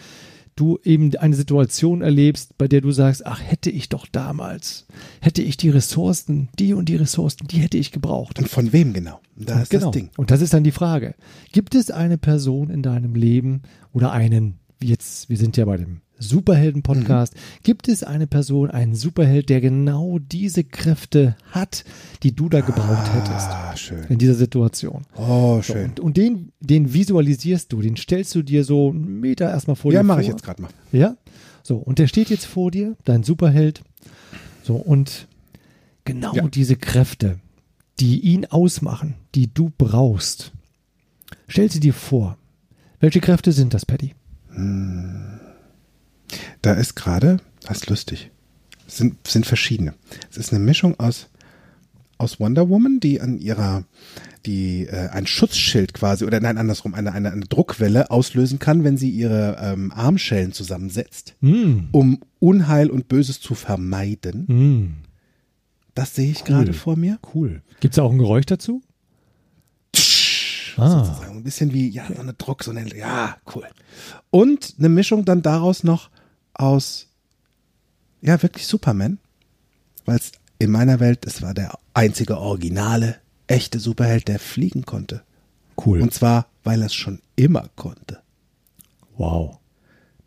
du 0.59 0.79
eben 0.85 1.15
eine 1.17 1.37
Situation 1.37 2.03
erlebst, 2.03 2.59
bei 2.59 2.69
der 2.69 2.81
du 2.81 2.91
sagst, 2.91 3.27
ach, 3.27 3.41
hätte 3.43 3.71
ich 3.71 3.89
doch 3.89 4.07
damals, 4.07 4.87
hätte 5.21 5.43
ich 5.43 5.57
die 5.57 5.71
Ressourcen, 5.71 6.49
die 6.59 6.75
und 6.75 6.89
die 6.89 6.97
Ressourcen, 6.97 7.47
die 7.49 7.59
hätte 7.59 7.79
ich 7.79 7.93
gebraucht. 7.93 8.39
Und 8.39 8.49
von 8.49 8.73
wem 8.73 8.93
genau? 8.93 9.21
Da 9.37 9.63
ist 9.63 9.71
genau. 9.71 9.87
das 9.87 9.93
Ding. 9.93 10.11
Und 10.17 10.31
das 10.31 10.41
ist 10.41 10.53
dann 10.53 10.65
die 10.65 10.73
Frage. 10.73 11.15
Gibt 11.53 11.75
es 11.75 11.91
eine 11.91 12.19
Person 12.19 12.71
in 12.71 12.83
deinem 12.83 13.15
Leben 13.15 13.63
oder 13.93 14.13
einen, 14.13 14.59
jetzt, 14.83 15.29
wir 15.29 15.37
sind 15.37 15.57
ja 15.57 15.65
bei 15.65 15.77
dem 15.77 16.01
Superhelden-Podcast, 16.19 17.35
gibt 17.63 17.89
es 17.89 18.03
eine 18.03 18.27
Person, 18.27 18.71
einen 18.71 18.95
Superheld, 18.95 19.49
der 19.49 19.61
genau 19.61 20.19
diese 20.19 20.65
Kräfte 20.65 21.37
hat, 21.51 21.85
die 22.23 22.33
du 22.35 22.49
da 22.49 22.61
gebraucht 22.61 23.13
hättest 23.15 23.49
Ah, 23.51 23.77
schön. 23.77 24.05
in 24.09 24.19
dieser 24.19 24.35
Situation? 24.35 25.05
Oh, 25.17 25.57
So, 25.57 25.73
schön. 25.75 25.85
und, 25.91 26.01
und 26.01 26.17
den, 26.17 26.53
den 26.61 26.93
visualisierst 26.93 27.73
du, 27.73 27.81
den 27.83 27.97
stellst 27.97 28.35
du 28.35 28.43
dir 28.43 28.65
so 28.65 28.91
einen 28.91 29.21
Meter 29.21 29.49
erstmal 29.51 29.77
vor 29.77 29.93
Ja, 29.93 30.01
dir 30.01 30.07
mache 30.07 30.19
vor. 30.19 30.23
ich 30.23 30.29
jetzt 30.29 30.43
gerade 30.43 30.63
mal. 30.63 30.71
Ja, 30.93 31.17
so, 31.63 31.77
und 31.77 31.99
der 31.99 32.07
steht 32.07 32.31
jetzt 32.31 32.47
vor 32.47 32.71
dir, 32.71 32.97
dein 33.05 33.23
Superheld. 33.23 33.83
So, 34.65 34.77
und 34.77 35.29
genau 36.05 36.35
Ja. 36.35 36.49
diese 36.49 36.77
Kräfte, 36.77 37.39
die 38.01 38.21
ihn 38.21 38.45
ausmachen, 38.47 39.15
die 39.35 39.53
du 39.53 39.71
brauchst, 39.77 40.53
stell 41.47 41.71
sie 41.71 41.81
dir 41.81 41.95
vor. 41.95 42.37
Welche 43.01 43.21
Kräfte 43.21 43.53
sind 43.53 43.75
das, 43.75 43.87
Paddy? 43.87 44.15
Da 46.63 46.73
ist 46.75 46.95
gerade, 46.97 47.39
das 47.67 47.79
ist 47.79 47.91
lustig, 47.91 48.31
es 48.87 48.97
sind, 48.97 49.27
sind 49.27 49.47
verschiedene. 49.47 49.95
Es 50.31 50.37
ist 50.37 50.53
eine 50.53 50.63
Mischung 50.65 50.99
aus, 50.99 51.29
aus 52.19 52.41
Wonder 52.41 52.69
Woman, 52.69 53.01
die 53.01 53.21
an 53.21 53.39
ihrer, 53.39 53.85
die 54.47 54.87
äh, 54.87 55.09
ein 55.09 55.27
Schutzschild 55.27 55.95
quasi, 55.95 56.25
oder 56.25 56.41
nein, 56.41 56.59
andersrum, 56.59 56.95
eine, 56.95 57.13
eine, 57.13 57.31
eine 57.33 57.45
Druckwelle 57.47 58.11
auslösen 58.11 58.59
kann, 58.59 58.85
wenn 58.85 58.97
sie 58.97 59.11
ihre 59.11 59.57
ähm, 59.61 59.93
Armschellen 59.93 60.53
zusammensetzt, 60.53 61.35
Hm. 61.41 61.89
um 61.93 62.21
Unheil 62.39 62.91
und 62.91 63.09
Böses 63.09 63.41
zu 63.41 63.55
vermeiden. 63.55 64.47
Hm. 64.49 64.95
Das 65.95 66.15
sehe 66.15 66.31
ich 66.31 66.45
gerade 66.45 66.73
vor 66.73 66.97
mir. 66.97 67.19
Cool. 67.35 67.63
Gibt 67.81 67.95
es 67.95 67.99
auch 67.99 68.13
ein 68.13 68.19
Geräusch 68.19 68.47
dazu? 68.47 68.83
Ah. 70.77 71.05
sozusagen. 71.05 71.39
Ein 71.39 71.43
bisschen 71.43 71.73
wie, 71.73 71.89
ja, 71.89 72.05
so 72.15 72.21
eine 72.21 72.35
Druck, 72.35 72.63
so 72.63 72.71
eine, 72.71 72.97
ja, 72.97 73.37
cool. 73.55 73.65
Und 74.31 74.77
eine 74.79 74.89
Mischung 74.89 75.25
dann 75.25 75.43
daraus 75.43 75.83
noch 75.83 76.11
aus, 76.59 77.09
ja, 78.21 78.43
wirklich 78.43 78.67
Superman. 78.67 79.19
Weil 80.05 80.17
es 80.17 80.33
in 80.59 80.71
meiner 80.71 81.01
Welt, 81.01 81.25
es 81.27 81.43
war 81.43 81.55
der 81.55 81.79
einzige 81.95 82.39
originale, 82.39 83.17
echte 83.47 83.79
Superheld, 83.79 84.29
der 84.29 84.39
fliegen 84.39 84.85
konnte. 84.85 85.23
Cool. 85.85 86.03
Und 86.03 86.13
zwar, 86.13 86.47
weil 86.65 86.81
er 86.83 86.87
es 86.87 86.95
schon 86.95 87.21
immer 87.37 87.69
konnte. 87.77 88.21
wow. 89.17 89.59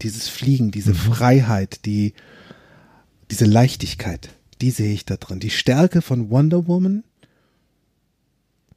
Dieses 0.01 0.29
Fliegen, 0.29 0.71
diese 0.71 0.95
Freiheit, 0.95 1.85
die, 1.85 2.15
diese 3.29 3.45
Leichtigkeit, 3.45 4.29
die 4.59 4.71
sehe 4.71 4.93
ich 4.93 5.05
da 5.05 5.17
drin. 5.17 5.39
Die 5.39 5.51
Stärke 5.51 6.01
von 6.01 6.31
Wonder 6.31 6.67
Woman, 6.67 7.03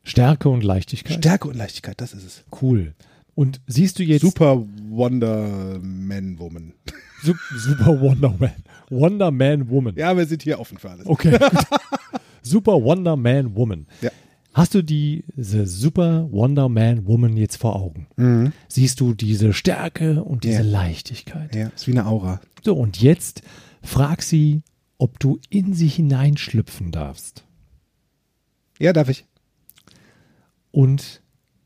Stärke 0.02 0.50
und 0.50 0.62
Leichtigkeit. 0.62 1.18
Stärke 1.18 1.48
und 1.48 1.56
Leichtigkeit, 1.56 1.98
das 2.00 2.12
ist 2.12 2.24
es. 2.24 2.44
cool. 2.60 2.94
Und 3.34 3.60
siehst 3.66 3.98
du 3.98 4.02
jetzt 4.02 4.20
Super 4.20 4.62
Wonder 4.90 5.78
Man 5.80 6.38
Woman. 6.38 6.74
Sup- 7.24 7.36
Super 7.56 8.00
Wonder 8.00 8.34
Man. 8.38 8.52
Wonder 8.90 9.30
Man 9.30 9.68
Woman. 9.70 9.94
Ja, 9.96 10.16
wir 10.16 10.26
sind 10.26 10.42
hier 10.42 10.60
offen 10.60 10.78
für 10.78 10.90
alles. 10.90 11.06
Okay. 11.06 11.38
Super 12.42 12.82
Wonder 12.82 13.16
Man 13.16 13.54
Woman. 13.56 13.86
Ja. 14.02 14.10
Hast 14.52 14.74
du 14.74 14.82
diese 14.82 15.66
Super 15.66 16.28
Wonder 16.30 16.68
Man 16.68 17.06
Woman 17.06 17.36
jetzt 17.36 17.56
vor 17.56 17.74
Augen? 17.74 18.52
Siehst 18.68 19.00
du 19.00 19.14
diese 19.14 19.52
Stärke 19.52 20.22
und 20.22 20.44
diese 20.44 20.62
Ja. 20.62 20.68
Leichtigkeit? 20.70 21.54
Ja, 21.56 21.68
ist 21.74 21.86
wie 21.88 21.92
eine 21.92 22.06
Aura. 22.06 22.40
So, 22.62 22.76
und 22.76 23.00
jetzt 23.00 23.42
frag 23.82 24.22
sie, 24.22 24.62
ob 24.98 25.18
du 25.18 25.40
in 25.50 25.74
sie 25.74 25.88
hineinschlüpfen 25.88 26.92
darfst. 26.92 27.44
Ja, 28.78 28.92
darf 28.92 29.08
ich. 29.08 29.24
Und 30.70 31.20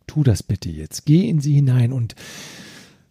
tu 0.07 0.23
das 0.23 0.43
bitte 0.43 0.71
jetzt. 0.71 1.05
Geh 1.05 1.29
in 1.29 1.41
sie 1.41 1.55
hinein 1.55 1.93
und 1.93 2.15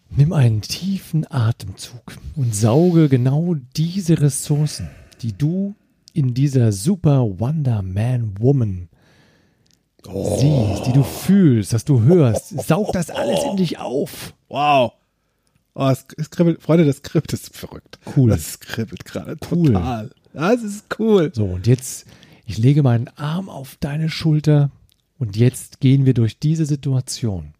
nimm 0.09 0.33
einen 0.33 0.61
tiefen 0.61 1.25
Atemzug 1.29 2.17
und 2.35 2.55
sauge 2.55 3.09
genau 3.09 3.55
diese 3.75 4.21
Ressourcen, 4.21 4.89
die 5.21 5.33
du 5.37 5.75
in 6.13 6.33
dieser 6.33 6.71
Super 6.71 7.39
Wonder 7.39 7.81
Man 7.81 8.33
Woman 8.39 8.89
siehst, 10.03 10.87
die 10.87 10.93
du 10.93 11.03
fühlst, 11.03 11.73
dass 11.73 11.83
du 11.85 12.01
hörst. 12.01 12.49
Saug 12.67 12.91
das 12.93 13.09
alles 13.09 13.43
in 13.43 13.57
dich 13.57 13.77
auf. 13.79 14.33
Wow. 14.47 14.93
Oh, 15.75 15.89
es, 15.89 16.05
es 16.17 16.29
kribbelt, 16.31 16.61
Freunde, 16.61 16.85
das 16.85 17.01
kribbelt, 17.03 17.33
das 17.33 17.41
ist 17.43 17.55
verrückt. 17.57 17.99
Cool. 18.15 18.29
Das 18.31 18.59
kribbelt 18.59 19.05
gerade 19.05 19.37
Cool. 19.51 19.73
total. 19.73 20.11
Das 20.33 20.63
ist 20.63 20.85
cool. 20.99 21.31
So, 21.35 21.45
und 21.45 21.67
jetzt, 21.67 22.05
ich 22.45 22.57
lege 22.57 22.81
meinen 22.83 23.09
Arm 23.15 23.49
auf 23.49 23.77
deine 23.79 24.09
Schulter 24.09 24.71
und 25.19 25.35
jetzt 25.35 25.79
gehen 25.79 26.05
wir 26.05 26.13
durch 26.13 26.39
diese 26.39 26.65
Situation. 26.65 27.53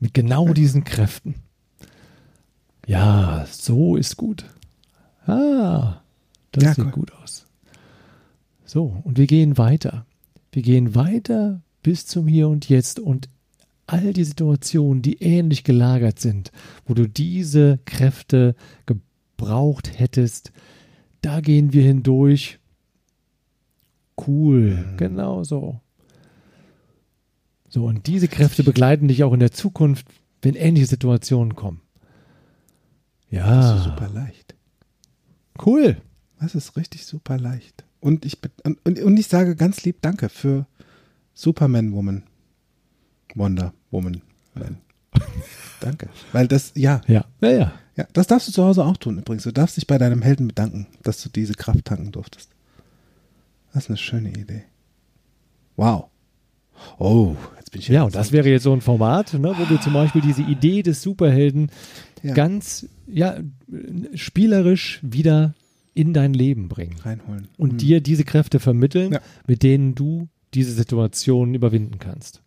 Mit 0.00 0.14
genau 0.14 0.52
diesen 0.52 0.84
Kräften. 0.84 1.34
Ja, 2.86 3.46
so 3.50 3.96
ist 3.96 4.16
gut. 4.16 4.44
Ah, 5.26 6.00
das 6.52 6.64
Ja, 6.64 6.74
sieht 6.74 6.84
cool. 6.86 6.90
gut 6.92 7.12
aus. 7.14 7.46
So, 8.64 9.00
und 9.04 9.18
wir 9.18 9.26
gehen 9.26 9.58
weiter. 9.58 10.06
Wir 10.52 10.62
gehen 10.62 10.94
weiter 10.94 11.60
bis 11.82 12.06
zum 12.06 12.26
Hier 12.26 12.48
und 12.48 12.68
Jetzt 12.68 13.00
und 13.00 13.28
all 13.86 14.12
die 14.12 14.24
Situationen, 14.24 15.02
die 15.02 15.22
ähnlich 15.22 15.64
gelagert 15.64 16.18
sind, 16.20 16.52
wo 16.86 16.94
du 16.94 17.08
diese 17.08 17.78
Kräfte 17.86 18.54
gebraucht 18.86 19.98
hättest, 19.98 20.52
da 21.22 21.40
gehen 21.40 21.72
wir 21.72 21.82
hindurch. 21.82 22.58
Cool, 24.26 24.94
genau 24.96 25.44
so. 25.44 25.80
So, 27.68 27.84
und 27.84 28.06
diese 28.06 28.28
Kräfte 28.28 28.64
begleiten 28.64 29.08
dich 29.08 29.24
auch 29.24 29.32
in 29.32 29.40
der 29.40 29.52
Zukunft, 29.52 30.06
wenn 30.42 30.54
ähnliche 30.54 30.86
Situationen 30.86 31.54
kommen. 31.54 31.80
Das 33.30 33.40
Ja, 33.40 33.76
ist 33.76 33.84
super 33.84 34.08
leicht. 34.08 34.54
Cool. 35.64 36.00
Das 36.40 36.54
ist 36.54 36.76
richtig 36.76 37.04
super 37.04 37.36
leicht. 37.38 37.84
Und 38.00 38.24
ich, 38.24 38.38
und, 38.64 38.78
und, 38.84 39.16
ich 39.16 39.26
sage 39.26 39.56
ganz 39.56 39.82
lieb 39.82 40.00
Danke 40.02 40.28
für 40.28 40.66
Superman 41.34 41.92
Woman. 41.92 42.22
Wonder 43.34 43.74
Woman. 43.90 44.22
Man. 44.54 44.78
Danke. 45.80 46.08
Weil 46.32 46.48
das, 46.48 46.72
ja, 46.74 47.00
Ja. 47.06 47.24
Ja, 47.40 47.50
ja. 47.50 47.72
ja, 47.96 48.06
das 48.12 48.28
darfst 48.28 48.48
du 48.48 48.52
zu 48.52 48.64
Hause 48.64 48.84
auch 48.84 48.96
tun 48.96 49.18
übrigens. 49.18 49.42
Du 49.42 49.52
darfst 49.52 49.76
dich 49.76 49.86
bei 49.86 49.98
deinem 49.98 50.22
Helden 50.22 50.48
bedanken, 50.48 50.86
dass 51.02 51.22
du 51.22 51.28
diese 51.28 51.54
Kraft 51.54 51.84
tanken 51.84 52.12
durftest. 52.12 52.50
Das 53.72 53.84
ist 53.84 53.90
eine 53.90 53.98
schöne 53.98 54.30
Idee. 54.30 54.64
Wow. 55.76 56.08
Oh, 56.98 57.36
jetzt 57.56 57.70
bin 57.72 57.80
ich 57.80 57.88
Ja, 57.88 58.04
und 58.04 58.14
das 58.14 58.32
wäre 58.32 58.48
jetzt 58.48 58.62
so 58.64 58.72
ein 58.72 58.80
Format, 58.80 59.34
ne, 59.34 59.54
wo 59.58 59.68
wir 59.70 59.80
zum 59.80 59.92
Beispiel 59.92 60.20
diese 60.20 60.42
Idee 60.42 60.82
des 60.82 61.02
Superhelden 61.02 61.70
Ja. 62.22 62.34
ganz 62.34 62.86
ja, 63.06 63.38
spielerisch 64.14 64.98
wieder 65.02 65.54
in 65.94 66.12
dein 66.14 66.34
Leben 66.34 66.68
bringen 66.68 66.96
reinholen. 67.02 67.48
und 67.56 67.70
Hm. 67.72 67.78
dir 67.78 68.00
diese 68.00 68.24
Kräfte 68.24 68.60
vermitteln, 68.60 69.12
Ja. 69.12 69.20
mit 69.46 69.62
denen 69.62 69.94
du 69.94 70.28
diese 70.54 70.72
Situation 70.72 71.54
überwinden 71.54 71.98
kannst. 71.98 72.42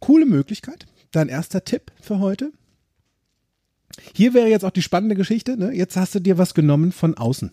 Coole 0.00 0.26
Möglichkeit. 0.26 0.86
Dein 1.12 1.28
erster 1.28 1.64
Tipp 1.64 1.92
für 2.00 2.18
heute. 2.18 2.52
Hier 4.14 4.34
wäre 4.34 4.48
jetzt 4.48 4.64
auch 4.64 4.70
die 4.70 4.82
spannende 4.82 5.14
Geschichte. 5.14 5.56
Ne? 5.56 5.72
Jetzt 5.72 5.96
hast 5.96 6.14
du 6.14 6.20
dir 6.20 6.36
was 6.38 6.54
genommen 6.54 6.90
von 6.92 7.16
außen. 7.16 7.52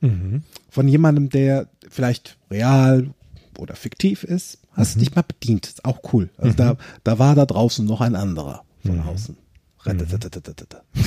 Mhm. 0.00 0.42
Von 0.70 0.88
jemandem, 0.88 1.28
der 1.28 1.68
vielleicht 1.88 2.36
real 2.50 3.10
oder 3.58 3.74
fiktiv 3.76 4.24
ist. 4.24 4.58
Hast 4.72 4.96
Mhm. 4.96 5.00
dich 5.00 5.14
mal 5.14 5.22
bedient. 5.22 5.66
Ist 5.66 5.84
auch 5.84 6.00
cool. 6.12 6.30
Also 6.38 6.56
da, 6.56 6.76
da 7.04 7.18
war 7.18 7.34
da 7.34 7.44
draußen 7.46 7.84
noch 7.84 8.00
ein 8.00 8.14
anderer 8.16 8.64
von 8.84 8.96
Mhm. 8.98 9.08
außen. 9.08 9.36
Ratatatatata. 9.80 10.82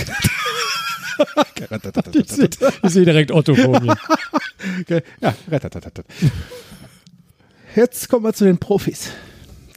Ich 2.83 2.91
sehe 2.93 3.05
direkt 3.05 3.31
Otto 3.31 3.53
vor 3.53 3.79
mir. 3.81 3.95
Ja. 4.87 5.33
Jetzt 7.75 8.09
kommen 8.09 8.25
wir 8.25 8.33
zu 8.33 8.45
den 8.45 8.57
Profis. 8.57 9.09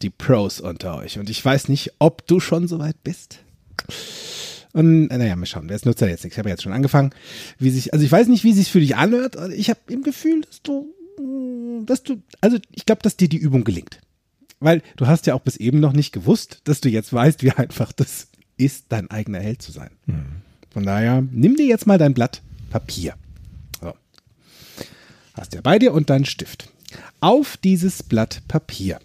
Die 0.03 0.11
Pros 0.11 0.61
unter 0.61 0.97
euch. 0.97 1.19
Und 1.19 1.31
ich 1.31 1.45
weiß 1.45 1.69
nicht, 1.69 1.93
ob 1.99 2.27
du 2.27 2.41
schon 2.41 2.67
so 2.69 2.79
weit 2.79 3.03
bist. 3.05 3.39
Und 4.73 5.09
äh, 5.11 5.19
naja, 5.19 5.37
mal 5.37 5.47
schauen. 5.47 5.69
Das 5.69 5.85
nutzt 5.85 6.01
ja 6.01 6.07
jetzt 6.09 6.25
nichts. 6.25 6.35
Ich 6.35 6.39
habe 6.39 6.49
jetzt 6.49 6.63
schon 6.63 6.73
angefangen. 6.73 7.11
Wie 7.59 7.71
sich, 7.71 7.93
also 7.93 8.05
ich 8.05 8.11
weiß 8.11 8.27
nicht, 8.29 8.45
wie 8.45 8.53
sich 8.53 8.71
für 8.71 8.81
dich 8.81 8.97
anhört. 8.97 9.37
aber 9.37 9.51
Ich 9.51 9.71
habe 9.71 9.81
im 9.89 10.03
Gefühl, 10.03 10.41
dass 10.43 10.63
du, 10.63 10.93
dass 11.87 12.03
du, 12.03 12.23
also 12.41 12.59
ich 12.73 12.87
glaube, 12.87 13.03
dass 13.03 13.17
dir 13.17 13.29
die 13.29 13.37
Übung 13.37 13.65
gelingt. 13.65 14.01
Weil 14.61 14.83
du 14.97 15.07
hast 15.07 15.27
ja 15.27 15.35
auch 15.35 15.41
bis 15.41 15.57
eben 15.57 15.81
noch 15.81 15.93
nicht 15.93 16.13
gewusst, 16.13 16.61
dass 16.65 16.81
du 16.81 16.89
jetzt 16.89 17.13
weißt, 17.13 17.43
wie 17.43 17.53
einfach 17.53 17.93
das 17.93 18.29
ist, 18.57 18.87
dein 18.89 19.11
eigener 19.11 19.41
Held 19.41 19.63
zu 19.63 19.73
sein. 19.73 19.91
Von 20.71 20.85
daher, 20.85 21.23
nimm 21.31 21.57
dir 21.57 21.67
jetzt 21.67 21.87
mal 21.87 21.99
dein 21.99 22.15
Blatt 22.15 22.43
Papier. 22.71 23.15
So. 23.81 23.93
Hast 25.35 25.55
ja 25.55 25.61
bei 25.61 25.79
dir 25.79 25.93
und 25.93 26.11
deinen 26.11 26.25
Stift. 26.25 26.71
Auf 27.21 27.57
dieses 27.57 28.03
Blatt 28.03 28.43
Papier 28.49 29.01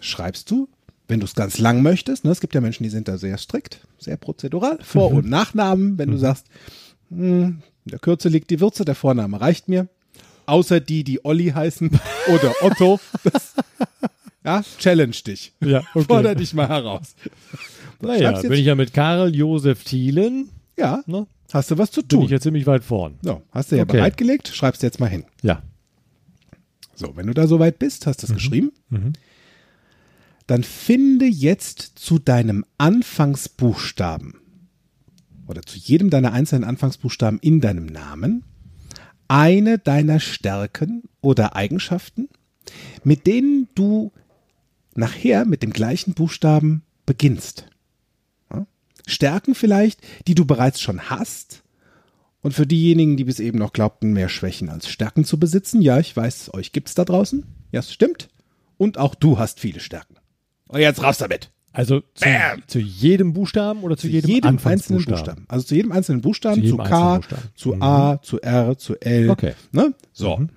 schreibst 0.00 0.50
du, 0.50 0.68
wenn 1.08 1.20
du 1.20 1.26
es 1.26 1.34
ganz 1.34 1.58
lang 1.58 1.82
möchtest, 1.82 2.24
ne, 2.24 2.30
es 2.30 2.40
gibt 2.40 2.54
ja 2.54 2.60
Menschen, 2.60 2.84
die 2.84 2.90
sind 2.90 3.08
da 3.08 3.18
sehr 3.18 3.36
strikt, 3.36 3.80
sehr 3.98 4.16
prozedural, 4.16 4.78
Vor- 4.82 5.10
und 5.10 5.28
Nachnamen, 5.28 5.98
wenn 5.98 6.10
du 6.10 6.16
sagst, 6.16 6.46
hm, 7.10 7.62
in 7.84 7.90
der 7.90 7.98
Kürze 7.98 8.28
liegt 8.28 8.50
die 8.50 8.60
Würze, 8.60 8.84
der 8.84 8.94
Vorname 8.94 9.40
reicht 9.40 9.68
mir. 9.68 9.88
Außer 10.50 10.80
die, 10.80 11.04
die 11.04 11.24
Olli 11.24 11.50
heißen 11.50 11.88
oder 12.28 12.52
Otto. 12.62 12.98
Das, 13.22 13.54
ja, 14.44 14.62
challenge 14.78 15.16
dich. 15.26 15.52
Ja, 15.60 15.78
okay. 15.94 16.04
Forder 16.04 16.34
dich 16.34 16.52
mal 16.54 16.68
heraus. 16.68 17.14
Naja, 18.00 18.30
Schreibst 18.30 18.42
bin 18.42 18.50
jetzt- 18.52 18.60
ich 18.60 18.66
ja 18.66 18.74
mit 18.74 18.92
Karl 18.94 19.34
Josef 19.34 19.84
Thielen, 19.84 20.48
Ja, 20.76 21.02
ne, 21.06 21.26
hast 21.52 21.70
du 21.70 21.78
was 21.78 21.90
zu 21.90 22.00
bin 22.00 22.08
tun. 22.08 22.24
ich 22.24 22.30
ja 22.30 22.40
ziemlich 22.40 22.66
weit 22.66 22.82
vorn. 22.84 23.18
So, 23.22 23.42
hast 23.52 23.70
du 23.70 23.76
ja 23.76 23.82
Okay. 23.84 23.98
bereitgelegt, 23.98 24.48
schreibst 24.48 24.82
du 24.82 24.86
jetzt 24.86 24.98
mal 25.00 25.08
hin. 25.08 25.24
Ja. 25.42 25.62
So, 26.94 27.16
wenn 27.16 27.26
du 27.28 27.34
da 27.34 27.46
soweit 27.46 27.78
bist, 27.78 28.06
hast 28.06 28.22
du 28.22 28.26
es 28.26 28.32
geschrieben, 28.34 28.72
dann 30.46 30.64
finde 30.64 31.26
jetzt 31.26 31.92
zu 31.98 32.18
deinem 32.18 32.64
Anfangsbuchstaben 32.78 34.34
oder 35.46 35.62
zu 35.62 35.78
jedem 35.78 36.10
deiner 36.10 36.32
einzelnen 36.32 36.64
Anfangsbuchstaben 36.64 37.38
in 37.40 37.60
deinem 37.60 37.86
Namen 37.86 38.44
eine 39.30 39.78
deiner 39.78 40.18
Stärken 40.18 41.04
oder 41.20 41.54
Eigenschaften, 41.54 42.28
mit 43.04 43.28
denen 43.28 43.68
du 43.76 44.10
nachher 44.96 45.44
mit 45.44 45.62
dem 45.62 45.72
gleichen 45.72 46.14
Buchstaben 46.14 46.82
beginnst. 47.06 47.66
Ja? 48.52 48.66
Stärken 49.06 49.54
vielleicht, 49.54 50.00
die 50.26 50.34
du 50.34 50.44
bereits 50.44 50.80
schon 50.80 51.10
hast 51.10 51.62
und 52.42 52.54
für 52.54 52.66
diejenigen, 52.66 53.16
die 53.16 53.22
bis 53.22 53.38
eben 53.38 53.58
noch 53.58 53.72
glaubten, 53.72 54.12
mehr 54.12 54.28
Schwächen 54.28 54.68
als 54.68 54.88
Stärken 54.88 55.24
zu 55.24 55.38
besitzen, 55.38 55.80
ja, 55.80 56.00
ich 56.00 56.16
weiß, 56.16 56.52
euch 56.54 56.72
gibt's 56.72 56.94
da 56.94 57.04
draußen. 57.04 57.46
Ja, 57.70 57.78
es 57.80 57.92
stimmt. 57.92 58.30
Und 58.78 58.98
auch 58.98 59.14
du 59.14 59.38
hast 59.38 59.60
viele 59.60 59.78
Stärken. 59.78 60.16
Und 60.66 60.80
jetzt 60.80 61.04
raus 61.04 61.18
damit. 61.18 61.52
Also 61.72 62.00
zu, 62.14 62.26
zu 62.66 62.78
jedem 62.80 63.32
Buchstaben 63.32 63.82
oder 63.82 63.96
zu, 63.96 64.02
Zu 64.08 64.12
jedem, 64.12 64.30
jedem, 64.30 64.58
einzelnen? 64.64 65.04
Buchstaben. 65.04 65.44
Also 65.48 65.66
zu 65.66 65.74
jedem 65.76 65.92
einzelnen 65.92 66.20
Buchstaben, 66.20 66.62
Zu 66.64 66.70
zu, 66.70 66.76
K, 66.78 67.16
Buchstaben. 67.16 67.42
zu 67.54 67.74
Mhm. 67.74 67.82
A, 67.82 68.22
zu 68.22 68.40
R, 68.42 68.76
zu 68.78 69.00
L. 69.00 69.30
Okay. 69.30 69.52
Ne? 69.72 69.94
So. 70.12 70.36
Mhm. 70.38 70.48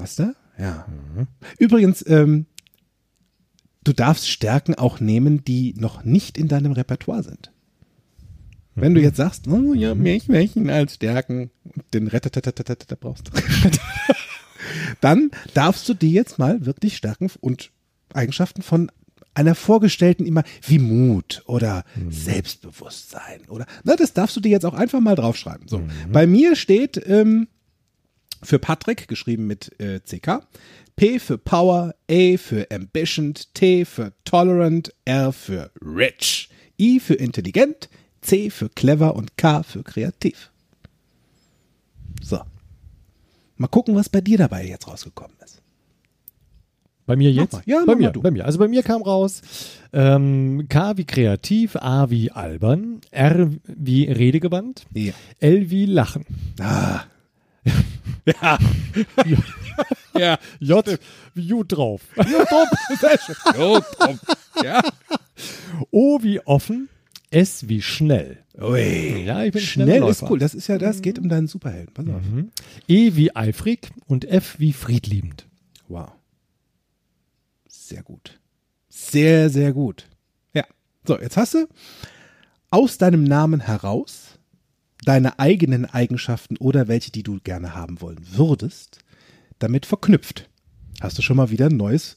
Hast 0.00 0.18
du? 0.20 0.34
Ja. 0.58 0.86
Übrigens, 1.58 2.02
ähm, 2.08 2.46
du 3.84 3.92
darfst 3.92 4.28
Stärken 4.30 4.74
auch 4.74 5.00
nehmen, 5.00 5.44
die 5.44 5.74
noch 5.76 6.02
nicht 6.04 6.38
in 6.38 6.48
deinem 6.48 6.72
Repertoire 6.72 7.22
sind. 7.22 7.52
Wenn 8.74 8.94
du 8.94 9.00
Mhm. 9.00 9.04
jetzt 9.04 9.16
sagst, 9.18 9.48
oh 9.48 9.74
ja, 9.74 9.94
Milchmädchen 9.94 10.70
als 10.70 10.94
Stärken, 10.94 11.50
den 11.92 12.06
Rettetetetetete 12.08 12.96
brauchst, 12.96 13.30
dann 15.02 15.30
darfst 15.52 15.86
du 15.90 15.94
dir 15.94 16.08
jetzt 16.10 16.38
mal 16.38 16.64
wirklich 16.64 16.96
Stärken 16.96 17.30
und 17.40 17.70
Eigenschaften 18.14 18.62
von 18.62 18.90
einer 19.34 19.54
vorgestellten 19.54 20.26
immer 20.26 20.44
wie 20.66 20.78
Mut 20.78 21.42
oder 21.46 21.84
Selbstbewusstsein 22.10 23.48
oder 23.48 23.66
na, 23.84 23.96
das 23.96 24.12
darfst 24.12 24.36
du 24.36 24.40
dir 24.40 24.50
jetzt 24.50 24.66
auch 24.66 24.74
einfach 24.74 25.00
mal 25.00 25.14
draufschreiben. 25.14 25.68
So, 25.68 25.82
bei 26.10 26.26
mir 26.26 26.56
steht 26.56 27.00
ähm, 27.06 27.48
für 28.42 28.58
Patrick 28.58 29.08
geschrieben 29.08 29.46
mit 29.46 29.78
äh, 29.80 30.00
CK, 30.00 30.46
P 30.96 31.18
für 31.18 31.38
Power, 31.38 31.94
A 32.10 32.36
für 32.36 32.70
Ambition, 32.70 33.34
T 33.54 33.84
für 33.84 34.12
Tolerant, 34.24 34.92
R 35.04 35.32
für 35.32 35.70
Rich, 35.80 36.50
I 36.78 37.00
für 37.00 37.14
Intelligent, 37.14 37.88
C 38.20 38.50
für 38.50 38.68
Clever 38.68 39.14
und 39.16 39.36
K 39.36 39.62
für 39.62 39.82
Kreativ. 39.82 40.50
So. 42.20 42.40
Mal 43.56 43.68
gucken, 43.68 43.94
was 43.94 44.08
bei 44.08 44.20
dir 44.20 44.38
dabei 44.38 44.66
jetzt 44.66 44.88
rausgekommen 44.88 45.36
ist. 45.44 45.61
Bei 47.12 47.16
mir 47.16 47.30
jetzt? 47.30 47.52
mal. 47.52 47.62
Ja, 47.66 47.82
bei 47.86 47.94
mir, 47.94 48.10
du. 48.10 48.22
bei 48.22 48.30
mir. 48.30 48.46
Also 48.46 48.58
bei 48.58 48.68
mir 48.68 48.82
kam 48.82 49.02
raus 49.02 49.42
ähm, 49.92 50.64
K 50.70 50.96
wie 50.96 51.04
kreativ, 51.04 51.76
A 51.76 52.08
wie 52.08 52.30
albern, 52.30 53.02
R 53.10 53.50
wie 53.66 54.04
redegewandt, 54.04 54.86
Ja. 54.94 55.12
L 55.40 55.68
wie 55.70 55.84
lachen, 55.84 56.24
Ah. 56.58 57.00
ja. 58.24 58.58
ja. 60.18 60.38
J 60.58 60.98
wie 61.34 61.48
gut 61.48 61.72
drauf, 61.76 62.00
Sehr 62.16 63.18
schön. 63.18 63.34
Jo, 63.58 63.80
komm. 63.98 64.18
Ja. 64.64 64.80
O 65.90 66.22
wie 66.22 66.40
offen, 66.40 66.88
S 67.30 67.68
wie 67.68 67.82
schnell. 67.82 68.38
Ui. 68.60 69.24
Ja, 69.24 69.44
ich 69.44 69.52
bin 69.52 69.60
Schnell 69.62 70.02
ist 70.08 70.22
cool. 70.22 70.38
Das 70.38 70.54
ist 70.54 70.66
ja, 70.68 70.78
das 70.78 71.02
geht 71.02 71.18
um 71.18 71.28
deinen 71.28 71.46
Superhelden. 71.46 71.92
Pass 71.94 72.06
auf. 72.06 72.22
E 72.88 73.12
wie 73.16 73.34
eifrig 73.36 73.90
und 74.06 74.24
F 74.24 74.56
wie 74.58 74.72
friedliebend. 74.72 75.46
Wow. 75.88 76.12
Sehr 77.92 78.02
gut. 78.02 78.40
Sehr, 78.88 79.50
sehr 79.50 79.74
gut. 79.74 80.08
Ja. 80.54 80.64
So, 81.06 81.20
jetzt 81.20 81.36
hast 81.36 81.52
du 81.52 81.68
aus 82.70 82.96
deinem 82.96 83.22
Namen 83.22 83.60
heraus 83.60 84.38
deine 85.04 85.38
eigenen 85.38 85.84
Eigenschaften 85.84 86.56
oder 86.56 86.88
welche, 86.88 87.10
die 87.10 87.22
du 87.22 87.38
gerne 87.40 87.74
haben 87.74 88.00
wollen 88.00 88.20
würdest, 88.30 89.00
damit 89.58 89.84
verknüpft. 89.84 90.48
Hast 91.02 91.18
du 91.18 91.22
schon 91.22 91.36
mal 91.36 91.50
wieder 91.50 91.66
ein 91.66 91.76
neues 91.76 92.16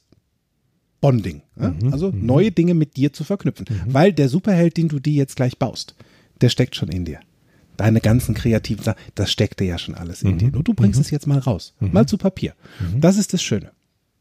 Bonding. 1.02 1.42
Ja? 1.60 1.76
also 1.92 2.12
neue 2.12 2.52
Dinge 2.52 2.74
mit 2.74 2.96
dir 2.96 3.12
zu 3.12 3.26
verknüpfen. 3.26 3.66
Weil 3.86 4.14
der 4.14 4.30
Superheld, 4.30 4.78
den 4.78 4.88
du 4.88 5.00
dir 5.00 5.14
jetzt 5.14 5.36
gleich 5.36 5.58
baust, 5.58 5.96
der 6.40 6.50
steckt 6.50 6.76
schon 6.76 6.90
in 6.90 7.04
dir. 7.04 7.20
Deine 7.76 8.00
ganzen 8.00 8.34
kreativen 8.34 8.84
Sachen, 8.84 9.02
das 9.16 9.30
steckte 9.30 9.66
ja 9.66 9.78
schon 9.78 9.96
alles 9.96 10.24
in 10.24 10.38
dir. 10.38 10.52
Nur 10.52 10.64
du 10.64 10.74
bringst 10.74 11.02
es 11.02 11.12
jetzt 11.12 11.28
mal 11.28 11.40
raus. 11.40 11.74
Mal 11.80 12.06
zu 12.08 12.18
Papier. 12.18 12.54
Das 13.02 13.18
ist 13.18 13.34
das 13.34 13.44
Schöne. 13.44 13.72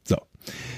So. 0.02 0.16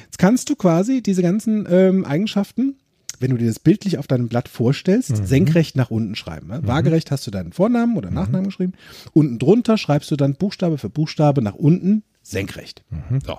Jetzt 0.07 0.19
kannst 0.19 0.51
du 0.51 0.57
quasi 0.57 1.03
diese 1.03 1.23
ganzen 1.23 1.67
ähm, 1.71 2.05
Eigenschaften, 2.05 2.77
wenn 3.21 3.31
du 3.31 3.37
dir 3.37 3.47
das 3.47 3.59
bildlich 3.59 3.99
auf 3.99 4.07
deinem 4.07 4.29
Blatt 4.29 4.49
vorstellst, 4.49 5.27
senkrecht 5.27 5.77
nach 5.77 5.91
unten 5.91 6.17
schreiben. 6.17 6.49
Ne? 6.49 6.61
Waagerecht 6.65 7.11
hast 7.11 7.27
du 7.27 7.31
deinen 7.31 7.53
Vornamen 7.53 7.97
oder 7.97 8.11
Nachnamen 8.11 8.47
geschrieben. 8.47 8.75
Unten 9.13 9.39
drunter 9.39 9.79
schreibst 9.79 10.11
du 10.11 10.17
dann 10.17 10.35
Buchstabe 10.35 10.79
für 10.79 10.91
Buchstabe 10.91 11.43
nach 11.43 11.55
unten 11.55 12.03
senkrecht. 12.23 12.85
So. 13.25 13.39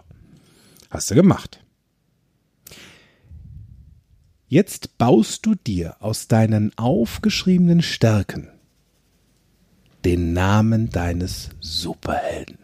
Hast 0.89 1.11
du 1.11 1.15
gemacht. 1.15 1.63
Jetzt 4.47 4.97
baust 4.97 5.45
du 5.45 5.55
dir 5.55 5.97
aus 5.99 6.28
deinen 6.28 6.72
aufgeschriebenen 6.78 7.82
Stärken 7.82 8.49
den 10.05 10.32
Namen 10.32 10.89
deines 10.89 11.49
Superhelden. 11.59 12.57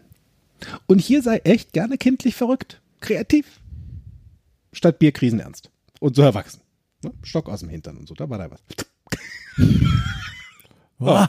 Und 0.86 0.98
hier 0.98 1.20
sei 1.20 1.38
echt 1.44 1.74
gerne 1.74 1.98
kindlich 1.98 2.34
verrückt, 2.34 2.80
kreativ. 3.00 3.60
Statt 4.74 4.98
Bierkrisen 4.98 5.40
ernst. 5.40 5.70
Und 6.00 6.16
so 6.16 6.22
erwachsen. 6.22 6.60
Ne? 7.02 7.12
Stock 7.22 7.48
aus 7.48 7.60
dem 7.60 7.68
Hintern 7.70 7.96
und 7.96 8.08
so, 8.08 8.14
da 8.14 8.28
war 8.28 8.38
da 8.38 8.50
was. 8.50 8.60
Oh. 11.00 11.26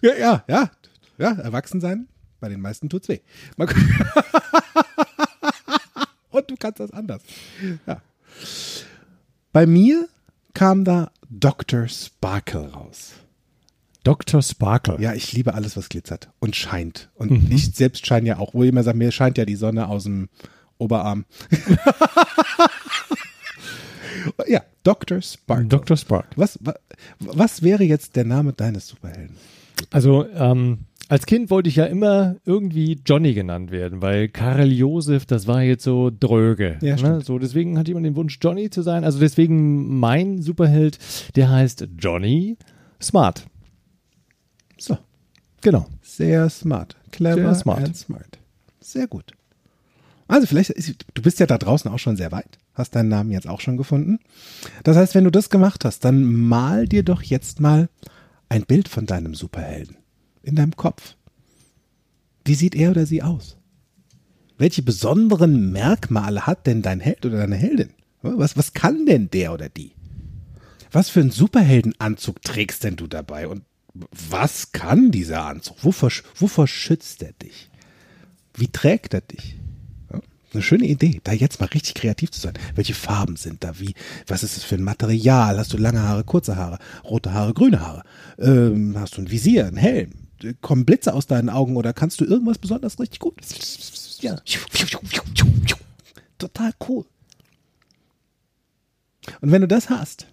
Ja, 0.00 0.14
ja, 0.16 0.44
ja, 0.48 0.70
ja, 1.18 1.32
erwachsen 1.32 1.80
sein, 1.80 2.06
bei 2.38 2.48
den 2.48 2.60
meisten 2.60 2.88
tut's 2.88 3.08
weh. 3.08 3.18
Und 6.30 6.50
du 6.50 6.54
kannst 6.56 6.78
das 6.80 6.92
anders. 6.92 7.22
Ja. 7.86 8.00
Bei 9.52 9.66
mir 9.66 10.08
kam 10.54 10.84
da 10.84 11.10
Dr. 11.28 11.88
Sparkle 11.88 12.72
raus. 12.72 13.14
Dr. 14.04 14.40
Sparkle. 14.40 15.00
Ja, 15.00 15.12
ich 15.12 15.32
liebe 15.32 15.54
alles, 15.54 15.76
was 15.76 15.88
glitzert 15.90 16.30
und 16.38 16.56
scheint. 16.56 17.10
Und 17.14 17.52
ich 17.52 17.74
selbst 17.74 18.06
scheine 18.06 18.28
ja 18.28 18.38
auch, 18.38 18.54
wo 18.54 18.62
immer 18.62 18.82
sagt, 18.82 18.96
mir 18.96 19.12
scheint 19.12 19.36
ja 19.36 19.44
die 19.44 19.56
Sonne 19.56 19.88
aus 19.88 20.04
dem 20.04 20.30
Oberarm. 20.80 21.24
ja, 24.46 24.62
Dr. 24.82 25.20
Sparkle. 25.22 25.66
Dr. 25.68 25.96
Sparkle. 25.96 26.30
Was, 26.36 26.58
was, 26.62 26.74
was 27.18 27.62
wäre 27.62 27.84
jetzt 27.84 28.16
der 28.16 28.24
Name 28.24 28.52
deines 28.52 28.88
Superhelden? 28.88 29.36
Also, 29.90 30.26
ähm, 30.34 30.80
als 31.08 31.26
Kind 31.26 31.50
wollte 31.50 31.68
ich 31.68 31.76
ja 31.76 31.86
immer 31.86 32.36
irgendwie 32.44 33.00
Johnny 33.04 33.34
genannt 33.34 33.70
werden, 33.72 34.00
weil 34.02 34.28
Karl 34.28 34.70
Josef, 34.70 35.26
das 35.26 35.46
war 35.46 35.62
jetzt 35.62 35.82
so 35.82 36.10
dröge. 36.18 36.78
Ja, 36.82 36.96
ne? 36.96 37.20
So, 37.22 37.38
deswegen 37.38 37.78
hatte 37.78 37.90
ich 37.90 37.96
immer 37.96 38.04
den 38.06 38.16
Wunsch, 38.16 38.38
Johnny 38.40 38.70
zu 38.70 38.82
sein. 38.82 39.04
Also 39.04 39.18
deswegen 39.18 39.98
mein 39.98 40.40
Superheld, 40.42 40.98
der 41.36 41.50
heißt 41.50 41.88
Johnny 41.98 42.56
Smart. 43.02 43.46
So, 44.78 44.98
Genau. 45.62 45.86
sehr 46.02 46.48
smart. 46.48 46.96
Clever 47.10 47.42
Sehr 47.42 47.54
smart. 47.54 47.84
and 47.84 47.96
smart. 47.96 48.38
Sehr 48.80 49.06
gut. 49.08 49.32
Also 50.30 50.46
vielleicht, 50.46 50.70
ist, 50.70 51.04
du 51.12 51.22
bist 51.22 51.40
ja 51.40 51.46
da 51.46 51.58
draußen 51.58 51.90
auch 51.90 51.98
schon 51.98 52.16
sehr 52.16 52.30
weit, 52.30 52.58
hast 52.74 52.94
deinen 52.94 53.08
Namen 53.08 53.32
jetzt 53.32 53.48
auch 53.48 53.60
schon 53.60 53.76
gefunden. 53.76 54.20
Das 54.84 54.96
heißt, 54.96 55.16
wenn 55.16 55.24
du 55.24 55.30
das 55.30 55.50
gemacht 55.50 55.84
hast, 55.84 56.04
dann 56.04 56.22
mal 56.22 56.86
dir 56.86 57.02
doch 57.02 57.22
jetzt 57.22 57.58
mal 57.58 57.88
ein 58.48 58.62
Bild 58.62 58.88
von 58.88 59.06
deinem 59.06 59.34
Superhelden 59.34 59.96
in 60.44 60.54
deinem 60.54 60.76
Kopf. 60.76 61.16
Wie 62.44 62.54
sieht 62.54 62.76
er 62.76 62.92
oder 62.92 63.06
sie 63.06 63.24
aus? 63.24 63.56
Welche 64.56 64.82
besonderen 64.82 65.72
Merkmale 65.72 66.46
hat 66.46 66.66
denn 66.68 66.82
dein 66.82 67.00
Held 67.00 67.26
oder 67.26 67.38
deine 67.38 67.56
Heldin? 67.56 67.90
Was, 68.22 68.56
was 68.56 68.72
kann 68.72 69.06
denn 69.06 69.30
der 69.30 69.52
oder 69.52 69.68
die? 69.68 69.92
Was 70.92 71.10
für 71.10 71.20
einen 71.20 71.32
Superheldenanzug 71.32 72.40
trägst 72.42 72.84
denn 72.84 72.94
du 72.94 73.08
dabei? 73.08 73.48
Und 73.48 73.64
was 73.94 74.70
kann 74.70 75.10
dieser 75.10 75.44
Anzug? 75.44 75.82
Wovor, 75.82 76.10
wovor 76.36 76.68
schützt 76.68 77.20
er 77.22 77.32
dich? 77.32 77.68
Wie 78.54 78.68
trägt 78.68 79.14
er 79.14 79.22
dich? 79.22 79.59
Eine 80.52 80.62
schöne 80.62 80.86
Idee, 80.86 81.20
da 81.22 81.32
jetzt 81.32 81.60
mal 81.60 81.66
richtig 81.66 81.94
kreativ 81.94 82.30
zu 82.32 82.40
sein. 82.40 82.54
Welche 82.74 82.94
Farben 82.94 83.36
sind 83.36 83.62
da? 83.62 83.78
Wie, 83.78 83.94
was 84.26 84.42
ist 84.42 84.56
es 84.56 84.64
für 84.64 84.74
ein 84.74 84.82
Material? 84.82 85.58
Hast 85.58 85.72
du 85.72 85.76
lange 85.76 86.02
Haare, 86.02 86.24
kurze 86.24 86.56
Haare, 86.56 86.78
rote 87.04 87.32
Haare, 87.32 87.54
grüne 87.54 87.80
Haare? 87.80 88.02
Ähm, 88.38 88.96
hast 88.98 89.16
du 89.16 89.22
ein 89.22 89.30
Visier, 89.30 89.66
ein 89.66 89.76
Helm? 89.76 90.10
Kommen 90.60 90.84
Blitze 90.86 91.14
aus 91.14 91.26
deinen 91.26 91.50
Augen 91.50 91.76
oder 91.76 91.92
kannst 91.92 92.20
du 92.20 92.24
irgendwas 92.24 92.58
besonders 92.58 92.98
richtig 92.98 93.20
gut? 93.20 93.34
Ja. 94.20 94.40
Total 96.38 96.72
cool. 96.88 97.04
Und 99.40 99.52
wenn 99.52 99.60
du 99.60 99.68
das 99.68 99.88
hast, 99.90 100.26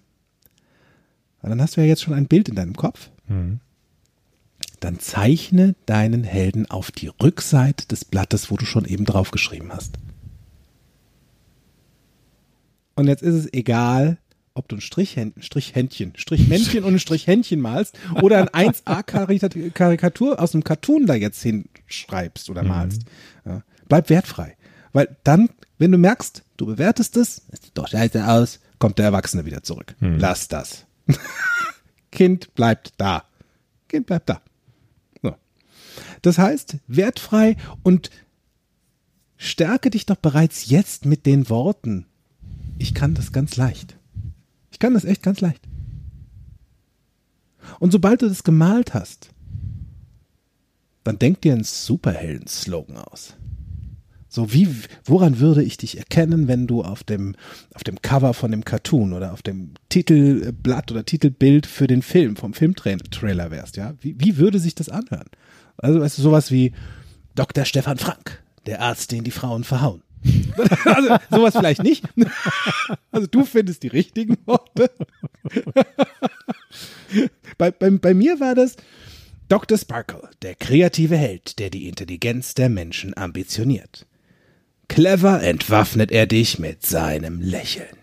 dann 1.42 1.60
hast 1.62 1.76
du 1.76 1.80
ja 1.80 1.86
jetzt 1.86 2.02
schon 2.02 2.14
ein 2.14 2.26
Bild 2.26 2.48
in 2.48 2.56
deinem 2.56 2.74
Kopf. 2.74 3.10
Dann 4.80 4.98
zeichne 4.98 5.74
deinen 5.86 6.24
Helden 6.24 6.70
auf 6.70 6.90
die 6.90 7.08
Rückseite 7.08 7.86
des 7.86 8.04
Blattes, 8.04 8.50
wo 8.50 8.56
du 8.56 8.64
schon 8.64 8.84
eben 8.84 9.04
drauf 9.04 9.30
geschrieben 9.30 9.70
hast. 9.72 9.98
Und 12.98 13.06
jetzt 13.06 13.22
ist 13.22 13.34
es 13.36 13.52
egal, 13.52 14.18
ob 14.54 14.68
du 14.68 14.74
ein 14.74 14.80
Strichhändchen, 14.80 15.40
Strichhändchen, 15.40 16.14
Strichmännchen 16.16 16.82
und 16.82 16.94
ein 16.94 16.98
Strichhändchen 16.98 17.60
malst 17.60 17.96
oder 18.20 18.50
ein 18.52 18.72
1A-Karikatur 18.72 20.40
aus 20.40 20.52
einem 20.52 20.64
Cartoon 20.64 21.06
da 21.06 21.14
jetzt 21.14 21.40
hinschreibst 21.40 22.50
oder 22.50 22.64
malst. 22.64 23.02
Ja. 23.44 23.62
Bleib 23.88 24.10
wertfrei. 24.10 24.56
Weil 24.92 25.16
dann, 25.22 25.48
wenn 25.78 25.92
du 25.92 25.98
merkst, 25.98 26.42
du 26.56 26.66
bewertest 26.66 27.16
es, 27.16 27.42
es 27.52 27.62
sieht 27.62 27.78
doch 27.78 27.86
scheiße 27.86 28.26
aus, 28.26 28.58
kommt 28.80 28.98
der 28.98 29.04
Erwachsene 29.04 29.44
wieder 29.44 29.62
zurück. 29.62 29.94
Lass 30.00 30.48
das. 30.48 30.84
kind 32.10 32.52
bleibt 32.56 32.94
da. 32.96 33.22
Kind 33.86 34.06
bleibt 34.06 34.28
da. 34.28 34.42
So. 35.22 35.36
Das 36.22 36.38
heißt, 36.38 36.78
wertfrei 36.88 37.56
und 37.84 38.10
stärke 39.36 39.90
dich 39.90 40.04
doch 40.04 40.16
bereits 40.16 40.68
jetzt 40.68 41.06
mit 41.06 41.26
den 41.26 41.48
Worten. 41.48 42.08
Ich 42.78 42.94
kann 42.94 43.14
das 43.14 43.32
ganz 43.32 43.56
leicht. 43.56 43.96
Ich 44.70 44.78
kann 44.78 44.94
das 44.94 45.04
echt 45.04 45.22
ganz 45.22 45.40
leicht. 45.40 45.62
Und 47.80 47.92
sobald 47.92 48.22
du 48.22 48.28
das 48.28 48.44
gemalt 48.44 48.94
hast, 48.94 49.30
dann 51.04 51.18
denk 51.18 51.40
dir 51.40 51.52
einen 51.52 51.64
Superhelden-Slogan 51.64 52.96
aus. 52.98 53.34
So 54.28 54.52
wie, 54.52 54.68
woran 55.04 55.38
würde 55.38 55.62
ich 55.62 55.78
dich 55.78 55.96
erkennen, 55.96 56.48
wenn 56.48 56.66
du 56.66 56.82
auf 56.82 57.02
dem, 57.02 57.34
auf 57.74 57.82
dem 57.82 58.02
Cover 58.02 58.34
von 58.34 58.50
dem 58.50 58.64
Cartoon 58.64 59.14
oder 59.14 59.32
auf 59.32 59.40
dem 59.40 59.72
Titelblatt 59.88 60.92
oder 60.92 61.04
Titelbild 61.04 61.66
für 61.66 61.86
den 61.86 62.02
Film, 62.02 62.36
vom 62.36 62.52
Filmtrailer 62.52 63.50
wärst, 63.50 63.78
ja? 63.78 63.94
Wie, 64.00 64.16
wie 64.18 64.36
würde 64.36 64.58
sich 64.58 64.74
das 64.74 64.90
anhören? 64.90 65.28
Also, 65.78 66.00
weißt 66.00 66.18
du, 66.18 66.22
sowas 66.22 66.50
wie 66.50 66.72
Dr. 67.34 67.64
Stefan 67.64 67.96
Frank, 67.96 68.42
der 68.66 68.82
Arzt, 68.82 69.12
den 69.12 69.24
die 69.24 69.30
Frauen 69.30 69.64
verhauen. 69.64 70.02
also, 70.84 71.16
sowas 71.30 71.54
vielleicht 71.56 71.82
nicht. 71.82 72.04
Also, 73.10 73.26
du 73.26 73.44
findest 73.44 73.82
die 73.82 73.88
richtigen 73.88 74.36
Worte. 74.46 74.90
bei, 77.58 77.70
bei, 77.70 77.90
bei 77.90 78.14
mir 78.14 78.38
war 78.38 78.54
das 78.54 78.76
Dr. 79.48 79.76
Sparkle, 79.78 80.28
der 80.42 80.54
kreative 80.54 81.16
Held, 81.16 81.58
der 81.58 81.70
die 81.70 81.88
Intelligenz 81.88 82.54
der 82.54 82.68
Menschen 82.68 83.16
ambitioniert. 83.16 84.06
Clever 84.88 85.42
entwaffnet 85.42 86.12
er 86.12 86.26
dich 86.26 86.58
mit 86.58 86.84
seinem 86.84 87.40
Lächeln. 87.40 87.96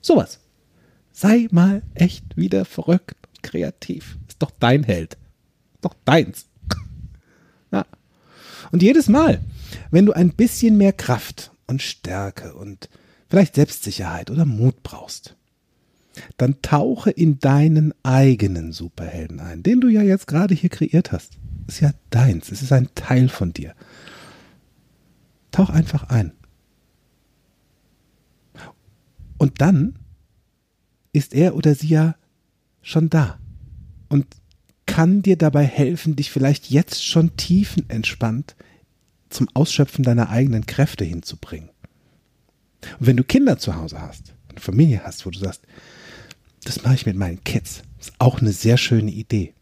Sowas. 0.00 0.40
Sei 1.12 1.48
mal 1.50 1.82
echt 1.94 2.36
wieder 2.36 2.64
verrückt 2.64 3.16
und 3.28 3.42
kreativ. 3.42 4.18
Ist 4.28 4.42
doch 4.42 4.50
dein 4.58 4.82
Held. 4.82 5.14
Ist 5.74 5.84
doch 5.84 5.94
deins. 6.04 6.49
Und 8.72 8.82
jedes 8.82 9.08
Mal, 9.08 9.40
wenn 9.90 10.06
du 10.06 10.12
ein 10.12 10.30
bisschen 10.30 10.76
mehr 10.76 10.92
Kraft 10.92 11.52
und 11.66 11.82
Stärke 11.82 12.54
und 12.54 12.88
vielleicht 13.28 13.54
Selbstsicherheit 13.54 14.30
oder 14.30 14.44
Mut 14.44 14.82
brauchst, 14.82 15.36
dann 16.36 16.60
tauche 16.62 17.10
in 17.10 17.38
deinen 17.38 17.94
eigenen 18.02 18.72
Superhelden 18.72 19.40
ein, 19.40 19.62
den 19.62 19.80
du 19.80 19.88
ja 19.88 20.02
jetzt 20.02 20.26
gerade 20.26 20.54
hier 20.54 20.70
kreiert 20.70 21.12
hast. 21.12 21.38
Ist 21.66 21.80
ja 21.80 21.92
deins, 22.10 22.50
es 22.50 22.62
ist 22.62 22.72
ein 22.72 22.88
Teil 22.94 23.28
von 23.28 23.52
dir. 23.52 23.74
Tauch 25.52 25.70
einfach 25.70 26.04
ein. 26.04 26.32
Und 29.38 29.60
dann 29.60 29.98
ist 31.12 31.32
er 31.32 31.54
oder 31.54 31.74
sie 31.74 31.88
ja 31.88 32.16
schon 32.82 33.08
da 33.08 33.38
und 34.08 34.26
kann 34.90 35.22
dir 35.22 35.36
dabei 35.36 35.64
helfen, 35.64 36.16
dich 36.16 36.32
vielleicht 36.32 36.68
jetzt 36.68 37.06
schon 37.06 37.36
tiefenentspannt 37.36 38.56
zum 39.28 39.48
Ausschöpfen 39.54 40.02
deiner 40.02 40.30
eigenen 40.30 40.66
Kräfte 40.66 41.04
hinzubringen. 41.04 41.70
Und 42.98 43.06
wenn 43.06 43.16
du 43.16 43.22
Kinder 43.22 43.56
zu 43.56 43.76
Hause 43.76 44.02
hast, 44.02 44.34
eine 44.48 44.58
Familie 44.58 45.02
hast, 45.04 45.24
wo 45.24 45.30
du 45.30 45.38
sagst, 45.38 45.62
das 46.64 46.82
mache 46.82 46.94
ich 46.94 47.06
mit 47.06 47.14
meinen 47.16 47.44
Kids, 47.44 47.82
ist 48.00 48.14
auch 48.18 48.40
eine 48.40 48.50
sehr 48.50 48.76
schöne 48.76 49.12
Idee. 49.12 49.54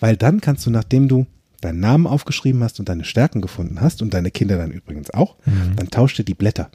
Weil 0.00 0.16
dann 0.16 0.40
kannst 0.40 0.66
du, 0.66 0.70
nachdem 0.70 1.06
du 1.06 1.26
deinen 1.60 1.78
Namen 1.78 2.08
aufgeschrieben 2.08 2.64
hast 2.64 2.80
und 2.80 2.88
deine 2.88 3.04
Stärken 3.04 3.40
gefunden 3.40 3.80
hast 3.80 4.02
und 4.02 4.12
deine 4.12 4.32
Kinder 4.32 4.58
dann 4.58 4.72
übrigens 4.72 5.10
auch, 5.10 5.36
dann 5.76 5.90
tauscht 5.90 6.18
ihr 6.18 6.24
die 6.24 6.34
Blätter. 6.34 6.72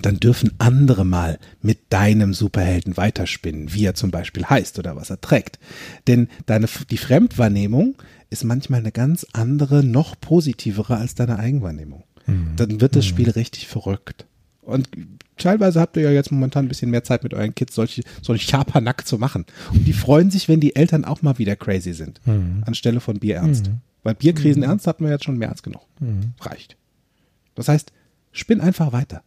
Dann 0.00 0.18
dürfen 0.18 0.52
andere 0.58 1.04
mal 1.04 1.38
mit 1.60 1.78
deinem 1.90 2.32
Superhelden 2.34 2.96
weiterspinnen, 2.96 3.74
wie 3.74 3.84
er 3.84 3.94
zum 3.94 4.10
Beispiel 4.10 4.46
heißt 4.46 4.78
oder 4.78 4.96
was 4.96 5.10
er 5.10 5.20
trägt. 5.20 5.58
Denn 6.06 6.28
deine, 6.46 6.66
die 6.90 6.98
Fremdwahrnehmung 6.98 7.96
ist 8.30 8.44
manchmal 8.44 8.80
eine 8.80 8.92
ganz 8.92 9.26
andere, 9.32 9.84
noch 9.84 10.18
positivere 10.20 10.96
als 10.96 11.14
deine 11.14 11.38
Eigenwahrnehmung. 11.38 12.04
Dann 12.56 12.80
wird 12.80 12.96
das 12.96 13.04
Spiel 13.04 13.30
richtig 13.30 13.66
verrückt. 13.68 14.26
Und 14.62 14.88
teilweise 15.36 15.80
habt 15.80 15.96
ihr 15.96 16.04
ja 16.04 16.12
jetzt 16.12 16.30
momentan 16.30 16.64
ein 16.64 16.68
bisschen 16.68 16.90
mehr 16.90 17.02
Zeit 17.02 17.24
mit 17.24 17.34
euren 17.34 17.54
Kids, 17.54 17.74
solche, 17.74 18.02
so 18.22 18.32
einen 18.32 18.38
Schabernack 18.38 19.06
zu 19.06 19.18
machen. 19.18 19.44
Und 19.72 19.84
die 19.86 19.92
freuen 19.92 20.30
sich, 20.30 20.48
wenn 20.48 20.60
die 20.60 20.76
Eltern 20.76 21.04
auch 21.04 21.20
mal 21.22 21.38
wieder 21.38 21.56
crazy 21.56 21.92
sind. 21.92 22.20
Anstelle 22.64 23.00
von 23.00 23.18
Bier 23.18 23.36
ernst. 23.36 23.70
Weil 24.04 24.14
Bierkrisen 24.14 24.62
ernst 24.62 24.86
hatten 24.86 25.04
wir 25.04 25.10
jetzt 25.10 25.24
schon 25.24 25.36
mehr 25.36 25.50
als 25.50 25.62
genug. 25.62 25.82
Reicht. 26.40 26.76
Das 27.54 27.68
heißt, 27.68 27.92
spinn 28.30 28.60
einfach 28.60 28.92
weiter. 28.92 29.22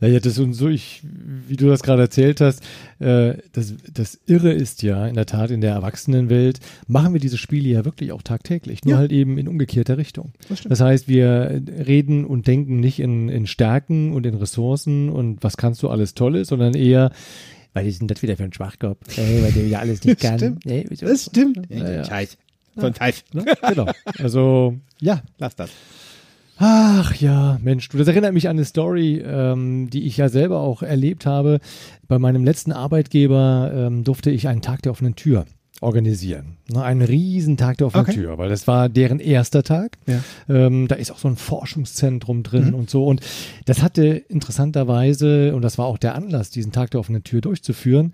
Naja, 0.00 0.18
das 0.18 0.36
und 0.40 0.54
so, 0.54 0.68
ich, 0.68 1.02
wie 1.46 1.56
du 1.56 1.68
das 1.68 1.84
gerade 1.84 2.02
erzählt 2.02 2.40
hast, 2.40 2.64
äh, 2.98 3.34
das, 3.52 3.74
das 3.92 4.18
Irre 4.26 4.52
ist 4.52 4.82
ja 4.82 5.06
in 5.06 5.14
der 5.14 5.26
Tat 5.26 5.52
in 5.52 5.60
der 5.60 5.72
Erwachsenenwelt, 5.74 6.58
machen 6.88 7.12
wir 7.12 7.20
diese 7.20 7.38
Spiele 7.38 7.68
ja 7.68 7.84
wirklich 7.84 8.10
auch 8.10 8.22
tagtäglich, 8.22 8.84
nur 8.84 8.94
Ja. 8.94 8.98
halt 8.98 9.12
eben 9.12 9.38
in 9.38 9.46
umgekehrter 9.46 9.96
Richtung. 9.96 10.32
Das. 10.48 10.62
Das 10.62 10.80
heißt, 10.80 11.06
wir 11.06 11.62
reden 11.86 12.24
und 12.24 12.48
denken 12.48 12.80
nicht 12.80 12.98
in, 12.98 13.28
in 13.28 13.46
Stärken 13.46 14.12
und 14.14 14.26
in 14.26 14.34
Ressourcen 14.34 15.10
und 15.10 15.44
was 15.44 15.56
kannst 15.56 15.80
du 15.84 15.88
alles 15.90 16.14
Tolles, 16.14 16.48
sondern 16.48 16.74
eher, 16.74 17.12
was 17.72 17.86
ist 17.86 18.00
denn 18.00 18.08
das 18.08 18.20
wieder 18.22 18.36
für 18.36 18.44
ein 18.44 18.52
Schwachkopf? 18.52 19.16
Ey, 19.16 19.42
weil 19.44 19.52
der 19.52 19.68
ja 19.68 19.78
alles 19.78 20.02
nicht 20.04 20.20
kann. 20.20 20.38
Stimmt. 20.38 20.66
Ey, 20.66 20.86
wieso? 20.88 21.06
Das 21.06 21.26
stimmt. 21.26 21.60
Ja, 21.70 21.88
ja. 21.88 22.04
Scheiß. 22.04 22.36
So 22.74 22.86
ein 22.86 22.94
Scheiß. 22.96 23.24
Ne? 23.32 23.44
Genau. 23.68 23.90
Also, 24.18 24.76
ja, 25.00 25.22
Lass 25.38 25.54
das. 25.54 25.70
Ach 26.60 27.14
ja, 27.14 27.58
Mensch, 27.62 27.88
du, 27.88 27.98
das 27.98 28.08
erinnert 28.08 28.34
mich 28.34 28.48
an 28.48 28.56
eine 28.56 28.64
Story, 28.64 29.22
ähm, 29.24 29.90
die 29.90 30.06
ich 30.06 30.16
ja 30.16 30.28
selber 30.28 30.58
auch 30.58 30.82
erlebt 30.82 31.24
habe. 31.24 31.60
Bei 32.08 32.18
meinem 32.18 32.44
letzten 32.44 32.72
Arbeitgeber 32.72 33.70
ähm, 33.72 34.02
durfte 34.02 34.30
ich 34.30 34.48
einen 34.48 34.60
Tag 34.60 34.82
der 34.82 34.90
offenen 34.90 35.14
Tür 35.14 35.46
organisieren. 35.80 36.56
Ne, 36.68 36.82
einen 36.82 37.02
riesen 37.02 37.56
Tag 37.56 37.78
der 37.78 37.86
offenen 37.86 38.06
Okay. 38.06 38.14
Tür, 38.14 38.38
weil 38.38 38.48
das 38.48 38.66
war 38.66 38.88
deren 38.88 39.20
erster 39.20 39.62
Tag. 39.62 39.98
Ja. 40.06 40.20
Ähm, 40.48 40.88
da 40.88 40.96
ist 40.96 41.12
auch 41.12 41.18
so 41.18 41.28
ein 41.28 41.36
Forschungszentrum 41.36 42.42
drin 42.42 42.74
und 42.74 42.90
so. 42.90 43.06
Und 43.06 43.20
das 43.66 43.80
hatte 43.80 44.06
interessanterweise, 44.06 45.54
und 45.54 45.62
das 45.62 45.78
war 45.78 45.86
auch 45.86 45.98
der 45.98 46.16
Anlass, 46.16 46.50
diesen 46.50 46.72
Tag 46.72 46.90
der 46.90 46.98
offenen 46.98 47.22
Tür 47.22 47.40
durchzuführen, 47.40 48.12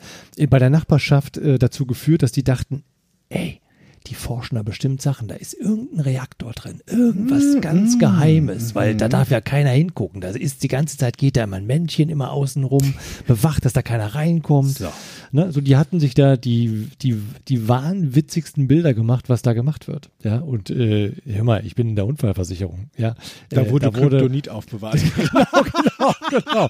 bei 0.51 0.59
der 0.59 0.69
Nachbarschaft 0.69 1.39
äh, 1.39 1.59
dazu 1.59 1.87
geführt, 1.87 2.23
dass 2.23 2.33
die 2.33 2.45
dachten, 2.45 2.85
ey, 3.31 3.61
die 4.07 4.15
forschen 4.15 4.57
da 4.57 4.63
bestimmt 4.63 5.01
Sachen. 5.01 5.29
Da 5.29 5.35
ist 5.35 5.55
irgendein 5.55 6.01
Reaktor 6.01 6.53
drin, 6.53 6.81
irgendwas 6.87 7.61
ganz 7.61 7.99
Geheimes, 7.99 8.75
weil 8.75 8.95
da 8.95 9.09
darf 9.09 9.31
ja 9.31 9.41
keiner 9.41 9.71
hingucken. 9.71 10.21
Da 10.21 10.29
ist 10.29 10.63
die 10.63 10.69
ganze 10.69 10.97
Zeit 10.99 11.17
geht 11.19 11.37
da 11.37 11.45
immer 11.45 11.57
ein 11.57 11.67
Männchen 11.67 12.09
immer 12.11 12.31
außen 12.33 12.65
rum, 12.65 12.95
bewacht, 13.27 13.65
dass 13.65 13.73
da 13.73 13.83
keiner 13.83 14.15
reinkommt. 14.15 14.79
So. 14.79 14.93
Ne, 15.33 15.51
so 15.53 15.61
die 15.61 15.77
hatten 15.77 16.01
sich 16.01 16.15
da 16.15 16.37
die, 16.37 16.89
die, 17.03 17.17
die 17.49 17.67
wahnwitzigsten 17.69 18.69
Bilder 18.69 18.95
gemacht, 18.95 19.29
was 19.29 19.43
da 19.43 19.53
gemacht 19.53 19.89
wird. 19.89 20.11
Ja, 20.23 20.39
und 20.39 20.71
äh, 20.71 21.13
hör 21.27 21.45
mal, 21.45 21.65
ich 21.65 21.75
bin 21.75 21.89
in 21.89 21.97
der 21.97 22.07
Unfallversicherung. 22.07 22.91
Ja, 22.97 23.15
Da 23.49 23.63
Äh, 23.63 23.71
wurde 23.71 23.91
da 23.91 23.97
wurde 23.99 24.19
Kryptonit 24.19 24.49
aufbewahrt. 24.49 25.01
genau. 26.31 26.69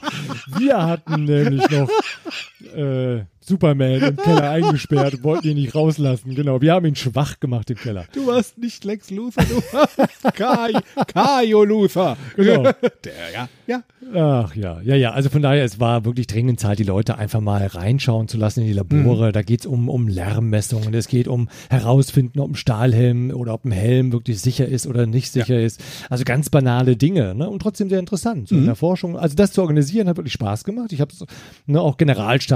Wir 0.58 0.82
hatten 0.84 1.24
nämlich 1.24 1.68
noch 1.70 1.88
äh, 2.76 3.24
Superman 3.46 4.00
im 4.00 4.16
Keller 4.16 4.50
eingesperrt 4.50 5.14
und 5.14 5.24
wollten 5.24 5.48
ihn 5.48 5.56
nicht 5.56 5.74
rauslassen. 5.74 6.34
Genau, 6.34 6.62
wir 6.62 6.72
haben 6.72 6.86
ihn 6.86 6.96
schwach 6.96 7.40
gemacht 7.40 7.68
im 7.70 7.76
Keller. 7.76 8.06
Du 8.14 8.26
warst 8.26 8.56
nicht 8.56 8.84
Lex 8.84 9.10
Luthor, 9.10 9.44
du 9.44 9.56
warst 9.76 9.98
Kai, 10.34 10.72
Kaio 11.06 11.64
Luthor. 11.64 12.16
Genau. 12.36 12.62
Der, 12.62 13.12
ja, 13.34 13.48
ja. 13.66 13.82
Ach 14.14 14.54
ja, 14.54 14.80
ja, 14.80 14.96
ja. 14.96 15.12
Also 15.12 15.28
von 15.28 15.42
daher, 15.42 15.62
es 15.62 15.78
war 15.78 16.06
wirklich 16.06 16.26
dringend 16.26 16.58
Zeit, 16.58 16.78
die 16.78 16.84
Leute 16.84 17.18
einfach 17.18 17.40
mal 17.40 17.66
reinschauen 17.66 18.28
zu 18.28 18.38
lassen 18.38 18.60
in 18.60 18.66
die 18.66 18.72
Labore. 18.72 19.32
Da 19.32 19.42
geht's 19.42 19.66
um, 19.66 19.90
um 19.90 20.08
Lärmmessungen, 20.08 20.94
es 20.94 21.08
geht 21.08 21.28
um 21.28 21.48
herausfinden, 21.68 22.40
ob 22.40 22.52
ein 22.52 22.54
Stahlhelm 22.54 23.30
oder 23.30 23.52
ob 23.52 23.66
ein 23.66 23.72
Helm 23.72 24.12
wirklich 24.12 24.40
sicher 24.40 24.66
ist 24.66 24.86
oder 24.86 25.04
nicht 25.04 25.32
sicher 25.32 25.60
ist. 25.60 25.82
Also 26.08 26.24
ganz 26.24 26.48
banale 26.48 26.96
Dinge, 26.96 27.34
ne? 27.34 27.48
Und 27.50 27.60
trotzdem 27.60 27.90
sehr 27.90 27.98
interessant. 27.98 28.48
So 28.48 28.54
in 28.56 28.64
der 28.64 28.76
Forschung. 28.76 29.18
Also 29.18 29.36
das 29.36 29.52
zu 29.52 29.60
organisieren 29.60 30.08
hat 30.08 30.16
wirklich 30.16 30.32
Spaß 30.32 30.64
gemacht. 30.64 30.92
Ich 30.92 31.02
habe 31.02 31.12
es 31.12 31.24
ne, 31.66 31.80
auch 31.80 31.98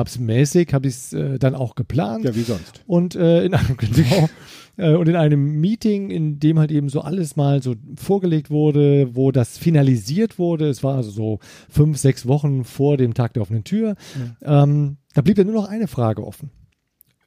generalstabsmäßig 0.08 0.72
habe 0.72 0.88
ich 0.88 0.94
es 0.94 1.12
äh, 1.12 1.38
dann 1.38 1.54
auch 1.54 1.74
geplant. 1.74 2.24
Ja, 2.24 2.34
wie 2.34 2.42
sonst. 2.42 2.82
Und 2.86 3.14
äh, 3.14 3.44
in 3.44 3.54
einem, 3.54 3.76
genau, 3.76 4.28
äh, 4.76 4.94
und 4.94 5.08
in 5.08 5.16
einem 5.16 5.60
Meeting, 5.60 6.10
in 6.10 6.38
dem 6.40 6.58
halt 6.58 6.70
eben 6.70 6.88
so 6.88 7.00
alles 7.00 7.36
mal 7.36 7.62
so 7.62 7.74
vorgelegt 7.96 8.50
wurde, 8.50 9.14
wo 9.14 9.30
das 9.32 9.58
finalisiert 9.58 10.38
wurde, 10.38 10.68
es 10.68 10.82
war 10.82 10.96
also 10.96 11.10
so 11.10 11.38
fünf, 11.68 11.98
sechs 11.98 12.26
Wochen 12.26 12.64
vor 12.64 12.96
dem 12.96 13.14
Tag 13.14 13.34
der 13.34 13.42
offenen 13.42 13.64
Tür, 13.64 13.96
ähm, 14.42 14.96
da 15.14 15.22
blieb 15.22 15.38
ja 15.38 15.44
nur 15.44 15.54
noch 15.54 15.68
eine 15.68 15.88
Frage 15.88 16.24
offen. 16.26 16.50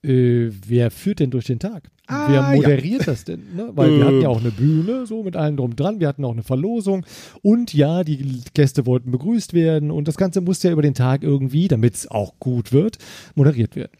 Äh, 0.03 0.49
wer 0.67 0.89
führt 0.89 1.19
denn 1.19 1.29
durch 1.29 1.45
den 1.45 1.59
Tag? 1.59 1.89
Ah, 2.07 2.27
wer 2.27 2.35
ja. 2.41 2.55
moderiert 2.55 3.07
das 3.07 3.23
denn? 3.23 3.55
Ne? 3.55 3.69
Weil 3.75 3.91
wir 3.91 4.01
Äh. 4.01 4.05
hatten 4.05 4.21
ja 4.21 4.29
auch 4.29 4.39
eine 4.39 4.51
Bühne, 4.51 5.05
so 5.05 5.23
mit 5.23 5.35
allem 5.35 5.57
drum 5.57 5.75
dran. 5.75 5.99
Wir 5.99 6.07
hatten 6.07 6.25
auch 6.25 6.31
eine 6.33 6.43
Verlosung. 6.43 7.05
Und 7.43 7.73
ja, 7.73 8.03
die 8.03 8.41
Gäste 8.53 8.85
wollten 8.85 9.11
begrüßt 9.11 9.53
werden. 9.53 9.91
Und 9.91 10.07
das 10.07 10.17
Ganze 10.17 10.41
musste 10.41 10.67
ja 10.67 10.73
über 10.73 10.81
den 10.81 10.95
Tag 10.95 11.23
irgendwie, 11.23 11.67
damit 11.67 11.93
es 11.93 12.09
auch 12.09 12.33
gut 12.39 12.71
wird, 12.73 12.97
moderiert 13.35 13.75
werden. 13.75 13.91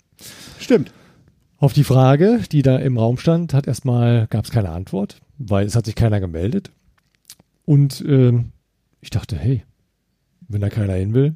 Stimmt. 0.59 0.91
Auf 1.57 1.73
die 1.73 1.83
Frage, 1.83 2.39
die 2.51 2.63
da 2.63 2.77
im 2.77 2.97
Raum 2.97 3.17
stand, 3.17 3.53
hat 3.53 3.67
erstmal 3.67 4.25
gab 4.27 4.45
es 4.45 4.51
keine 4.51 4.69
Antwort, 4.69 5.19
weil 5.37 5.67
es 5.67 5.75
hat 5.75 5.85
sich 5.85 5.93
keiner 5.95 6.19
gemeldet. 6.19 6.71
Und 7.65 8.03
ähm, 8.07 8.51
ich 9.01 9.11
dachte, 9.11 9.35
hey, 9.37 9.63
wenn 10.47 10.61
da 10.61 10.69
keiner 10.69 10.93
hin 10.93 11.13
will, 11.13 11.35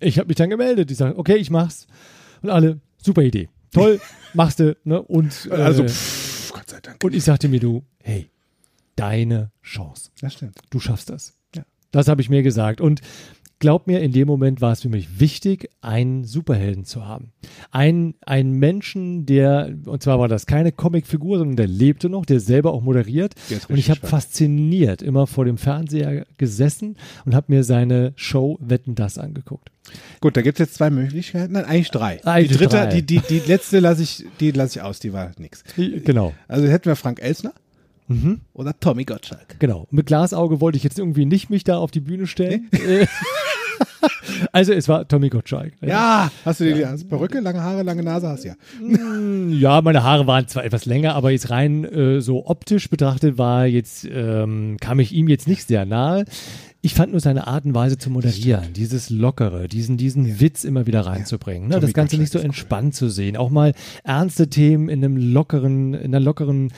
ich 0.00 0.18
habe 0.18 0.28
mich 0.28 0.36
dann 0.36 0.48
gemeldet. 0.48 0.90
Ich 0.90 0.96
sage, 0.96 1.18
okay, 1.18 1.36
ich 1.36 1.50
mach's. 1.50 1.86
Und 2.40 2.48
alle, 2.48 2.80
super 3.02 3.22
Idee, 3.22 3.48
toll, 3.72 4.00
machst 4.34 4.60
du. 4.60 4.76
Ne? 4.84 5.00
Und, 5.02 5.48
äh, 5.50 5.54
Also, 5.54 5.84
pff, 5.86 6.52
Gott 6.52 6.68
sei 6.70 6.80
Dank. 6.80 7.02
und 7.04 7.14
ich 7.14 7.24
sagte 7.24 7.48
mir, 7.48 7.60
du, 7.60 7.84
hey, 8.02 8.30
deine 8.96 9.50
Chance, 9.62 10.10
Das 10.20 10.34
stimmt. 10.34 10.58
du 10.70 10.80
schaffst 10.80 11.10
das. 11.10 11.34
Ja. 11.54 11.64
Das 11.90 12.08
habe 12.08 12.20
ich 12.20 12.28
mir 12.30 12.42
gesagt. 12.42 12.80
Und 12.80 13.00
glaub 13.60 13.86
mir, 13.86 14.00
in 14.00 14.10
dem 14.10 14.26
Moment 14.26 14.60
war 14.60 14.72
es 14.72 14.80
für 14.82 14.88
mich 14.88 15.20
wichtig, 15.20 15.70
einen 15.80 16.24
Superhelden 16.24 16.84
zu 16.84 17.06
haben. 17.06 17.30
Ein, 17.70 18.14
einen 18.26 18.52
Menschen, 18.58 19.26
der, 19.26 19.72
und 19.84 20.02
zwar 20.02 20.18
war 20.18 20.26
das 20.26 20.46
keine 20.46 20.72
Comicfigur, 20.72 21.38
sondern 21.38 21.56
der 21.56 21.68
lebte 21.68 22.08
noch, 22.08 22.26
der 22.26 22.40
selber 22.40 22.72
auch 22.72 22.82
moderiert. 22.82 23.34
Und 23.68 23.76
ich 23.78 23.88
habe 23.90 24.00
fasziniert 24.04 25.02
immer 25.02 25.26
vor 25.28 25.44
dem 25.44 25.58
Fernseher 25.58 26.26
gesessen 26.38 26.96
und 27.24 27.34
habe 27.34 27.52
mir 27.52 27.62
seine 27.62 28.12
Show 28.16 28.58
Wetten 28.60 28.94
das 28.96 29.18
angeguckt. 29.18 29.70
Gut, 30.20 30.36
da 30.36 30.42
gibt 30.42 30.58
es 30.58 30.66
jetzt 30.66 30.74
zwei 30.76 30.90
Möglichkeiten. 30.90 31.52
Nein, 31.52 31.64
eigentlich 31.64 31.90
drei. 31.90 32.24
Eigentlich 32.24 32.48
die 32.52 32.56
dritte, 32.58 32.76
drei. 32.76 32.86
Die, 32.86 33.02
die, 33.02 33.20
die 33.28 33.38
letzte 33.46 33.78
lasse 33.80 34.02
ich, 34.02 34.24
die 34.40 34.50
lasse 34.52 34.78
ich 34.78 34.82
aus, 34.82 34.98
die 35.00 35.12
war 35.12 35.30
nix. 35.38 35.62
Genau, 35.76 36.32
Also 36.48 36.66
hätten 36.66 36.86
wir 36.86 36.96
Frank 36.96 37.22
Elsner 37.22 37.52
Mhm. 38.08 38.40
oder 38.54 38.74
Tommy 38.80 39.04
Gottschalk. 39.04 39.60
genau. 39.60 39.86
Mit 39.92 40.06
Glasauge 40.06 40.60
wollte 40.60 40.76
ich 40.76 40.82
jetzt 40.82 40.98
irgendwie 40.98 41.26
nicht 41.26 41.48
mich 41.48 41.62
da 41.62 41.78
auf 41.78 41.92
die 41.92 42.00
Bühne 42.00 42.26
stellen. 42.26 42.68
Äh, 42.72 43.06
also 44.52 44.72
es 44.72 44.88
war 44.88 45.06
Tommy 45.06 45.28
Gottschalk. 45.28 45.72
Ja, 45.80 46.30
hast 46.44 46.60
du 46.60 46.72
die 46.72 46.86
hast 46.86 47.08
Perücke, 47.08 47.40
lange 47.40 47.62
Haare, 47.62 47.82
lange 47.82 48.02
Nase 48.02 48.28
hast 48.28 48.44
du 48.44 48.48
ja. 48.48 48.54
Ja, 49.50 49.82
meine 49.82 50.02
Haare 50.02 50.26
waren 50.26 50.48
zwar 50.48 50.64
etwas 50.64 50.86
länger, 50.86 51.14
aber 51.14 51.30
jetzt 51.30 51.50
rein 51.50 51.84
äh, 51.84 52.20
so 52.20 52.46
optisch 52.46 52.88
betrachtet 52.90 53.38
war 53.38 53.66
jetzt, 53.66 54.06
ähm, 54.10 54.76
kam 54.80 55.00
ich 55.00 55.12
ihm 55.12 55.28
jetzt 55.28 55.48
nicht 55.48 55.66
sehr 55.66 55.86
nahe. 55.86 56.24
Ich 56.82 56.94
fand 56.94 57.12
nur 57.12 57.20
seine 57.20 57.46
Art 57.46 57.66
und 57.66 57.74
Weise 57.74 57.98
zu 57.98 58.08
moderieren, 58.08 58.72
dieses 58.72 59.10
Lockere, 59.10 59.68
diesen, 59.68 59.98
diesen 59.98 60.40
Witz 60.40 60.64
immer 60.64 60.86
wieder 60.86 61.02
reinzubringen. 61.02 61.68
Ne? 61.68 61.74
Tommy 61.74 61.86
Das 61.86 61.92
Ganze 61.92 62.16
nicht 62.16 62.32
so 62.32 62.38
ist 62.38 62.42
cool. 62.44 62.46
entspannt 62.46 62.94
zu 62.94 63.10
sehen. 63.10 63.36
Auch 63.36 63.50
mal 63.50 63.74
ernste 64.02 64.48
Themen 64.48 64.88
in 64.88 65.04
einem 65.04 65.18
lockeren, 65.18 65.92
in 65.92 66.14
einer 66.14 66.20
lockeren 66.20 66.72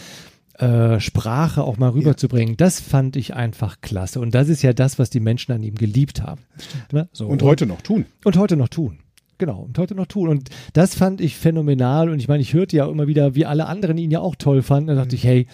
äh, 0.59 1.01
Sprache 1.01 1.65
auch 1.65 1.79
mal 1.79 1.91
rüberzubringen. 1.91 2.57
Das 2.57 2.81
fand 2.81 3.17
ich 3.17 3.35
einfach 3.35 3.81
klasse. 3.81 4.21
Und 4.21 4.35
das 4.35 4.49
ist 4.49 4.63
ja 4.63 4.73
das, 4.73 4.99
was 4.99 5.11
die 5.11 5.21
Menschen 5.21 5.53
an 5.53 5.63
ihm 5.63 5.75
geliebt 5.75 6.23
haben. 6.23 6.43
Ne? 6.93 7.09
So, 7.13 7.27
Und 7.27 7.43
heute 7.43 7.67
noch 7.67 7.81
tun. 7.81 8.05
und 8.25 8.37
heute 8.37 8.57
noch 8.57 8.69
tun. 8.69 8.99
Genau, 9.39 9.63
und 9.63 9.77
heute 9.79 9.95
noch 9.95 10.07
tun. 10.07 10.29
Und 10.29 10.51
das 10.73 10.95
fand 10.95 11.21
ich 11.21 11.37
phänomenal. 11.37 12.11
Und 12.11 12.21
ich 12.21 12.29
meine, 12.29 12.43
ich 12.43 12.53
hörte 12.53 12.77
ja 12.77 12.89
immer 12.89 13.07
wieder, 13.07 13.35
wie 13.35 13.47
alle 13.47 13.67
anderen 13.67 13.99
ihn 13.99 14.11
ja 14.11 14.21
auch 14.21 14.37
toll 14.37 14.63
fanden. 14.63 14.89
Da 14.89 14.95
dachte 14.95 15.17
ich, 15.17 15.25
hey, 15.25 15.47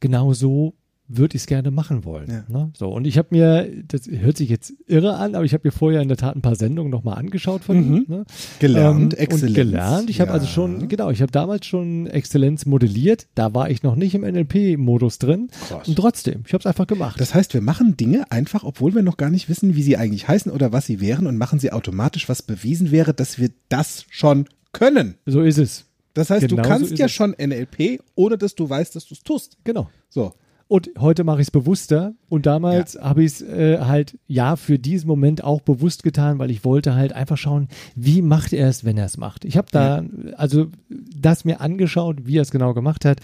genau 0.00 0.32
so 0.32 0.74
würde 1.08 1.36
ich 1.36 1.42
es 1.42 1.46
gerne 1.46 1.70
machen 1.70 2.04
wollen. 2.04 2.28
Ja. 2.30 2.44
Ne? 2.48 2.70
So, 2.76 2.88
und 2.88 3.06
ich 3.06 3.16
habe 3.18 3.28
mir, 3.30 3.68
das 3.86 4.08
hört 4.08 4.36
sich 4.36 4.48
jetzt 4.48 4.72
irre 4.86 5.16
an, 5.16 5.34
aber 5.34 5.44
ich 5.44 5.52
habe 5.54 5.62
mir 5.66 5.72
vorher 5.72 6.00
in 6.02 6.08
der 6.08 6.16
Tat 6.16 6.34
ein 6.36 6.42
paar 6.42 6.56
Sendungen 6.56 6.90
nochmal 6.90 7.16
angeschaut 7.18 7.62
von 7.64 7.76
ihm. 7.76 8.04
Ne? 8.08 8.24
Gelernt, 8.58 9.14
Ähm, 9.14 9.18
Exzellenz. 9.20 9.48
Und 9.50 9.54
gelernt. 9.54 10.10
Ich 10.10 10.20
habe 10.20 10.28
Ja. 10.30 10.34
also 10.34 10.46
schon, 10.46 10.88
genau, 10.88 11.10
ich 11.10 11.22
habe 11.22 11.30
damals 11.32 11.66
schon 11.66 12.06
Exzellenz 12.06 12.66
modelliert. 12.66 13.26
Da 13.34 13.54
war 13.54 13.70
ich 13.70 13.82
noch 13.82 13.94
nicht 13.96 14.14
im 14.14 14.22
NLP-Modus 14.22 15.18
drin. 15.18 15.48
Krass. 15.68 15.86
Und 15.88 15.96
trotzdem, 15.96 16.42
ich 16.46 16.52
habe 16.52 16.60
es 16.62 16.66
einfach 16.66 16.86
gemacht. 16.86 17.20
Das 17.20 17.34
heißt, 17.34 17.54
wir 17.54 17.60
machen 17.60 17.96
Dinge 17.96 18.30
einfach, 18.30 18.64
obwohl 18.64 18.94
wir 18.94 19.02
noch 19.02 19.16
gar 19.16 19.30
nicht 19.30 19.48
wissen, 19.48 19.76
wie 19.76 19.82
sie 19.82 19.96
eigentlich 19.96 20.28
heißen 20.28 20.50
oder 20.50 20.72
was 20.72 20.86
sie 20.86 21.00
wären 21.00 21.26
und 21.26 21.36
machen 21.38 21.58
sie 21.58 21.72
automatisch, 21.72 22.28
was 22.28 22.42
bewiesen 22.42 22.90
wäre, 22.90 23.14
dass 23.14 23.38
wir 23.38 23.50
das 23.68 24.04
schon 24.10 24.46
können. 24.72 25.14
so 25.24 25.40
ist 25.42 25.58
es. 25.58 25.84
Das 26.14 26.30
heißt, 26.30 26.48
Genau 26.48 26.62
du 26.62 26.64
so 26.64 26.68
kannst 26.70 26.92
ist 26.92 26.98
ja 26.98 27.06
es. 27.06 27.12
schon 27.12 27.32
NLP, 27.38 28.00
ohne 28.14 28.38
dass 28.38 28.54
du 28.54 28.68
weißt, 28.68 28.96
dass 28.96 29.06
du 29.06 29.14
es 29.14 29.22
tust. 29.22 29.58
Genau. 29.64 29.88
So. 30.08 30.32
Und 30.68 30.90
heute 30.98 31.22
mache 31.22 31.40
ich 31.40 31.48
es 31.48 31.50
bewusster. 31.50 32.14
Und 32.28 32.46
damals 32.46 32.98
habe 33.00 33.22
ich 33.22 33.34
es 33.34 33.42
äh, 33.42 33.78
halt 33.80 34.18
ja 34.26 34.56
für 34.56 34.78
diesen 34.78 35.06
Moment 35.06 35.44
auch 35.44 35.60
bewusst 35.60 36.02
getan, 36.02 36.38
weil 36.38 36.50
ich 36.50 36.64
wollte 36.64 36.94
halt 36.94 37.12
einfach 37.12 37.36
schauen, 37.36 37.68
wie 37.94 38.20
macht 38.20 38.52
er 38.52 38.68
es, 38.68 38.84
wenn 38.84 38.98
er 38.98 39.06
es 39.06 39.16
macht. 39.16 39.44
Ich 39.44 39.56
habe 39.56 39.68
da 39.70 40.02
also 40.36 40.66
das 40.88 41.44
mir 41.44 41.60
angeschaut, 41.60 42.26
wie 42.26 42.38
er 42.38 42.42
es 42.42 42.50
genau 42.50 42.74
gemacht 42.74 43.04
hat. 43.04 43.20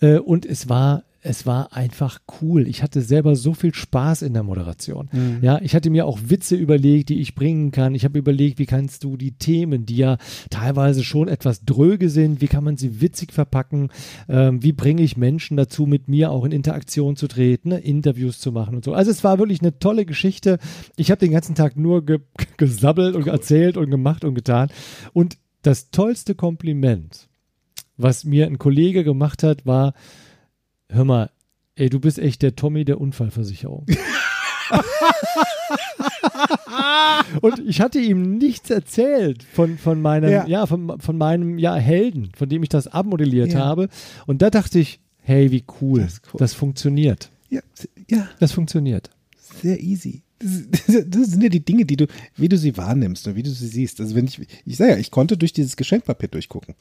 Äh, 0.00 0.18
und 0.18 0.44
es 0.44 0.68
war 0.68 1.04
es 1.24 1.46
war 1.46 1.72
einfach 1.72 2.18
cool. 2.40 2.66
Ich 2.66 2.82
hatte 2.82 3.00
selber 3.00 3.36
so 3.36 3.54
viel 3.54 3.72
Spaß 3.72 4.22
in 4.22 4.34
der 4.34 4.42
Moderation. 4.42 5.08
Mhm. 5.12 5.38
Ja, 5.40 5.60
ich 5.62 5.74
hatte 5.76 5.88
mir 5.88 6.04
auch 6.04 6.18
Witze 6.26 6.56
überlegt, 6.56 7.10
die 7.10 7.20
ich 7.20 7.36
bringen 7.36 7.70
kann. 7.70 7.94
Ich 7.94 8.04
habe 8.04 8.18
überlegt, 8.18 8.58
wie 8.58 8.66
kannst 8.66 9.04
du 9.04 9.16
die 9.16 9.38
Themen, 9.38 9.86
die 9.86 9.96
ja 9.96 10.18
teilweise 10.50 11.04
schon 11.04 11.28
etwas 11.28 11.64
dröge 11.64 12.10
sind, 12.10 12.40
wie 12.40 12.48
kann 12.48 12.64
man 12.64 12.76
sie 12.76 13.00
witzig 13.00 13.32
verpacken? 13.32 13.90
Ähm, 14.28 14.64
wie 14.64 14.72
bringe 14.72 15.02
ich 15.02 15.16
Menschen 15.16 15.56
dazu, 15.56 15.86
mit 15.86 16.08
mir 16.08 16.32
auch 16.32 16.44
in 16.44 16.50
Interaktion 16.50 17.14
zu 17.14 17.28
treten, 17.28 17.68
ne? 17.68 17.78
Interviews 17.78 18.40
zu 18.40 18.50
machen 18.50 18.74
und 18.74 18.84
so. 18.84 18.92
Also 18.92 19.12
es 19.12 19.22
war 19.22 19.38
wirklich 19.38 19.60
eine 19.60 19.78
tolle 19.78 20.04
Geschichte. 20.04 20.58
Ich 20.96 21.12
habe 21.12 21.20
den 21.20 21.30
ganzen 21.30 21.54
Tag 21.54 21.76
nur 21.76 22.04
ge 22.04 22.18
gesabbelt 22.56 23.14
und 23.14 23.28
erzählt 23.28 23.76
und 23.76 23.90
gemacht 23.90 24.24
und 24.24 24.34
getan. 24.34 24.70
Und 25.12 25.38
das 25.62 25.92
tollste 25.92 26.34
Kompliment, 26.34 27.28
was 27.96 28.24
mir 28.24 28.46
ein 28.46 28.58
Kollege 28.58 29.04
gemacht 29.04 29.44
hat, 29.44 29.64
war, 29.64 29.94
hör 30.92 31.04
mal, 31.04 31.30
ey, 31.76 31.88
du 31.90 32.00
bist 32.00 32.18
echt 32.18 32.42
der 32.42 32.54
Tommy 32.56 32.84
der 32.84 33.00
Unfallversicherung. 33.00 33.86
und 37.40 37.58
ich 37.66 37.80
hatte 37.80 37.98
ihm 38.00 38.38
nichts 38.38 38.70
erzählt 38.70 39.42
von, 39.42 39.78
von 39.78 40.00
meinem, 40.00 40.30
ja, 40.30 40.46
Ja. 40.46 40.66
von, 40.66 41.00
von 41.00 41.18
meinem 41.18 41.58
ja, 41.58 41.74
Helden, 41.76 42.30
von 42.36 42.48
dem 42.48 42.62
ich 42.62 42.68
das 42.68 42.86
abmodelliert 42.88 43.52
Ja. 43.52 43.60
habe. 43.60 43.88
Und 44.26 44.42
da 44.42 44.50
dachte 44.50 44.78
ich, 44.78 45.00
hey, 45.22 45.50
wie 45.50 45.64
cool. 45.80 46.00
Das 46.00 46.20
cool. 46.32 46.38
Das 46.38 46.54
funktioniert. 46.54 47.30
Ja, 47.50 47.60
ja, 48.08 48.28
Das 48.40 48.52
funktioniert. 48.52 49.10
sehr 49.60 49.80
easy. 49.80 50.22
Das, 50.38 50.50
das, 50.86 51.04
das 51.06 51.26
sind 51.28 51.42
ja 51.42 51.48
die 51.48 51.64
Dinge, 51.64 51.84
die 51.84 51.96
du, 51.96 52.06
wie 52.36 52.48
du 52.48 52.56
sie 52.56 52.76
wahrnimmst 52.76 53.26
und 53.28 53.36
wie 53.36 53.42
du 53.42 53.50
sie 53.50 53.66
siehst. 53.68 54.00
Also 54.00 54.14
wenn 54.14 54.26
ich, 54.26 54.40
ich 54.64 54.76
sage 54.76 54.92
ja, 54.92 54.96
ich 54.98 55.10
konnte 55.10 55.36
durch 55.36 55.52
dieses 55.52 55.76
Geschenkpapier 55.76 56.28
durchgucken. 56.28 56.74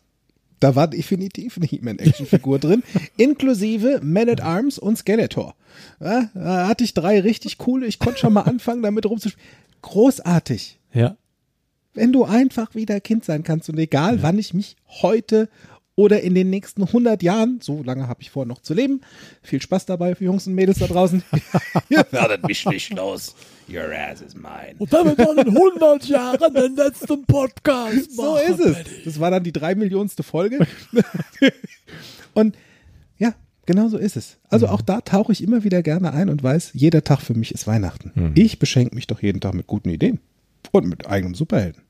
Da 0.61 0.75
war 0.75 0.87
definitiv 0.87 1.57
eine 1.57 1.65
He-Man-Actionfigur 1.65 2.59
drin, 2.59 2.83
inklusive 3.17 3.99
Man 4.03 4.29
at 4.29 4.41
Arms 4.41 4.77
und 4.77 4.97
Skeletor. 4.97 5.55
Ja, 5.99 6.29
da 6.33 6.67
hatte 6.67 6.83
ich 6.83 6.93
drei 6.93 7.19
richtig 7.19 7.57
coole. 7.57 7.87
Ich 7.87 7.99
konnte 7.99 8.19
schon 8.19 8.31
mal 8.31 8.43
anfangen, 8.43 8.83
damit 8.83 9.05
rumzuspielen. 9.05 9.45
Großartig. 9.81 10.79
Ja. 10.93 11.17
Wenn 11.93 12.13
du 12.13 12.25
einfach 12.25 12.75
wieder 12.75 13.01
Kind 13.01 13.25
sein 13.25 13.43
kannst 13.43 13.69
und 13.69 13.79
egal, 13.79 14.21
wann 14.21 14.37
ich 14.37 14.53
mich 14.53 14.77
heute 15.01 15.49
oder 15.95 16.21
in 16.21 16.35
den 16.35 16.49
nächsten 16.49 16.83
100 16.83 17.21
Jahren, 17.21 17.59
so 17.61 17.83
lange 17.83 18.07
habe 18.07 18.21
ich 18.21 18.31
vor, 18.31 18.45
noch 18.45 18.61
zu 18.61 18.73
leben. 18.73 19.01
Viel 19.41 19.61
Spaß 19.61 19.85
dabei 19.85 20.15
für 20.15 20.23
Jungs 20.23 20.47
und 20.47 20.53
Mädels 20.53 20.79
da 20.79 20.87
draußen. 20.87 21.23
Ihr 21.89 22.05
werdet 22.11 22.47
mich 22.47 22.65
nicht 22.65 22.93
los. 22.93 23.35
Your 23.69 23.91
ass 23.93 24.21
is 24.21 24.33
mine. 24.33 24.75
Und 24.79 24.91
dann 24.91 25.15
dann 25.15 25.37
in 25.37 25.49
100 25.49 26.05
Jahren 26.07 26.53
den 26.53 26.75
letzten 26.75 27.25
Podcast 27.25 28.15
So 28.15 28.37
ist 28.37 28.59
es. 28.59 28.77
Das 29.05 29.19
war 29.19 29.31
dann 29.31 29.43
die 29.43 29.51
drei 29.51 29.75
Millionste 29.75 30.23
Folge. 30.23 30.65
und 32.33 32.55
ja, 33.17 33.33
genau 33.65 33.87
so 33.87 33.97
ist 33.97 34.17
es. 34.17 34.37
Also 34.49 34.67
auch 34.67 34.81
da 34.81 35.01
tauche 35.01 35.31
ich 35.31 35.43
immer 35.43 35.63
wieder 35.63 35.83
gerne 35.83 36.13
ein 36.13 36.29
und 36.29 36.41
weiß, 36.41 36.71
jeder 36.73 37.03
Tag 37.03 37.21
für 37.21 37.33
mich 37.33 37.53
ist 37.53 37.67
Weihnachten. 37.67 38.33
Ich 38.35 38.59
beschenke 38.59 38.95
mich 38.95 39.07
doch 39.07 39.21
jeden 39.21 39.39
Tag 39.41 39.53
mit 39.53 39.67
guten 39.67 39.89
Ideen 39.89 40.19
und 40.71 40.87
mit 40.87 41.07
eigenem 41.07 41.35
Superhelden. 41.35 41.81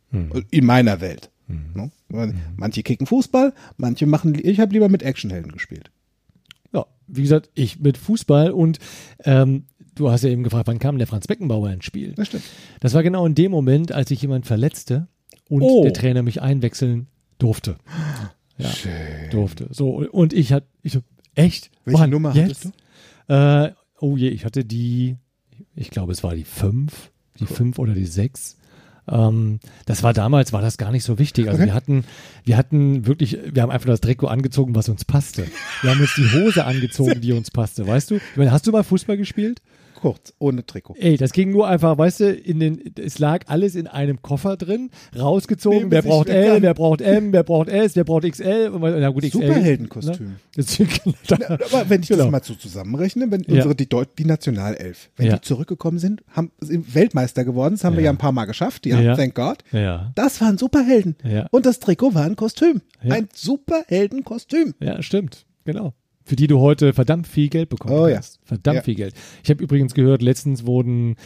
In 0.51 0.65
meiner 0.65 1.01
Welt. 1.01 1.29
Ne? 1.73 1.91
Weil 2.09 2.33
Manche 2.55 2.83
kicken 2.83 3.07
Fußball, 3.07 3.53
manche 3.77 4.05
machen, 4.05 4.37
ich 4.41 4.59
habe 4.59 4.73
lieber 4.73 4.89
mit 4.89 5.03
Actionhelden 5.03 5.51
gespielt. 5.51 5.91
Ja, 6.73 6.85
wie 7.07 7.21
gesagt, 7.23 7.49
ich 7.53 7.79
mit 7.79 7.97
Fußball 7.97 8.51
und 8.51 8.79
ähm, 9.23 9.65
du 9.95 10.09
hast 10.09 10.23
ja 10.23 10.29
eben 10.29 10.43
gefragt, 10.43 10.67
wann 10.67 10.79
kam 10.79 10.97
der 10.97 11.07
Franz 11.07 11.27
Beckenbauer 11.27 11.71
ins 11.71 11.85
Spiel? 11.85 12.13
Das 12.15 12.27
stimmt. 12.27 12.43
Das 12.79 12.93
war 12.93 13.03
genau 13.03 13.25
in 13.25 13.35
dem 13.35 13.51
Moment, 13.51 13.91
als 13.91 14.11
ich 14.11 14.21
jemand 14.21 14.45
verletzte 14.45 15.07
und 15.49 15.61
Oh. 15.63 15.83
der 15.83 15.93
Trainer 15.93 16.23
mich 16.23 16.41
einwechseln 16.41 17.07
durfte. 17.37 17.77
Ja, 18.57 18.69
durfte. 19.31 19.67
So, 19.71 20.07
und 20.09 20.33
ich 20.33 20.53
hatte, 20.53 20.67
ich 20.83 20.93
so, 20.93 20.99
echt? 21.35 21.71
Welche 21.85 21.99
Mann, 21.99 22.09
Nummer 22.09 22.35
jetzt? 22.35 22.65
hattest 22.65 22.73
Äh, 23.27 23.73
oh 23.99 24.17
je, 24.17 24.29
ich 24.29 24.45
hatte 24.45 24.63
die, 24.65 25.15
ich 25.75 25.89
glaube, 25.89 26.11
es 26.11 26.23
war 26.23 26.35
die 26.35 26.43
fünf, 26.43 27.11
die 27.39 27.45
fünf 27.45 27.79
oder 27.79 27.93
die 27.93 28.05
sechs. 28.05 28.57
Ähm, 29.11 29.59
das 29.85 30.03
war 30.03 30.13
damals, 30.13 30.53
war 30.53 30.61
das 30.61 30.77
gar 30.77 30.91
nicht 30.91 31.03
so 31.03 31.19
wichtig. 31.19 31.47
Also 31.47 31.57
Okay. 31.57 31.67
wir 31.67 31.73
hatten, 31.73 32.03
wir 32.45 32.57
hatten 32.57 33.05
wirklich, 33.05 33.37
wir 33.51 33.61
haben 33.61 33.71
einfach 33.71 33.87
das 33.87 34.01
Trikot 34.01 34.27
angezogen, 34.27 34.73
was 34.75 34.87
uns 34.89 35.03
passte. 35.05 35.47
Wir 35.81 35.91
haben 35.91 35.99
uns 35.99 36.15
die 36.15 36.31
Hose 36.31 36.65
angezogen, 36.65 37.19
die 37.21 37.33
uns 37.33 37.51
passte. 37.51 37.85
Weißt 37.87 38.11
du? 38.11 38.15
Ich 38.15 38.37
meine, 38.37 38.51
hast 38.51 38.65
du 38.67 38.71
mal 38.71 38.83
Fußball 38.83 39.17
gespielt? 39.17 39.61
Kurz, 40.01 40.33
ohne 40.39 40.65
Trikot. 40.65 40.95
Ey, 40.97 41.15
das 41.15 41.31
ging 41.31 41.51
nur 41.51 41.67
einfach, 41.67 41.95
weißt 41.97 42.21
du, 42.21 42.31
in 42.33 42.59
den, 42.59 42.81
es 42.99 43.19
lag 43.19 43.43
alles 43.47 43.75
in 43.75 43.85
einem 43.85 44.21
Koffer 44.23 44.57
drin, 44.57 44.89
rausgezogen. 45.17 45.77
Nehmen 45.77 45.91
wer 45.91 46.01
braucht 46.01 46.27
L, 46.29 46.61
wer 46.63 46.73
braucht 46.73 47.01
M, 47.01 47.31
wer 47.31 47.43
braucht 47.43 47.69
S, 47.69 47.95
wer 47.95 48.03
braucht 48.03 48.23
XL. 48.29 48.69
Und, 48.73 48.81
na 48.81 49.09
gut, 49.09 49.23
XL. 49.23 49.31
Superheldenkostüm. 49.33 50.25
Ne? 50.27 50.35
Deswegen- 50.57 51.13
Aber 51.29 51.87
wenn 51.89 52.01
ich 52.01 52.07
Genau. 52.09 52.23
das 52.23 52.31
mal 52.31 52.43
so 52.43 52.55
zusammenrechne, 52.55 53.29
wenn 53.29 53.41
Ja. 53.41 53.63
unsere, 53.63 53.75
die, 53.75 53.87
die 54.17 54.25
Nationalelf, 54.25 55.11
wenn 55.17 55.27
Ja. 55.27 55.35
die 55.35 55.41
zurückgekommen 55.41 55.99
sind, 55.99 56.23
haben 56.31 56.51
sind 56.61 56.95
Weltmeister 56.95 57.45
geworden, 57.45 57.75
das 57.75 57.83
haben 57.83 57.93
wir 57.95 58.01
Ja. 58.01 58.05
ja 58.05 58.11
ein 58.13 58.17
paar 58.17 58.31
Mal 58.31 58.45
geschafft, 58.45 58.87
ja, 58.87 58.99
Ja. 58.99 59.15
thank 59.15 59.35
God. 59.35 59.59
Ja, 59.71 60.11
Das 60.15 60.41
waren 60.41 60.57
Superhelden. 60.57 61.15
Ja. 61.23 61.47
Und 61.51 61.67
das 61.67 61.79
Trikot 61.79 62.15
war 62.15 62.25
ein 62.25 62.35
Kostüm. 62.35 62.81
Ja. 63.03 63.13
Ein 63.13 63.29
Superheldenkostüm. 63.35 64.73
ja, 64.79 65.01
stimmt. 65.01 65.45
Genau. 65.65 65.93
Für 66.31 66.37
die 66.37 66.47
du 66.47 66.61
heute 66.61 66.93
verdammt 66.93 67.27
viel 67.27 67.49
Geld 67.49 67.67
bekommen 67.67 67.93
Oh 67.93 68.07
ja. 68.07 68.15
hast. 68.19 68.39
Verdammt 68.45 68.77
Ja. 68.77 68.81
viel 68.83 68.95
Geld. 68.95 69.13
Ich 69.43 69.49
habe 69.49 69.61
übrigens 69.61 69.93
gehört, 69.93 70.21
letztens 70.21 70.65
wurden 70.65 71.17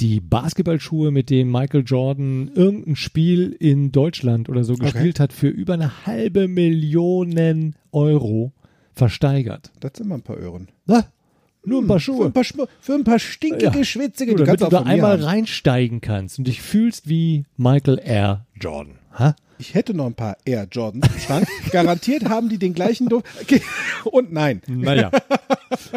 die 0.00 0.20
Basketballschuhe, 0.20 1.10
mit 1.10 1.28
denen 1.28 1.50
Michael 1.50 1.82
Jordan 1.84 2.52
irgendein 2.54 2.94
Spiel 2.94 3.50
in 3.58 3.90
Deutschland 3.90 4.48
oder 4.48 4.62
so 4.62 4.74
gespielt 4.76 5.18
hat, 5.18 5.32
für 5.32 5.48
über 5.48 5.74
eine 5.74 6.06
halbe 6.06 6.46
Million 6.46 7.74
Euro 7.90 8.52
versteigert. 8.92 9.72
Das 9.80 9.94
sind 9.96 10.06
mal 10.08 10.14
ein 10.18 10.22
paar 10.22 10.38
Öhren. 10.38 10.68
Na, 10.86 11.04
nur 11.64 11.82
ein 11.82 11.88
paar 11.88 11.98
Für 11.98 12.04
Schuhe. 12.04 12.26
ein 12.26 12.32
paar, 12.32 12.44
Schmu- 12.44 12.68
für 12.78 12.94
ein 12.94 13.02
paar 13.02 13.18
stinkige, 13.18 13.76
Ja. 13.78 13.84
schwitzige, 13.84 14.30
Nur 14.36 14.38
die 14.38 14.44
damit 14.44 14.60
kannst 14.60 14.72
du 14.72 14.76
da 14.76 14.88
einmal 14.88 15.12
haben. 15.14 15.22
reinsteigen 15.24 16.00
kannst 16.00 16.38
und 16.38 16.46
dich 16.46 16.62
fühlst 16.62 17.08
wie 17.08 17.44
Michael 17.56 17.98
R. 17.98 18.46
Jordan. 18.60 18.94
Ha? 19.18 19.34
Ich 19.58 19.74
hätte 19.74 19.94
noch 19.94 20.06
ein 20.06 20.14
paar 20.14 20.36
Air 20.44 20.66
Jordans 20.70 21.06
im 21.06 21.20
Schrank. 21.20 21.48
Garantiert 21.70 22.28
haben 22.28 22.48
die 22.48 22.58
den 22.58 22.74
gleichen 22.74 23.08
Duft. 23.08 23.26
Okay. 23.40 23.60
Und 24.04 24.32
nein. 24.32 24.62
Naja. 24.66 25.10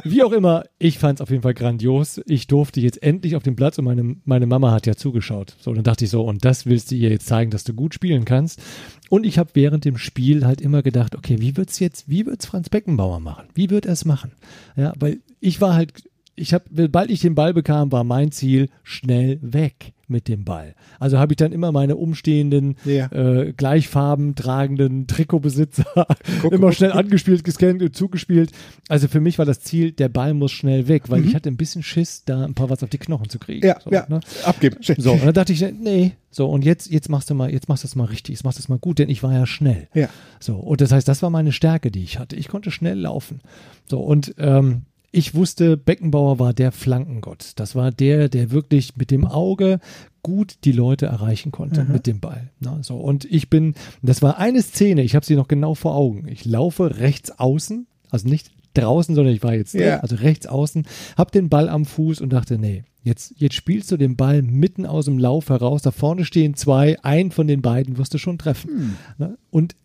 Wie 0.03 0.24
auch 0.24 0.32
immer, 0.32 0.64
ich 0.80 0.99
fand 0.99 1.20
es 1.20 1.22
auf 1.22 1.30
jeden 1.30 1.43
Fall 1.43 1.53
grandios. 1.53 2.22
Ich 2.26 2.47
durfte 2.47 2.80
jetzt 2.80 3.01
endlich 3.03 3.36
auf 3.36 3.43
den 3.43 3.55
Platz 3.55 3.78
und 3.78 3.86
meine, 3.86 4.16
meine 4.26 4.47
Mama 4.47 4.72
hat 4.72 4.88
ja 4.88 4.95
zugeschaut. 4.95 5.55
So, 5.60 5.74
dann 5.74 5.84
dachte 5.84 6.05
ich 6.05 6.12
so, 6.12 6.24
und 6.24 6.45
das 6.45 6.66
willst 6.66 6.91
du 6.91 6.95
ihr 6.95 7.10
jetzt 7.10 7.28
zeigen, 7.28 7.51
dass 7.51 7.64
du 7.64 7.74
gut 7.74 7.93
spielen 7.93 8.26
kannst. 8.26 8.62
Und 9.10 9.26
ich 9.26 9.38
habe 9.38 9.49
während 9.53 9.86
dem 9.86 9.97
Spiel 9.97 10.45
halt 10.45 10.62
immer 10.62 10.82
gedacht, 10.82 11.16
okay, 11.16 11.39
wie 11.39 11.58
wird's 11.58 11.80
jetzt, 11.80 12.10
wie 12.10 12.26
wird's 12.26 12.45
Franz 12.45 12.70
Beckenbauer 12.70 13.20
machen? 13.20 13.47
Wie 13.53 13.70
wird 13.70 13.86
er 13.86 13.93
es 13.93 14.05
machen? 14.05 14.32
Ja, 14.76 14.93
weil 14.99 15.20
ich 15.39 15.62
war 15.62 15.74
halt, 15.74 16.03
ich 16.36 16.53
habe, 16.53 16.66
sobald 16.74 17.10
ich 17.10 17.22
den 17.22 17.36
Ball 17.36 17.53
bekam, 17.53 17.91
war 17.91 18.03
mein 18.03 18.32
Ziel 18.32 18.70
schnell 18.84 19.39
weg 19.41 19.93
mit 20.10 20.28
dem 20.28 20.43
Ball. 20.45 20.76
Also 20.99 21.18
habe 21.20 21.34
ich 21.34 21.38
dann 21.38 21.51
immer 21.51 21.72
meine 21.72 21.95
umstehenden, 21.95 22.76
Ja. 22.86 23.12
äh, 23.12 23.53
gleichfarben 23.53 24.36
tragenden 24.36 25.08
Trikotbesitzer 25.08 25.86
immer 26.51 26.72
schnell 26.72 26.91
angespielt, 26.93 27.43
gescannt 27.43 27.82
und 27.82 27.95
zugespielt. 27.95 28.51
Also 28.88 29.08
für 29.08 29.20
mich 29.20 29.38
war 29.38 29.45
das 29.45 29.60
Ziel, 29.62 29.91
der 29.91 30.10
Ball 30.10 30.34
muss 30.34 30.51
schnell 30.51 30.88
weg, 30.88 31.10
weil 31.10 31.26
ich 31.26 31.36
hatte 31.36 31.49
ein 31.49 31.58
bisschen 31.58 31.84
Schiss, 31.84 32.24
da 32.26 32.43
ein 32.45 32.53
paar 32.53 32.70
was 32.70 32.84
auf 32.84 32.89
die 32.89 32.97
Knochen 32.97 33.30
zu 33.30 33.39
kriegen. 33.39 33.60
Mhm. 33.66 33.68
Ja, 33.68 33.80
so, 33.82 33.91
ja. 33.91 34.05
Ne? 34.10 34.20
Abgeben. 34.45 34.78
So, 34.97 35.12
und 35.14 35.26
dann 35.26 35.34
dachte 35.34 35.53
ich, 35.53 35.62
nee, 35.80 36.14
so, 36.30 36.47
und 36.49 36.64
jetzt, 36.64 36.89
jetzt 36.91 37.10
machst 37.10 37.30
du 37.30 37.34
mal, 37.36 37.51
jetzt 37.51 37.68
machst 37.70 37.84
du 37.84 37.88
es 37.88 37.95
mal 37.95 38.05
richtig, 38.05 38.36
jetzt 38.36 38.43
machst 38.43 38.60
du 38.60 38.62
es 38.62 38.70
mal 38.70 38.80
gut, 38.80 38.99
denn 38.99 39.10
ich 39.10 39.24
war 39.24 39.34
ja 39.34 39.45
schnell. 39.45 39.88
Ja. 39.93 40.10
So, 40.39 40.55
und 40.55 40.82
das 40.82 40.91
heißt, 40.91 41.08
das 41.08 41.22
war 41.22 41.30
meine 41.30 41.51
Stärke, 41.51 41.91
die 41.91 42.03
ich 42.03 42.20
hatte. 42.20 42.36
Ich 42.36 42.47
konnte 42.47 42.72
schnell 42.72 42.99
laufen. 42.99 43.41
So, 43.89 43.99
und 43.99 44.36
ähm, 44.38 44.84
ich 45.12 45.36
wusste, 45.36 45.78
Beckenbauer 45.78 46.39
war 46.39 46.53
der 46.53 46.72
Flankengott. 46.72 47.53
Das 47.55 47.76
war 47.76 47.91
der, 47.91 48.30
der 48.30 48.51
wirklich 48.51 48.97
mit 48.97 49.10
dem 49.12 49.26
Auge 49.26 49.80
gut 50.22 50.58
die 50.66 50.72
Leute 50.74 51.05
erreichen 51.05 51.51
konnte 51.51 51.86
mit 51.86 52.05
dem 52.08 52.20
Ball. 52.20 52.51
Na, 52.60 52.80
so, 52.84 52.97
und 52.97 53.24
ich 53.26 53.49
bin, 53.49 53.76
das 54.01 54.22
war 54.22 54.38
eine 54.38 54.62
Szene, 54.62 55.03
ich 55.03 55.16
habe 55.16 55.26
sie 55.26 55.36
noch 55.36 55.47
genau 55.47 55.74
vor 55.76 55.95
Augen. 55.95 56.28
Ich 56.28 56.43
laufe 56.45 56.99
rechts 56.99 57.32
außen, 57.32 57.88
also 58.10 58.28
nicht 58.28 58.51
draußen, 58.74 59.16
sondern 59.16 59.34
ich 59.34 59.43
war 59.43 59.55
jetzt 59.55 59.74
Ja. 59.74 59.99
also 60.01 60.18
rechts 60.18 60.45
außen, 60.45 60.86
hab 61.16 61.32
den 61.32 61.49
Ball 61.49 61.70
am 61.70 61.86
Fuß 61.86 62.20
und 62.22 62.32
dachte, 62.32 62.58
nee, 62.60 62.84
jetzt, 63.03 63.34
jetzt 63.38 63.55
spielst 63.55 63.89
du 63.91 63.97
den 63.97 64.18
Ball 64.18 64.41
mitten 64.41 64.86
aus 64.86 65.05
dem 65.05 65.18
Lauf 65.18 65.49
heraus. 65.49 65.82
Da 65.82 65.91
vorne 65.91 66.26
stehen 66.26 66.55
zwei, 66.55 66.99
einen 67.03 67.32
von 67.32 67.47
den 67.47 67.62
beiden 67.62 67.97
wirst 67.97 68.14
du 68.14 68.18
schon 68.18 68.38
treffen. 68.38 68.97
Ne? 69.18 69.38
Und 69.49 69.76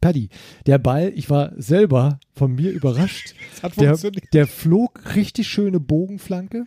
Paddy, 0.00 0.28
der 0.66 0.78
Ball, 0.78 1.12
ich 1.14 1.30
war 1.30 1.52
selber 1.56 2.18
von 2.34 2.54
mir 2.54 2.70
überrascht. 2.70 3.34
Der, 3.78 3.96
der 4.32 4.46
flog 4.46 5.14
richtig 5.16 5.48
schöne 5.48 5.80
Bogenflanke, 5.80 6.66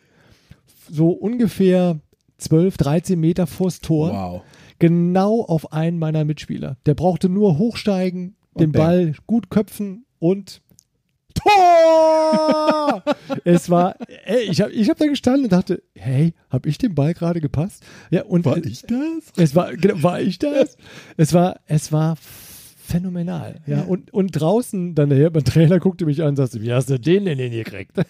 so 0.89 1.09
ungefähr 1.11 1.99
12, 2.37 2.77
13 2.77 3.19
Meter 3.19 3.47
vors 3.47 3.79
Tor, 3.79 4.11
Wow. 4.11 4.41
genau 4.79 5.41
auf 5.41 5.71
einen 5.71 5.99
meiner 5.99 6.25
Mitspieler. 6.25 6.77
Der 6.85 6.95
brauchte 6.95 7.29
nur 7.29 7.57
hochsteigen, 7.57 8.35
den 8.59 8.71
bam. 8.71 8.81
Ball 8.81 9.13
gut 9.27 9.49
köpfen 9.49 10.05
und 10.19 10.61
Tor! 11.33 13.03
es 13.45 13.69
war, 13.69 13.95
ey, 14.25 14.41
ich 14.49 14.59
habe 14.61 14.71
ich 14.73 14.89
hab 14.89 14.97
da 14.97 15.05
gestanden 15.05 15.45
und 15.45 15.51
dachte, 15.53 15.81
hey, 15.95 16.33
habe 16.49 16.67
ich 16.67 16.77
den 16.77 16.93
Ball 16.93 17.13
gerade 17.13 17.39
gepasst? 17.41 17.83
Ja, 18.09 18.23
und 18.23 18.43
War 18.45 18.57
ich 18.57 18.81
das? 18.81 19.31
es 19.37 19.55
war, 19.55 19.73
genau, 19.77 20.03
war 20.03 20.19
ich 20.21 20.39
das? 20.39 20.75
Es 21.17 21.33
war, 21.33 21.59
es 21.67 21.91
war 21.91 22.17
phänomenal. 22.91 23.61
Ja, 23.65 23.81
und, 23.81 24.13
und 24.13 24.31
draußen 24.31 24.95
dann 24.95 25.09
der 25.09 25.31
mein 25.31 25.43
Trainer 25.43 25.79
guckte 25.79 26.05
mich 26.05 26.21
an 26.21 26.29
und 26.29 26.35
sagte, 26.35 26.61
wie 26.61 26.71
hast 26.71 26.89
du 26.89 26.99
den 26.99 27.25
denn 27.25 27.37
hingekriegt? 27.37 27.91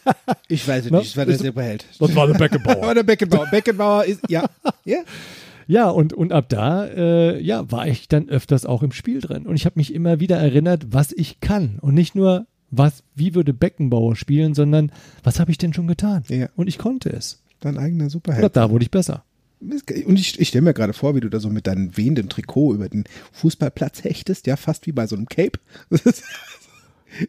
Ich 0.47 0.67
weiß 0.67 0.86
es 0.86 0.91
nicht, 0.91 1.05
das 1.05 1.17
war 1.17 1.25
der 1.25 1.38
Superheld. 1.38 1.86
Das 1.97 2.15
war 2.15 2.27
der 2.27 2.34
Beckenbauer. 2.34 2.77
Aber 2.84 2.93
der 2.93 3.03
Beckenbauer. 3.03 3.47
Beckenbauer 3.49 4.03
ist, 4.03 4.21
ja. 4.29 4.45
ja. 4.84 4.97
Ja, 5.67 5.89
und, 5.89 6.11
und 6.11 6.34
ab 6.34 6.49
da 6.49 6.86
äh, 6.86 7.41
ja, 7.41 7.71
war 7.71 7.88
ich 7.88 8.09
dann 8.09 8.27
öfters 8.27 8.65
auch 8.65 8.84
im 8.84 8.91
Spiel 8.91 9.21
drin. 9.21 9.47
Und 9.47 9.55
ich 9.55 9.65
habe 9.65 9.79
mich 9.79 9.93
immer 9.93 10.19
wieder 10.19 10.36
erinnert, 10.36 10.88
was 10.89 11.13
ich 11.13 11.39
kann. 11.39 11.77
Und 11.79 11.93
nicht 11.93 12.13
nur, 12.13 12.45
was, 12.71 13.03
wie 13.15 13.36
würde 13.36 13.53
Beckenbauer 13.53 14.17
spielen, 14.17 14.53
sondern 14.53 14.91
was 15.23 15.39
habe 15.39 15.51
ich 15.51 15.57
denn 15.57 15.73
schon 15.73 15.88
getan? 15.88 16.23
Ja. 16.27 16.49
Und 16.57 16.67
ich 16.67 16.77
konnte 16.77 17.09
es. 17.09 17.41
Dein 17.61 17.77
eigener 17.77 18.05
Und 18.05 18.09
ab 18.09 18.11
Superheld. 18.11 18.55
da 18.57 18.69
wurde 18.69 18.84
ich 18.84 18.91
besser. 18.91 19.23
Und 19.62 20.18
ich, 20.20 20.39
ich 20.39 20.47
stelle 20.47 20.64
mir 20.64 20.74
gerade 20.74 20.93
vor, 20.93 21.16
wie 21.16 21.20
du 21.20 21.30
da 21.30 21.39
so 21.39 21.49
mit 21.49 21.68
deinem 21.68 21.95
wehenden 21.95 22.30
Trikot 22.30 22.74
über 22.74 22.89
den 22.89 23.03
Fußballplatz 23.34 24.03
hechtest, 24.03 24.47
ja, 24.47 24.55
fast 24.55 24.88
wie 24.88 24.91
bei 24.91 25.05
so 25.07 25.16
einem 25.16 25.28
Cape. 25.28 25.59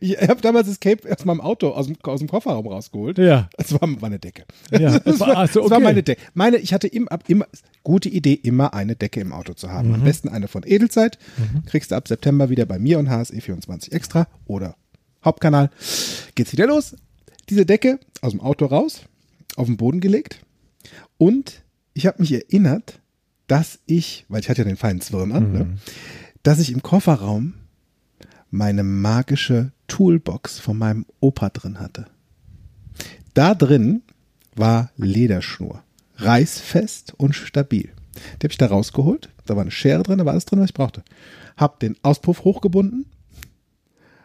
Ich 0.01 0.17
habe 0.17 0.41
damals 0.41 0.69
das 0.69 0.79
Cape 0.79 1.11
aus 1.13 1.25
meinem 1.25 1.41
Auto, 1.41 1.71
aus 1.71 1.87
dem, 1.87 1.97
aus 2.05 2.21
dem 2.21 2.29
Kofferraum 2.29 2.69
rausgeholt. 2.69 3.19
Ja. 3.19 3.51
Es 3.59 3.73
war 3.73 3.89
meine 3.89 4.21
Decke. 4.21 4.45
Ja, 4.71 4.97
es 5.05 5.19
war- 5.21 5.29
war, 5.31 5.37
ach 5.39 5.51
so, 5.53 5.65
es 5.65 5.71
war 5.71 5.79
okay. 5.79 5.85
meine 5.85 6.03
Decke. 6.05 6.23
Meine, 6.35 6.59
ich 6.59 6.73
hatte 6.73 6.87
immer, 6.87 7.11
ab- 7.11 7.25
immer, 7.27 7.47
gute 7.83 8.09
Idee, 8.09 8.35
immer 8.35 8.75
eine 8.75 8.95
Decke 8.95 9.19
im 9.21 9.33
Auto 9.33 9.55
zu 9.55 9.71
haben. 9.71 9.89
Mhm. 9.89 9.95
Am 9.95 10.05
besten 10.05 10.29
eine 10.29 10.47
von 10.47 10.63
Edelzeit. 10.65 11.19
Kriegst 11.67 11.91
du 11.91 11.97
ab 11.97 12.07
September 12.07 12.49
wieder 12.49 12.65
bei 12.65 12.79
mir 12.79 13.01
und 13.01 13.09
HSE24 13.09 13.91
extra 13.91 14.29
oder 14.47 14.77
Hauptkanal. 15.25 15.71
Geht's 16.37 16.53
wieder 16.53 16.69
los. 16.69 16.95
Diese 17.49 17.67
Decke 17.67 17.99
aus 18.21 18.31
dem 18.31 18.41
Auto 18.41 18.67
raus, 18.67 19.01
auf 19.57 19.67
den 19.67 19.77
Boden 19.79 19.99
gelegt. 20.01 20.39
Und 21.19 21.62
ich 21.95 22.07
habe 22.07 22.21
mich 22.21 22.33
erinnert, 22.33 23.01
dass 23.47 23.81
ich, 23.87 24.25
weil 24.29 24.41
ich 24.41 24.49
hatte 24.49 24.63
ja 24.63 24.69
den 24.69 24.77
feinen 24.77 25.01
Zwirn 25.01 25.33
an, 25.33 25.53
ne, 25.53 25.77
dass 26.43 26.59
ich 26.59 26.73
im 26.73 26.83
Kofferraum 26.83 27.55
meine 28.51 28.83
magische 28.83 29.73
Toolbox 29.89 30.59
von 30.59 30.79
meinem 30.79 31.07
Opa 31.21 31.51
drin 31.51 31.81
hatte. 31.81 32.07
Da 33.35 33.55
drin 33.55 34.03
war 34.55 34.91
Lederschnur, 34.97 35.83
reißfest 36.17 37.15
und 37.17 37.35
stabil. 37.35 37.91
Die 38.15 38.45
habe 38.45 38.53
ich 38.53 38.59
da 38.59 38.67
rausgeholt, 38.67 39.31
da 39.47 39.57
war 39.57 39.63
eine 39.63 39.71
Schere 39.71 40.03
drin, 40.03 40.19
da 40.19 40.25
war 40.25 40.33
alles 40.33 40.45
drin, 40.45 40.61
was 40.61 40.71
ich 40.71 40.75
brauchte. 40.75 41.03
Hab 41.57 41.81
den 41.81 41.97
Auspuff 42.03 42.45
hochgebunden, 42.45 43.07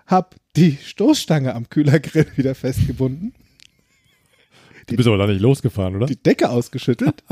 hab 0.06 0.36
die 0.56 0.78
Stoßstange 0.78 1.56
am 1.56 1.70
Kühlergrill 1.70 2.28
wieder 2.36 2.56
festgebunden, 2.56 3.34
Du 4.88 4.96
bist 4.96 5.08
aber 5.08 5.18
da 5.18 5.28
nicht 5.28 5.42
losgefahren, 5.42 5.96
oder? 5.96 6.06
die 6.08 6.16
Decke 6.22 6.50
ausgeschüttelt 6.50 7.24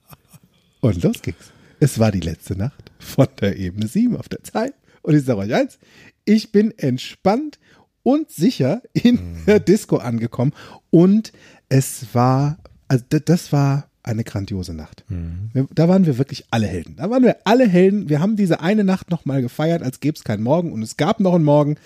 und 0.80 1.02
los 1.02 1.22
ging's. 1.22 1.52
Es 1.80 1.98
war 1.98 2.10
die 2.10 2.20
letzte 2.20 2.56
Nacht 2.56 2.90
von 2.98 3.28
der 3.40 3.56
Ebene 3.56 3.86
7 3.86 4.16
auf 4.16 4.28
der 4.28 4.42
Zeit. 4.42 4.74
Und 5.02 5.14
ich 5.14 5.24
sage 5.24 5.38
euch 5.38 5.54
eins, 5.54 5.78
ich 6.24 6.50
bin 6.50 6.76
entspannt 6.76 7.58
und 8.02 8.30
sicher 8.30 8.82
in 8.92 9.18
der 9.46 9.60
Disco 9.60 9.96
angekommen. 9.98 10.52
Und 10.90 11.32
es 11.68 12.06
war, 12.14 12.58
also 12.88 13.04
das 13.08 13.52
war 13.52 13.88
eine 14.02 14.24
grandiose 14.24 14.74
Nacht. 14.74 15.04
Wir- 15.52 15.68
Da 15.74 15.88
waren 15.88 16.04
wir 16.06 16.18
wirklich 16.18 16.46
alle 16.50 16.66
Helden. 16.66 16.96
Da 16.96 17.10
waren 17.10 17.22
wir 17.22 17.36
alle 17.44 17.68
Helden. 17.68 18.08
Wir 18.08 18.20
haben 18.20 18.36
diese 18.36 18.60
eine 18.60 18.82
Nacht 18.82 19.10
nochmal 19.10 19.40
gefeiert, 19.42 19.82
als 19.82 20.00
gäbe 20.00 20.16
es 20.16 20.24
keinen 20.24 20.42
Morgen. 20.42 20.72
Und 20.72 20.82
es 20.82 20.96
gab 20.96 21.20
noch 21.20 21.34
einen 21.34 21.44
Morgen. 21.44 21.76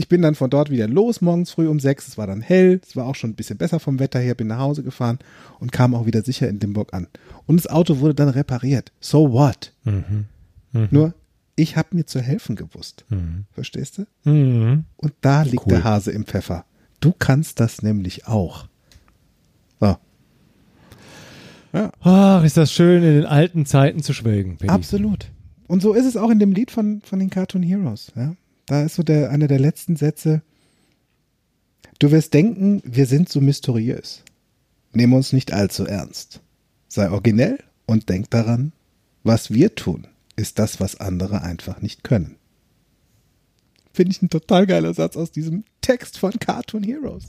Ich 0.00 0.08
bin 0.08 0.22
dann 0.22 0.34
von 0.34 0.48
dort 0.48 0.70
wieder 0.70 0.88
los, 0.88 1.20
morgens 1.20 1.50
früh 1.50 1.68
um 1.68 1.78
sechs. 1.78 2.08
Es 2.08 2.16
war 2.16 2.26
dann 2.26 2.40
hell. 2.40 2.80
Es 2.82 2.96
war 2.96 3.04
auch 3.04 3.14
schon 3.14 3.28
ein 3.28 3.34
bisschen 3.34 3.58
besser 3.58 3.78
vom 3.80 3.98
Wetter 3.98 4.18
her. 4.18 4.34
Bin 4.34 4.46
nach 4.46 4.58
Hause 4.58 4.82
gefahren 4.82 5.18
und 5.58 5.72
kam 5.72 5.94
auch 5.94 6.06
wieder 6.06 6.22
sicher 6.22 6.48
in 6.48 6.58
Dimburg 6.58 6.94
an. 6.94 7.06
Und 7.44 7.58
das 7.58 7.66
Auto 7.66 7.98
wurde 8.00 8.14
dann 8.14 8.30
repariert. 8.30 8.92
So 9.00 9.30
what? 9.32 9.74
Nur, 10.72 11.12
ich 11.54 11.76
habe 11.76 11.94
mir 11.94 12.06
zu 12.06 12.18
helfen 12.22 12.56
gewusst. 12.56 13.04
Verstehst 13.52 13.98
du? 13.98 14.06
Mhm. 14.30 14.84
Und 14.96 15.12
da 15.20 15.42
liegt 15.42 15.66
Cool. 15.66 15.72
der 15.74 15.84
Hase 15.84 16.12
im 16.12 16.24
Pfeffer. 16.24 16.64
Du 17.00 17.12
kannst 17.12 17.60
das 17.60 17.82
nämlich 17.82 18.26
auch. 18.26 18.68
So. 19.80 19.98
Ach, 22.00 22.42
ist 22.42 22.56
das 22.56 22.72
schön, 22.72 23.02
in 23.02 23.14
den 23.16 23.26
alten 23.26 23.66
Zeiten 23.66 24.02
zu 24.02 24.14
schwelgen. 24.14 24.56
Penny. 24.56 24.72
Absolut. 24.72 25.26
Und 25.66 25.82
so 25.82 25.92
ist 25.92 26.06
es 26.06 26.16
auch 26.16 26.30
in 26.30 26.38
dem 26.38 26.52
Lied 26.52 26.70
von, 26.70 27.02
von 27.02 27.18
den 27.18 27.28
Cartoon 27.28 27.62
Heroes. 27.62 28.12
Ja? 28.16 28.34
Da 28.70 28.82
ist 28.84 28.94
so 28.94 29.02
der, 29.02 29.32
einer 29.32 29.48
der 29.48 29.58
letzten 29.58 29.96
Sätze. 29.96 30.42
Du 31.98 32.12
wirst 32.12 32.32
denken, 32.34 32.80
wir 32.84 33.06
sind 33.06 33.28
so 33.28 33.40
mysteriös. 33.40 34.22
Nimm 34.92 35.12
uns 35.12 35.32
nicht 35.32 35.52
allzu 35.52 35.86
ernst. 35.86 36.38
Sei 36.86 37.10
originell 37.10 37.58
und 37.86 38.08
denk 38.08 38.30
daran, 38.30 38.70
was 39.24 39.50
wir 39.52 39.74
tun, 39.74 40.06
ist 40.36 40.60
das, 40.60 40.78
was 40.78 41.00
andere 41.00 41.42
einfach 41.42 41.82
nicht 41.82 42.04
können. 42.04 42.36
Finde 43.92 44.12
ich 44.12 44.22
ein 44.22 44.30
total 44.30 44.68
geiler 44.68 44.94
Satz 44.94 45.16
aus 45.16 45.32
diesem 45.32 45.64
Text 45.80 46.16
von 46.16 46.30
Cartoon 46.38 46.84
Heroes. 46.84 47.24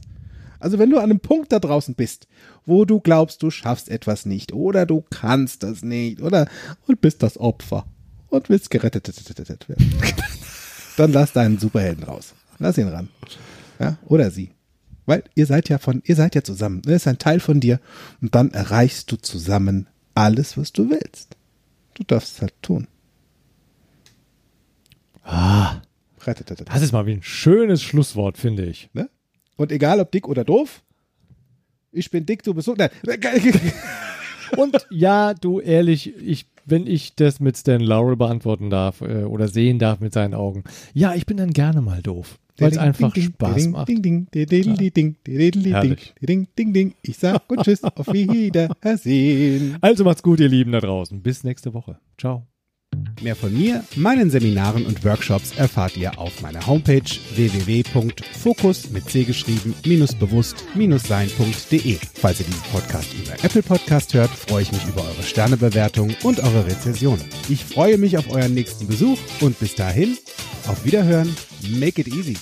Also 0.60 0.78
wenn 0.78 0.92
du 0.92 1.00
an 1.00 1.06
einem 1.06 1.22
Punkt 1.22 1.52
da 1.52 1.58
draußen 1.58 1.96
bist, 1.96 2.28
wo 2.68 2.86
du 2.86 3.00
glaubst, 3.00 3.42
du 3.42 3.50
schaffst 3.50 3.90
etwas 3.90 4.28
nicht 4.28 4.54
oder 4.54 4.86
du 4.86 5.04
kannst 5.10 5.64
das 5.64 5.82
nicht 5.82 6.22
oder 6.22 6.48
und 6.86 7.02
bist 7.02 7.24
das 7.24 7.40
Opfer 7.40 7.88
und 8.28 8.48
willst 8.50 8.70
gerettet 8.70 9.08
werden, 9.68 9.90
dann 10.98 11.14
lass 11.14 11.34
deinen 11.34 11.60
Superhelden 11.60 12.04
raus. 12.04 12.34
Lass 12.60 12.78
ihn 12.78 12.88
ran. 12.88 13.10
Ja, 13.80 13.98
oder 14.06 14.32
sie. 14.32 14.52
Weil 15.06 15.24
ihr 15.36 15.46
seid 15.46 15.70
ja 15.70 15.78
von, 15.78 16.02
ihr 16.06 16.16
seid 16.16 16.36
ja 16.36 16.44
zusammen. 16.44 16.82
Er 16.86 16.96
ist 16.96 17.08
ein 17.08 17.18
Teil 17.18 17.40
von 17.40 17.60
dir 17.60 17.80
und 18.22 18.36
dann 18.36 18.52
erreichst 18.52 19.12
du 19.12 19.16
zusammen 19.16 19.88
alles, 20.14 20.58
was 20.58 20.72
du 20.72 20.90
willst. 20.90 21.36
Du 21.96 22.04
darfst 22.04 22.36
es 22.36 22.42
halt 22.42 22.54
tun. 22.62 22.88
Ah, 25.24 25.82
das 26.26 26.82
ist 26.82 26.92
mal 26.92 27.06
wie 27.06 27.14
ein 27.14 27.24
schönes 27.24 27.82
Schlusswort, 27.82 28.38
finde 28.38 28.66
ich. 28.66 28.90
Ne? 28.94 29.10
Und 29.56 29.72
egal 29.72 30.00
ob 30.00 30.12
dick 30.12 30.28
oder 30.28 30.44
doof, 30.44 30.84
ich 31.92 32.10
bin 32.12 32.26
dick, 32.26 32.44
du 32.44 32.54
bist 32.54 32.66
so. 32.66 32.76
Nein. 32.76 32.90
Und 34.58 34.86
ja, 34.90 35.34
du 35.34 35.60
ehrlich, 35.60 36.16
ich, 36.18 36.46
wenn 36.66 36.88
ich 36.88 37.16
das 37.16 37.40
mit 37.40 37.58
Stan 37.58 37.82
Laurel 37.82 38.16
beantworten 38.16 38.70
darf 38.70 39.02
äh, 39.02 39.24
oder 39.24 39.48
sehen 39.48 39.80
darf 39.80 40.00
mit 40.00 40.14
seinen 40.14 40.34
Augen, 40.34 40.64
ja, 40.94 41.14
ich 41.16 41.26
bin 41.26 41.38
dann 41.38 41.52
gerne 41.52 41.82
mal 41.82 42.02
doof, 42.02 42.40
weil 42.58 42.72
es 42.72 42.78
einfach 42.78 43.16
Spaß 43.16 43.68
macht. 43.70 43.88
Ding, 43.88 44.02
ding, 44.02 44.28
ding, 44.34 44.46
ding, 44.48 44.76
ding, 44.76 44.94
ding, 44.94 45.16
ding, 45.26 45.52
ding, 45.64 45.74
Herrlich. 45.74 46.14
ding, 46.22 46.48
ding, 46.58 46.74
ding. 46.74 46.94
Ich 47.02 47.18
sag 47.18 47.50
und 47.50 47.64
tschüss, 47.64 47.84
auf 47.84 48.08
Wiedersehen. 48.08 49.78
Also 49.82 50.04
macht's 50.04 50.24
gut, 50.24 50.40
ihr 50.40 50.50
Lieben 50.50 50.72
da 50.72 50.80
draußen. 50.80 51.22
Bis 51.22 51.44
nächste 51.44 51.74
Woche. 51.74 51.98
Ciao. 52.18 52.51
Mehr 53.22 53.36
von 53.36 53.54
mir, 53.54 53.84
meinen 53.96 54.30
Seminaren 54.30 54.86
und 54.86 55.04
Workshops 55.04 55.52
erfahrt 55.58 55.98
ihr 55.98 56.18
auf 56.18 56.42
meiner 56.42 56.66
Homepage 56.66 57.02
www.fokus 57.36 58.90
mit 58.92 59.10
C 59.10 59.24
geschrieben 59.24 59.76
bewusst 60.16 60.64
sein.de. 61.08 61.98
Falls 62.14 62.40
ihr 62.40 62.46
diesen 62.46 62.62
Podcast 62.72 63.14
über 63.14 63.34
Apple 63.44 63.64
Podcast 63.64 64.14
hört, 64.14 64.32
freue 64.32 64.64
ich 64.64 64.72
mich 64.72 64.86
über 64.88 65.02
eure 65.04 65.24
Sternebewertung 65.24 66.16
und 66.24 66.40
eure 66.40 66.66
Rezensionen. 66.66 67.26
Ich 67.50 67.64
freue 67.64 67.98
mich 67.98 68.18
auf 68.18 68.30
euren 68.30 68.54
nächsten 68.54 68.88
Besuch 68.88 69.20
und 69.42 69.60
bis 69.60 69.76
dahin 69.76 70.18
auf 70.68 70.86
Wiederhören. 70.86 71.36
Make 71.80 72.02
it 72.02 72.08
easy. 72.08 72.38